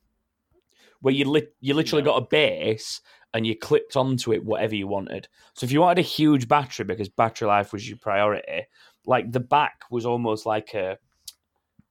[1.01, 3.01] where you lit you literally got a base
[3.35, 5.29] and you clipped onto it whatever you wanted.
[5.55, 8.67] So if you wanted a huge battery because battery life was your priority,
[9.05, 10.99] like the back was almost like a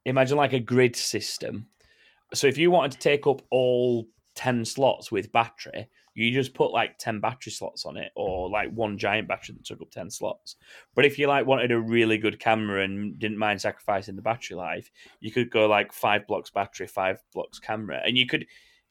[0.06, 1.68] imagine like a grid system.
[2.34, 6.71] So if you wanted to take up all 10 slots with battery, you just put
[6.71, 10.09] like 10 battery slots on it or like one giant battery that took up 10
[10.09, 10.57] slots.
[10.93, 14.57] But if you like wanted a really good camera and didn't mind sacrificing the battery
[14.57, 18.01] life, you could go like five blocks battery, five blocks camera.
[18.05, 18.45] And you could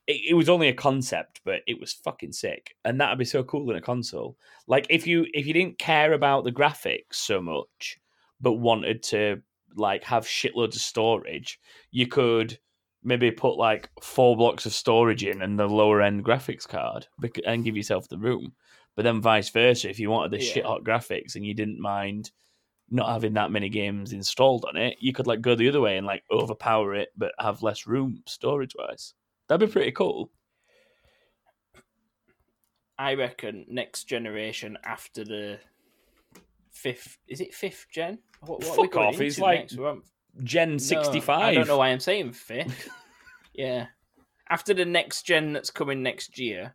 [0.06, 2.74] it, it was only a concept, but it was fucking sick.
[2.84, 4.36] And that'd be so cool in a console.
[4.66, 7.98] Like if you if you didn't care about the graphics so much,
[8.40, 9.42] but wanted to
[9.76, 11.60] like have shitloads of storage,
[11.90, 12.58] you could
[13.02, 17.06] maybe put like four blocks of storage in and the lower end graphics card
[17.46, 18.52] and give yourself the room.
[18.96, 20.52] But then vice versa, if you wanted the Yeah.
[20.52, 22.30] shit hot graphics and you didn't mind
[22.90, 25.96] not having that many games installed on it, you could like go the other way
[25.96, 29.14] and like overpower it but have less room storage wise.
[29.48, 30.30] That'd be pretty cool.
[32.98, 35.58] I reckon next generation after the
[36.72, 38.18] fifth is it fifth gen?
[38.44, 39.76] What, what Fuck off, it's into like next?
[39.76, 40.02] We're on-
[40.44, 41.40] Gen No, 65.
[41.40, 42.88] I don't know why I'm saying fifth.
[43.54, 43.86] yeah.
[44.48, 46.74] After the next gen that's coming next year,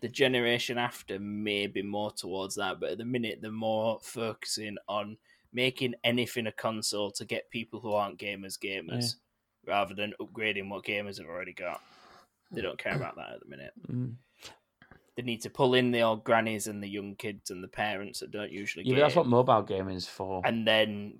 [0.00, 4.76] the generation after may be more towards that, but at the minute they're more focusing
[4.88, 5.16] on
[5.52, 9.16] making anything a console to get people who aren't gamers gamers
[9.66, 11.80] rather than upgrading what gamers have already got.
[12.50, 13.72] They don't care about that at the minute.
[13.90, 14.14] Mm.
[15.16, 18.20] They need to pull in the old grannies and the young kids and the parents
[18.20, 19.00] that don't usually Yeah, game.
[19.00, 20.40] that's what mobile gaming is for.
[20.44, 21.18] and then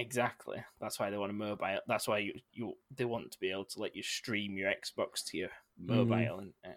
[0.00, 3.50] exactly that's why they want a mobile that's why you, you they want to be
[3.50, 6.38] able to let you stream your xbox to your mobile Mhm.
[6.40, 6.68] and uh,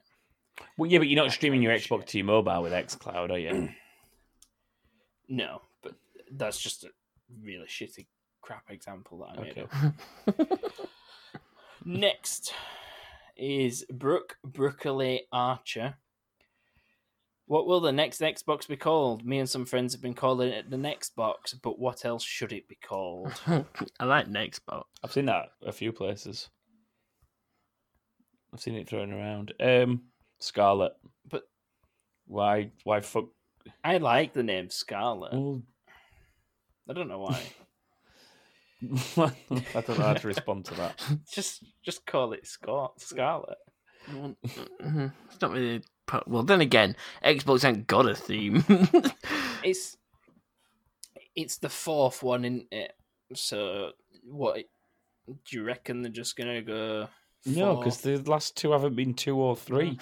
[0.78, 3.70] Well, yeah, but you're not streaming your Xbox to your mobile with xCloud, are you?
[5.30, 5.94] no but
[6.32, 6.90] that's just a
[7.41, 8.06] really shitty
[8.41, 10.38] crap example that i made Okay.
[10.38, 10.60] up
[11.86, 12.54] next
[13.38, 15.95] is brooke broccoli archer
[17.45, 19.26] what will the next Xbox be called?
[19.26, 22.53] Me and some friends have been calling it the next box, but what else should
[22.53, 23.34] it be called?
[23.99, 24.88] I like next box.
[25.03, 26.49] I've seen that a few places.
[28.53, 29.53] I've seen it thrown around.
[29.60, 30.03] Um,
[30.40, 30.94] Scarlett.
[31.30, 31.44] But
[32.28, 32.72] why?
[32.84, 33.26] Why fuck?
[33.84, 35.34] I like the name Scarlett.
[35.34, 35.64] Well,
[36.90, 37.41] I don't know why.
[39.18, 41.02] I don't know how to respond to that.
[41.34, 43.57] just just call it Scar- Scarlett.
[44.10, 44.36] Mhm.
[45.32, 45.82] It's not really.
[46.14, 48.64] Pu- Well, then again, Xbox ain't got a theme.
[49.64, 49.95] It's
[51.35, 52.91] it's the fourth one in it.
[53.34, 53.91] So
[54.23, 54.57] what
[55.26, 57.07] do you reckon they're just gonna go?
[57.45, 59.98] No, because the last two haven't been two or three.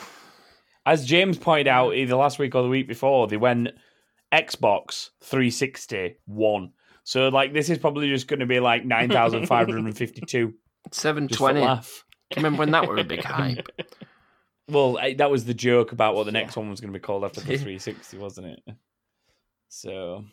[0.85, 3.69] As James pointed out either last week or the week before, they went
[4.33, 6.71] Xbox 360 one.
[7.03, 9.95] So like this is probably just going to be like nine thousand five hundred and
[9.97, 10.55] fifty-two.
[10.91, 11.61] Seven twenty.
[11.61, 12.03] laugh.
[12.31, 13.67] Do you remember when that were a big hype?
[14.71, 17.03] Well, eh, that was the joke about what the next one was going to be
[17.03, 18.75] called after the 360, wasn't it?
[19.69, 20.25] So,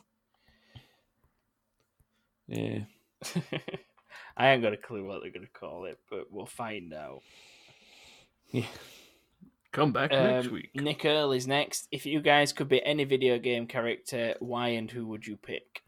[2.46, 2.80] yeah.
[4.36, 7.22] I ain't got a clue what they're gonna call it, but we'll find out.
[8.52, 8.66] Yeah.
[9.72, 10.70] Come back next Um, week.
[10.74, 11.88] Nick Earl is next.
[11.90, 15.82] If you guys could be any video game character, why and who would you pick?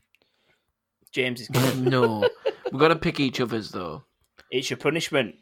[1.13, 1.79] James is good.
[1.87, 2.29] no,
[2.71, 4.03] we've got to pick each other's though.
[4.51, 5.37] It's your punishment.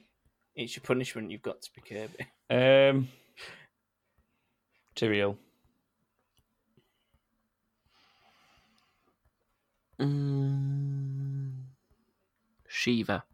[0.54, 1.30] It's your punishment.
[1.30, 2.26] You've got to be Kirby.
[2.50, 3.08] Um,
[4.96, 5.36] Tyrael.
[10.00, 11.52] Mm,
[12.68, 13.24] Shiva.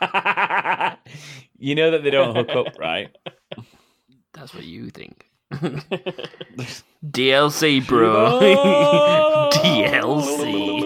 [1.58, 3.14] you know that they don't hook up, right?
[4.32, 5.30] That's what you think.
[7.04, 8.40] DLC, bro.
[9.52, 10.76] DLC.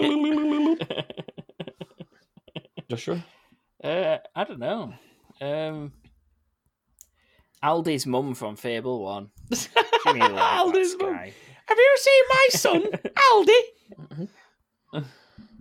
[2.89, 3.25] Joshua?
[3.83, 4.93] Uh, I don't know.
[5.39, 5.93] Um,
[7.63, 9.29] Aldi's mum from Fable One.
[10.03, 11.13] She really liked that Aldi's mum.
[11.13, 12.83] Have you seen my son,
[13.31, 15.07] Aldi?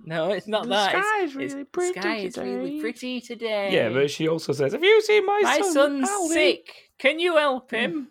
[0.07, 0.89] No, it's not The that.
[0.95, 2.81] It's- sky's it's, really pretty sky is really today.
[2.81, 3.69] pretty today.
[3.73, 6.33] Yeah, but she also says, "Have you seen my, my son, son's Aldi?
[6.33, 6.91] sick.
[6.99, 7.77] Can you help hmm.
[7.77, 8.09] him?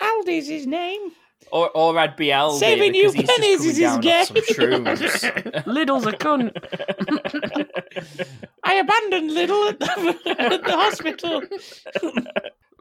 [0.00, 1.12] Aldi's his name.
[1.50, 4.26] Or, or I'd be Aldi Saving you pennies is his down off game.
[4.26, 5.64] shrooms.
[5.64, 6.50] Lidl's a cunt.
[8.64, 11.42] I abandoned Little at the, at the hospital.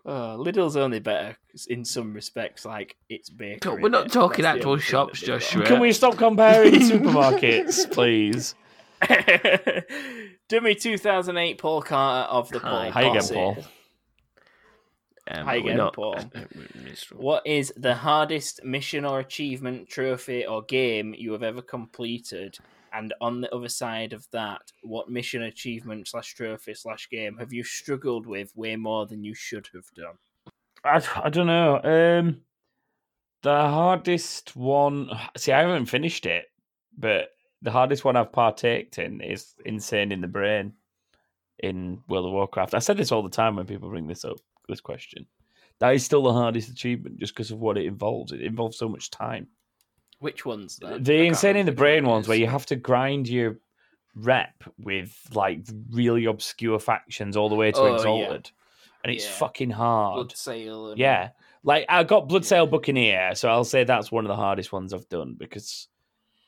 [0.05, 1.37] Oh, Lidl's only better
[1.69, 3.81] in some respects, like it's bakery.
[3.81, 5.25] We're not talking That's actual shops, that.
[5.27, 5.65] Joshua.
[5.65, 8.53] Can we stop comparing supermarkets, please?
[10.49, 13.57] Do me 2008 Paul Carter of the Paul How you getting, Paul?
[15.31, 16.19] Um, Hi we're again, not- Paul.
[16.53, 21.61] we're still- What is the hardest mission or achievement, trophy, or game you have ever
[21.61, 22.57] completed?
[22.93, 27.51] And on the other side of that, what mission, achievement, slash trophy, slash game have
[27.51, 30.15] you struggled with way more than you should have done?
[30.85, 31.81] I, I don't know.
[31.83, 32.41] Um,
[33.41, 35.09] the hardest one.
[35.37, 36.45] See, I haven't finished it,
[36.97, 37.29] but
[37.63, 40.73] the hardest one I've partaked in is Insane in the Brain
[41.59, 42.75] in World of Warcraft.
[42.75, 44.37] I said this all the time when people bring this up,
[44.69, 45.25] this question.
[45.79, 48.31] That is still the hardest achievement just because of what it involves.
[48.31, 49.47] It involves so much time.
[50.23, 50.79] Which ones?
[50.81, 53.57] I The Insane in the Brain ones where you have to grind your
[54.15, 57.95] rep with like really obscure factions all the way to Oh, yeah.
[57.95, 58.51] Exalted.
[59.03, 59.31] And it's Yeah.
[59.31, 60.29] fucking hard.
[60.29, 60.91] Bloodsail.
[60.91, 60.97] And...
[60.97, 61.31] Yeah.
[61.63, 65.09] Like I got Bloodsail Buccaneer, so I'll say that's one of the hardest ones I've
[65.09, 65.89] done because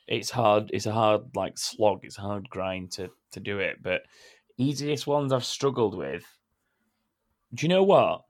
[0.08, 3.84] it's hard it's a hard like slog, it's a hard grind to to do it.
[3.84, 4.04] But
[4.58, 6.24] easiest ones I've struggled with.
[7.54, 8.22] Do you know what?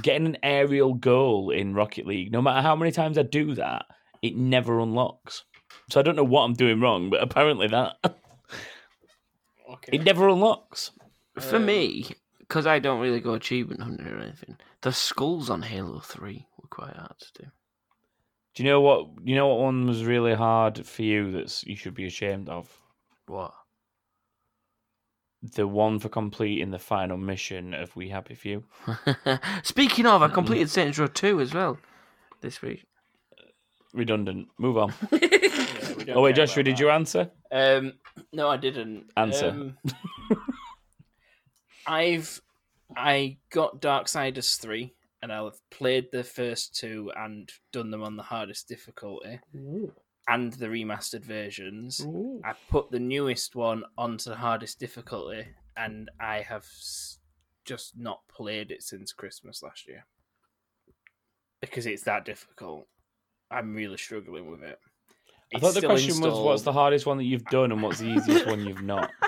[0.00, 3.86] Getting an aerial goal in Rocket League, no matter how many times I do that,
[4.22, 5.44] it never unlocks.
[5.90, 7.96] So I don't know what I'm doing wrong, but apparently that
[9.88, 10.90] it never unlocks.
[11.40, 12.06] For Um, me,
[12.38, 16.68] because I don't really go achievement hunting or anything, the skulls on Halo Three were
[16.68, 17.50] quite hard to do.
[18.54, 19.06] Do you know what?
[19.24, 22.70] You know what one was really hard for you that you should be ashamed of?
[23.26, 23.54] What?
[25.42, 28.64] The one for completing the final mission of We Happy Few.
[29.62, 31.78] Speaking of, I completed Saints Row Two as well
[32.42, 32.84] this week.
[33.92, 34.48] Redundant.
[34.58, 34.92] Move on.
[35.10, 37.30] we don't oh wait, Joshua, about did you answer?
[37.50, 37.94] Um,
[38.32, 39.10] no, I didn't.
[39.16, 39.48] Answer.
[39.48, 39.78] Um,
[41.86, 42.40] I've
[42.96, 48.22] I got Darksiders three, and I've played the first two and done them on the
[48.22, 49.40] hardest difficulty,
[50.28, 52.06] and the remastered versions.
[52.44, 55.46] I put the newest one onto the hardest difficulty,
[55.76, 56.66] and I have
[57.64, 60.04] just not played it since Christmas last year
[61.60, 62.86] because it's that difficult.
[63.52, 64.78] I'm really struggling with it.
[65.54, 67.98] I thought the still question was what's the hardest one that you've done and what's
[67.98, 69.10] the easiest one you've not?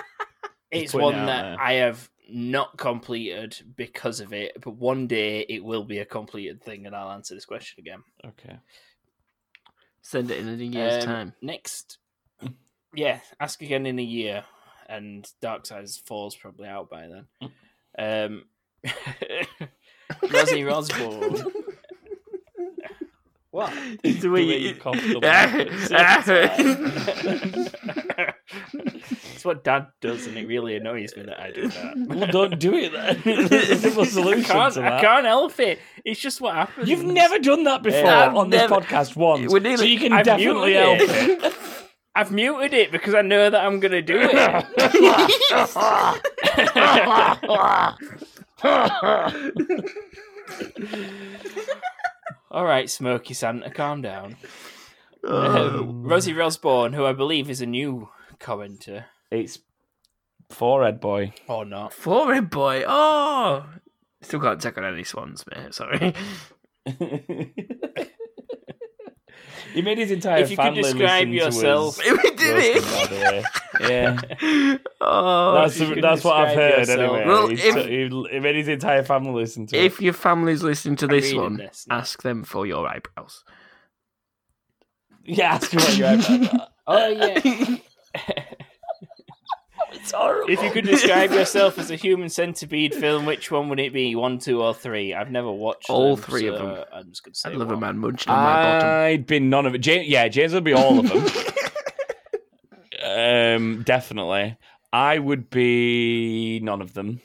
[0.71, 1.61] It's putting it one that there.
[1.61, 6.61] I have not completed because of it, but one day it will be a completed
[6.61, 8.03] thing, and I'll answer this question again.
[8.25, 8.57] Okay.
[10.01, 11.33] Send it in a year's Um, time.
[11.41, 11.99] Next,
[12.93, 14.43] yeah, ask again in a year,
[14.89, 17.27] and Dark Darksiders Fall's probably out by then.
[17.97, 18.43] Um,
[18.83, 21.49] Rosie Rosborn.
[23.55, 23.71] What?
[24.03, 25.23] It's the way you- you coughed up
[29.31, 31.95] It's what Dad does, and it really annoys me that I do that.
[32.09, 33.21] Well, don't do it then.
[33.47, 35.79] There's a simple solution I can't, to I can't help it.
[36.03, 36.89] It's just what happens.
[36.89, 40.25] You've never done that before I've on this podcast once, We're so you can I've
[40.25, 41.15] definitely help muted
[41.45, 41.53] it.
[42.13, 44.65] I've muted it because I know that I'm going to do it.
[52.55, 54.37] All right, Smoky Santa, calm down.
[55.27, 58.07] Um, Rosie Rosborn, who I believe is a new
[58.39, 59.07] commenter.
[59.29, 59.59] It's
[60.49, 61.33] forehead boy.
[61.49, 61.91] Or not.
[61.91, 62.85] Forehead boy.
[62.87, 63.65] Oh,
[64.21, 65.73] still can't take on any swans, mate.
[65.73, 66.13] Sorry.
[69.73, 72.19] He made his entire If you could describe yourself- to.
[72.23, 72.83] We did it.
[72.83, 73.43] by the way.
[73.81, 74.77] Yeah.
[75.07, 76.99] Oh, that's if that's what I've heard yourself.
[76.99, 77.25] anyway.
[77.27, 79.83] Well, he, if- he- he made his entire family listen to it.
[79.83, 83.43] If your family's listening to this one, this ask them for your eyebrows.
[85.23, 86.67] Yeah, ask them what your eyebrows are.
[86.87, 88.45] Oh yeah.
[90.05, 90.51] It's horrible.
[90.51, 94.15] If you could describe yourself as a human centipede film, which one would it be?
[94.15, 95.15] One, two, or three?
[95.15, 96.83] I've never watched All them, three of them.
[96.93, 98.87] I'm just gonna say I'd love a man munching on my bottom.
[98.87, 99.79] I'd be none of it.
[99.79, 101.25] James, yeah, James would be all of them.
[103.03, 104.57] um, definitely.
[104.93, 107.21] I would be none of them.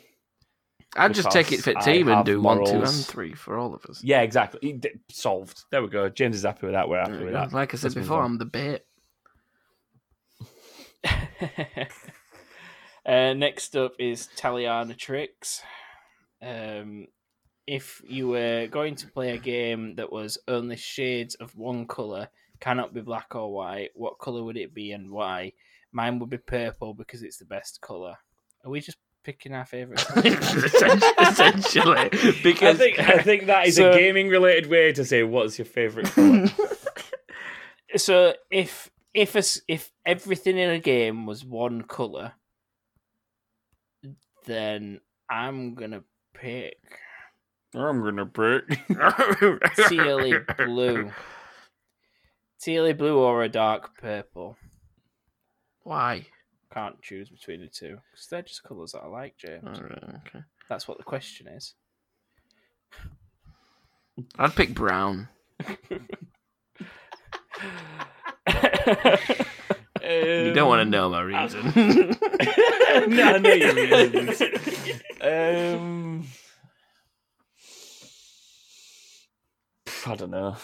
[0.96, 3.34] I'd just take it because for I team and have do one, two, and three
[3.34, 4.02] for all of us.
[4.02, 4.72] Yeah, exactly.
[4.72, 5.64] D- Solved.
[5.70, 6.08] There we go.
[6.08, 6.88] James is happy with that.
[6.88, 7.32] We're happy with go.
[7.32, 7.52] that.
[7.52, 8.22] Like I said Let's before.
[8.22, 8.80] I'm the bait.
[13.10, 15.62] uh, next up is Taliana Tricks.
[16.42, 17.08] Um,
[17.66, 22.28] if you were going to play a game that was only shades of one color,
[22.60, 25.52] cannot be black or white, what color would it be and why?
[25.92, 28.14] Mine would be purple because it's the best color.
[28.64, 30.04] Are we just picking our favorite?
[31.20, 32.08] Essentially,
[32.42, 35.58] because I think I think that is So- a gaming related way to say what's
[35.58, 36.46] your favorite color.
[37.96, 42.32] so if if a if everything in a game was one color,
[44.50, 45.00] then
[45.30, 46.02] I'm gonna
[46.34, 46.78] pick
[47.74, 48.68] I'm gonna pick.
[48.88, 51.12] tealy blue,
[52.60, 54.56] tealy blue or a dark purple.
[55.84, 56.26] Why?
[56.72, 59.62] Can't choose between the two because they're just colors that I like, James.
[59.64, 60.40] Oh, Alright, okay.
[60.68, 61.74] That's what the question is.
[64.38, 65.28] I'd pick brown.
[70.46, 71.64] you don't want to know my reason.
[73.16, 74.42] no, I know your reasons.
[75.20, 76.26] um,
[80.06, 80.56] I don't know.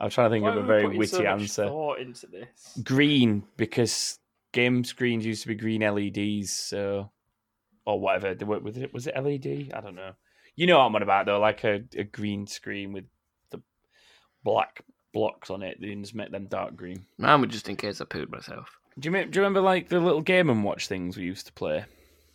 [0.00, 1.66] I'm trying to think Why of a very witty so answer.
[1.66, 2.78] thought into this?
[2.82, 4.18] Green, because
[4.52, 7.10] game screens used to be green LEDs, so
[7.86, 8.34] or whatever.
[8.34, 9.72] They were- Was it was it LED?
[9.74, 10.12] I don't know.
[10.56, 13.04] You know what I'm on about though, like a, a green screen with
[13.50, 13.62] the
[14.42, 14.82] black
[15.12, 15.78] blocks on it.
[15.80, 17.04] They just make them dark green.
[17.18, 18.78] Mine would just in case I pooed myself.
[18.98, 21.52] Do you, do you remember like the little Game and Watch things we used to
[21.52, 21.84] play?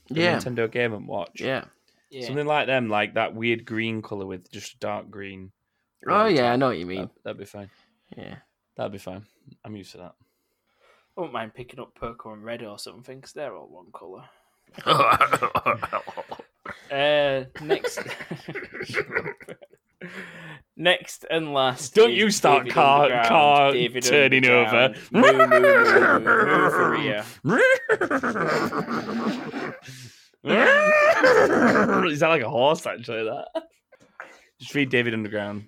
[0.09, 0.37] The Yeah.
[0.37, 1.41] Nintendo Game and Watch.
[1.41, 1.65] Yeah.
[2.09, 2.27] Yeah.
[2.27, 5.51] Something like them, like that weird green color with just dark green.
[6.07, 7.01] Oh, over the yeah, I know what you mean.
[7.01, 7.69] That, that'd be fine.
[8.15, 8.35] Yeah.
[8.77, 9.25] That'd be fine.
[9.63, 10.13] I'm used to that.
[11.17, 14.25] I wouldn't mind picking up purple and red or something because they're all one colour.
[16.91, 17.99] uh, next,
[20.77, 21.95] next and last.
[21.95, 24.93] Don't is you start David car- Underground, car David turning over.
[25.11, 27.25] Moo, moo, moo, moo, moo for Rhea.
[30.47, 33.23] Is that like a horse actually?
[33.23, 33.47] That.
[34.59, 35.67] Just read David Underground.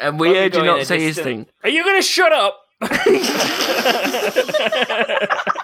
[0.00, 1.46] And we Where heard you not a say his thing.
[1.62, 2.60] Are you going to shut up?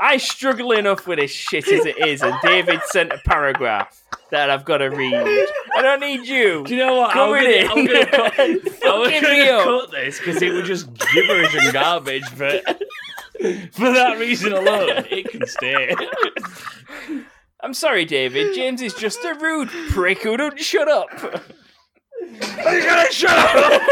[0.00, 4.50] I struggle enough with this shit as it is, and David sent a paragraph that
[4.50, 5.14] I've got to read.
[5.14, 6.64] I don't need you.
[6.64, 7.12] Do you know what?
[7.12, 8.38] Coming I'm gonna, I'm gonna cut,
[8.84, 9.64] I'm gonna up.
[9.64, 12.24] cut this because it was just gibberish and garbage.
[12.36, 12.64] But
[13.72, 15.94] for that reason alone, it can stay.
[17.60, 18.54] I'm sorry, David.
[18.54, 21.08] James is just a rude prick who don't shut up.
[21.22, 23.82] Are you gonna shut up?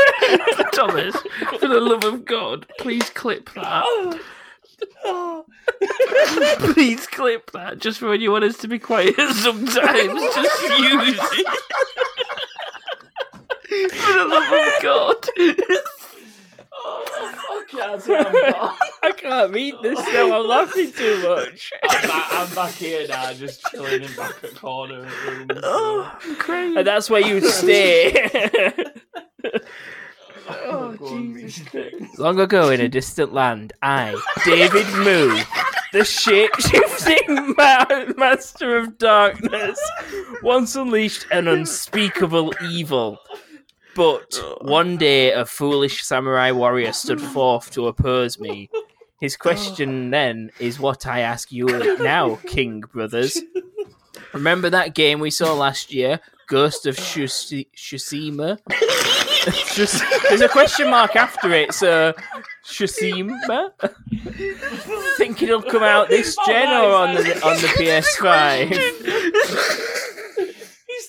[0.73, 1.17] Thomas,
[1.59, 4.21] for the love of God, please clip that.
[6.75, 7.79] please clip that.
[7.79, 10.21] Just for when you want us to be quiet sometimes.
[10.35, 11.47] Just use it.
[13.93, 15.29] for the love of God.
[19.03, 20.39] I can't read this now.
[20.39, 21.73] I'm laughing too much.
[21.89, 25.61] I'm back, I'm back here now, just chilling in back at corner of the room.
[25.63, 26.77] Oh, I'm crying.
[26.77, 28.31] And that's where you stay.
[30.69, 32.19] Oh, Jesus Christ.
[32.19, 34.15] Long ago in a distant land, I,
[34.45, 35.41] David Moo,
[35.93, 37.87] the shape-shifting ma-
[38.17, 39.79] master of darkness,
[40.43, 43.19] once unleashed an unspeakable evil.
[43.95, 48.71] But one day a foolish samurai warrior stood forth to oppose me.
[49.21, 51.67] His question then is what I ask you
[51.99, 53.41] now, King Brothers.
[54.35, 58.59] Remember that game we saw last year, Ghost of Shusi- Tsushima?
[59.75, 62.13] Just, there's a question mark after it, so
[62.65, 63.71] Tsushima.
[65.17, 68.73] Think it'll come out this gen or on the on the PS5?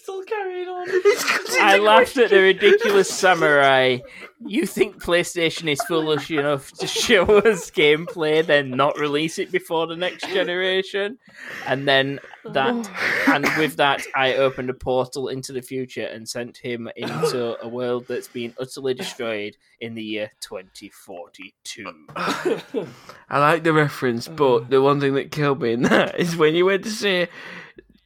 [0.07, 0.87] He's still carrying on.
[1.61, 3.99] I laughed at the ridiculous samurai.
[4.45, 9.87] You think PlayStation is foolish enough to show us gameplay, then not release it before
[9.87, 11.17] the next generation?
[11.65, 12.89] And then that,
[13.27, 17.67] and with that, I opened a portal into the future and sent him into a
[17.67, 22.07] world that's been utterly destroyed in the year 2042.
[22.15, 26.55] I like the reference, but the one thing that killed me in that is when
[26.55, 27.29] you went to say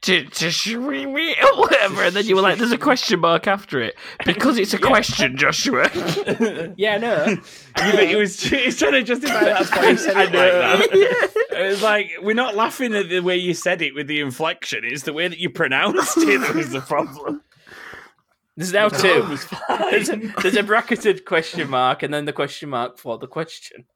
[0.02, 3.80] to to Shreemi or whatever, and then you were like, "There's a question mark after
[3.80, 5.90] it because it's a question, Joshua."
[6.76, 7.36] yeah, no.
[7.78, 10.32] Yeah, but he was, he was trying to justify that's why he said it like
[10.32, 11.30] that.
[11.52, 14.84] It was like, we're not laughing at the way you said it with the inflection,
[14.84, 17.42] it's the way that you pronounced it that was the problem.
[18.56, 19.36] There's now two.
[19.90, 23.86] There's a, there's a bracketed question mark and then the question mark for the question.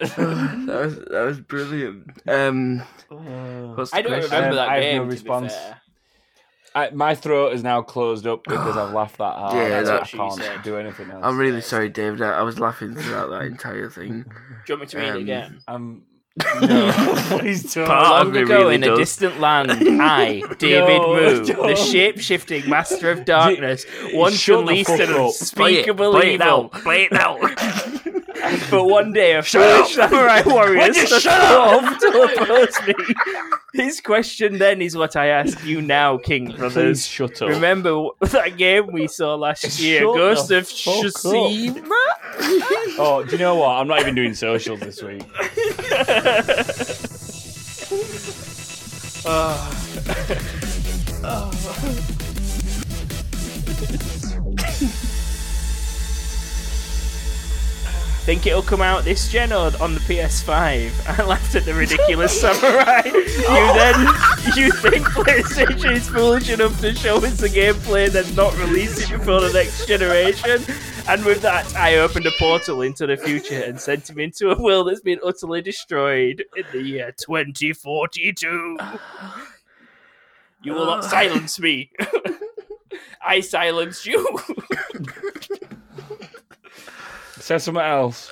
[0.00, 0.66] Tsushima?
[0.66, 2.10] that was that was brilliant.
[2.26, 2.78] Um,
[3.76, 4.30] what's the I don't question?
[4.32, 4.96] remember Um, that I have game.
[4.98, 5.52] no to be response.
[5.54, 5.80] fair.
[6.74, 9.54] I, my throat is now closed up because I've laughed that hard.
[9.56, 10.62] Yeah, That's that- I can't said.
[10.62, 11.22] do anything else.
[11.24, 12.20] I'm really sorry, David.
[12.20, 14.24] I I was laughing throughout that entire thing.
[14.66, 15.60] Do you want me to read Um, it again?
[15.68, 16.02] I'm
[16.60, 16.92] no,
[17.38, 17.86] please don't.
[17.86, 21.74] Part of Long me ago really in a distant land, I, David No, Moo, the
[21.76, 26.46] shape-shifting master of darkness, once Shut the unleashed fuck an unspeakable Play it evil.
[26.46, 26.68] now.
[26.80, 27.38] Play it now.
[28.70, 32.94] But one day, a foolish samurai warrior Would you shut to oppose me.
[33.74, 36.72] His question then is what I ask you now, King Brothers.
[36.72, 37.48] Please shut up.
[37.48, 40.64] Remember that game we saw last year, Shut Ghost of.
[40.64, 41.82] Tsushima?
[42.98, 43.70] Oh, do you know what?
[43.78, 45.22] I'm not even doing socials this week.
[49.28, 49.58] Ah.
[51.24, 51.50] Ah.
[58.26, 60.50] Think it'll come out this gen or on the PS5?
[61.20, 63.02] I laughed at the ridiculous samurai.
[63.04, 64.06] You then
[64.56, 69.16] you think PlayStation is foolish enough to show us the gameplay, then not release it
[69.16, 70.60] before the next generation?
[71.08, 74.60] And with that, I opened a portal into the future and sent him into a
[74.60, 78.76] world that's been utterly destroyed in the year 2042.
[80.62, 81.92] You will not silence me.
[83.24, 84.40] I silence you.
[87.46, 88.28] Say something else.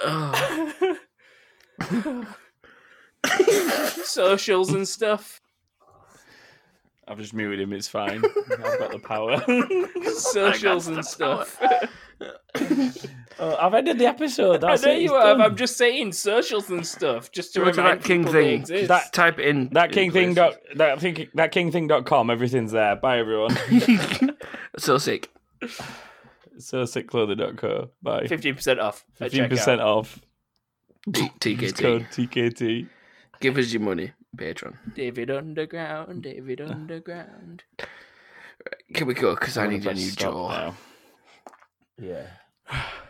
[4.02, 5.40] Socials and stuff.
[7.06, 7.72] I've just muted him.
[7.72, 8.24] It's fine.
[8.50, 9.40] I've got the power.
[10.14, 11.60] Socials and stuff.
[13.38, 14.64] Oh, I've ended the episode.
[14.64, 15.38] I know it, you have.
[15.38, 15.42] Done.
[15.42, 18.62] I'm just saying socials and stuff, just to Go to remind that king thing.
[18.62, 18.88] exist.
[18.88, 22.30] That type in that in king thing dot that thing that king thing dot com.
[22.30, 22.96] Everything's there.
[22.96, 23.56] Bye everyone.
[24.76, 25.30] So sick.
[26.58, 27.90] So sickclothing.co.
[28.02, 28.26] Bye.
[28.26, 29.04] Fifteen percent off.
[29.14, 30.20] Fifteen percent off.
[31.12, 32.54] T- Use code TKT.
[32.54, 32.88] TKT.
[33.40, 34.78] Give us your money, Patron.
[34.94, 36.22] David Underground.
[36.22, 37.64] David Underground.
[38.94, 39.34] Can we go?
[39.34, 40.48] Because I need a new stop jaw.
[40.48, 40.76] now.
[42.00, 42.82] Yeah.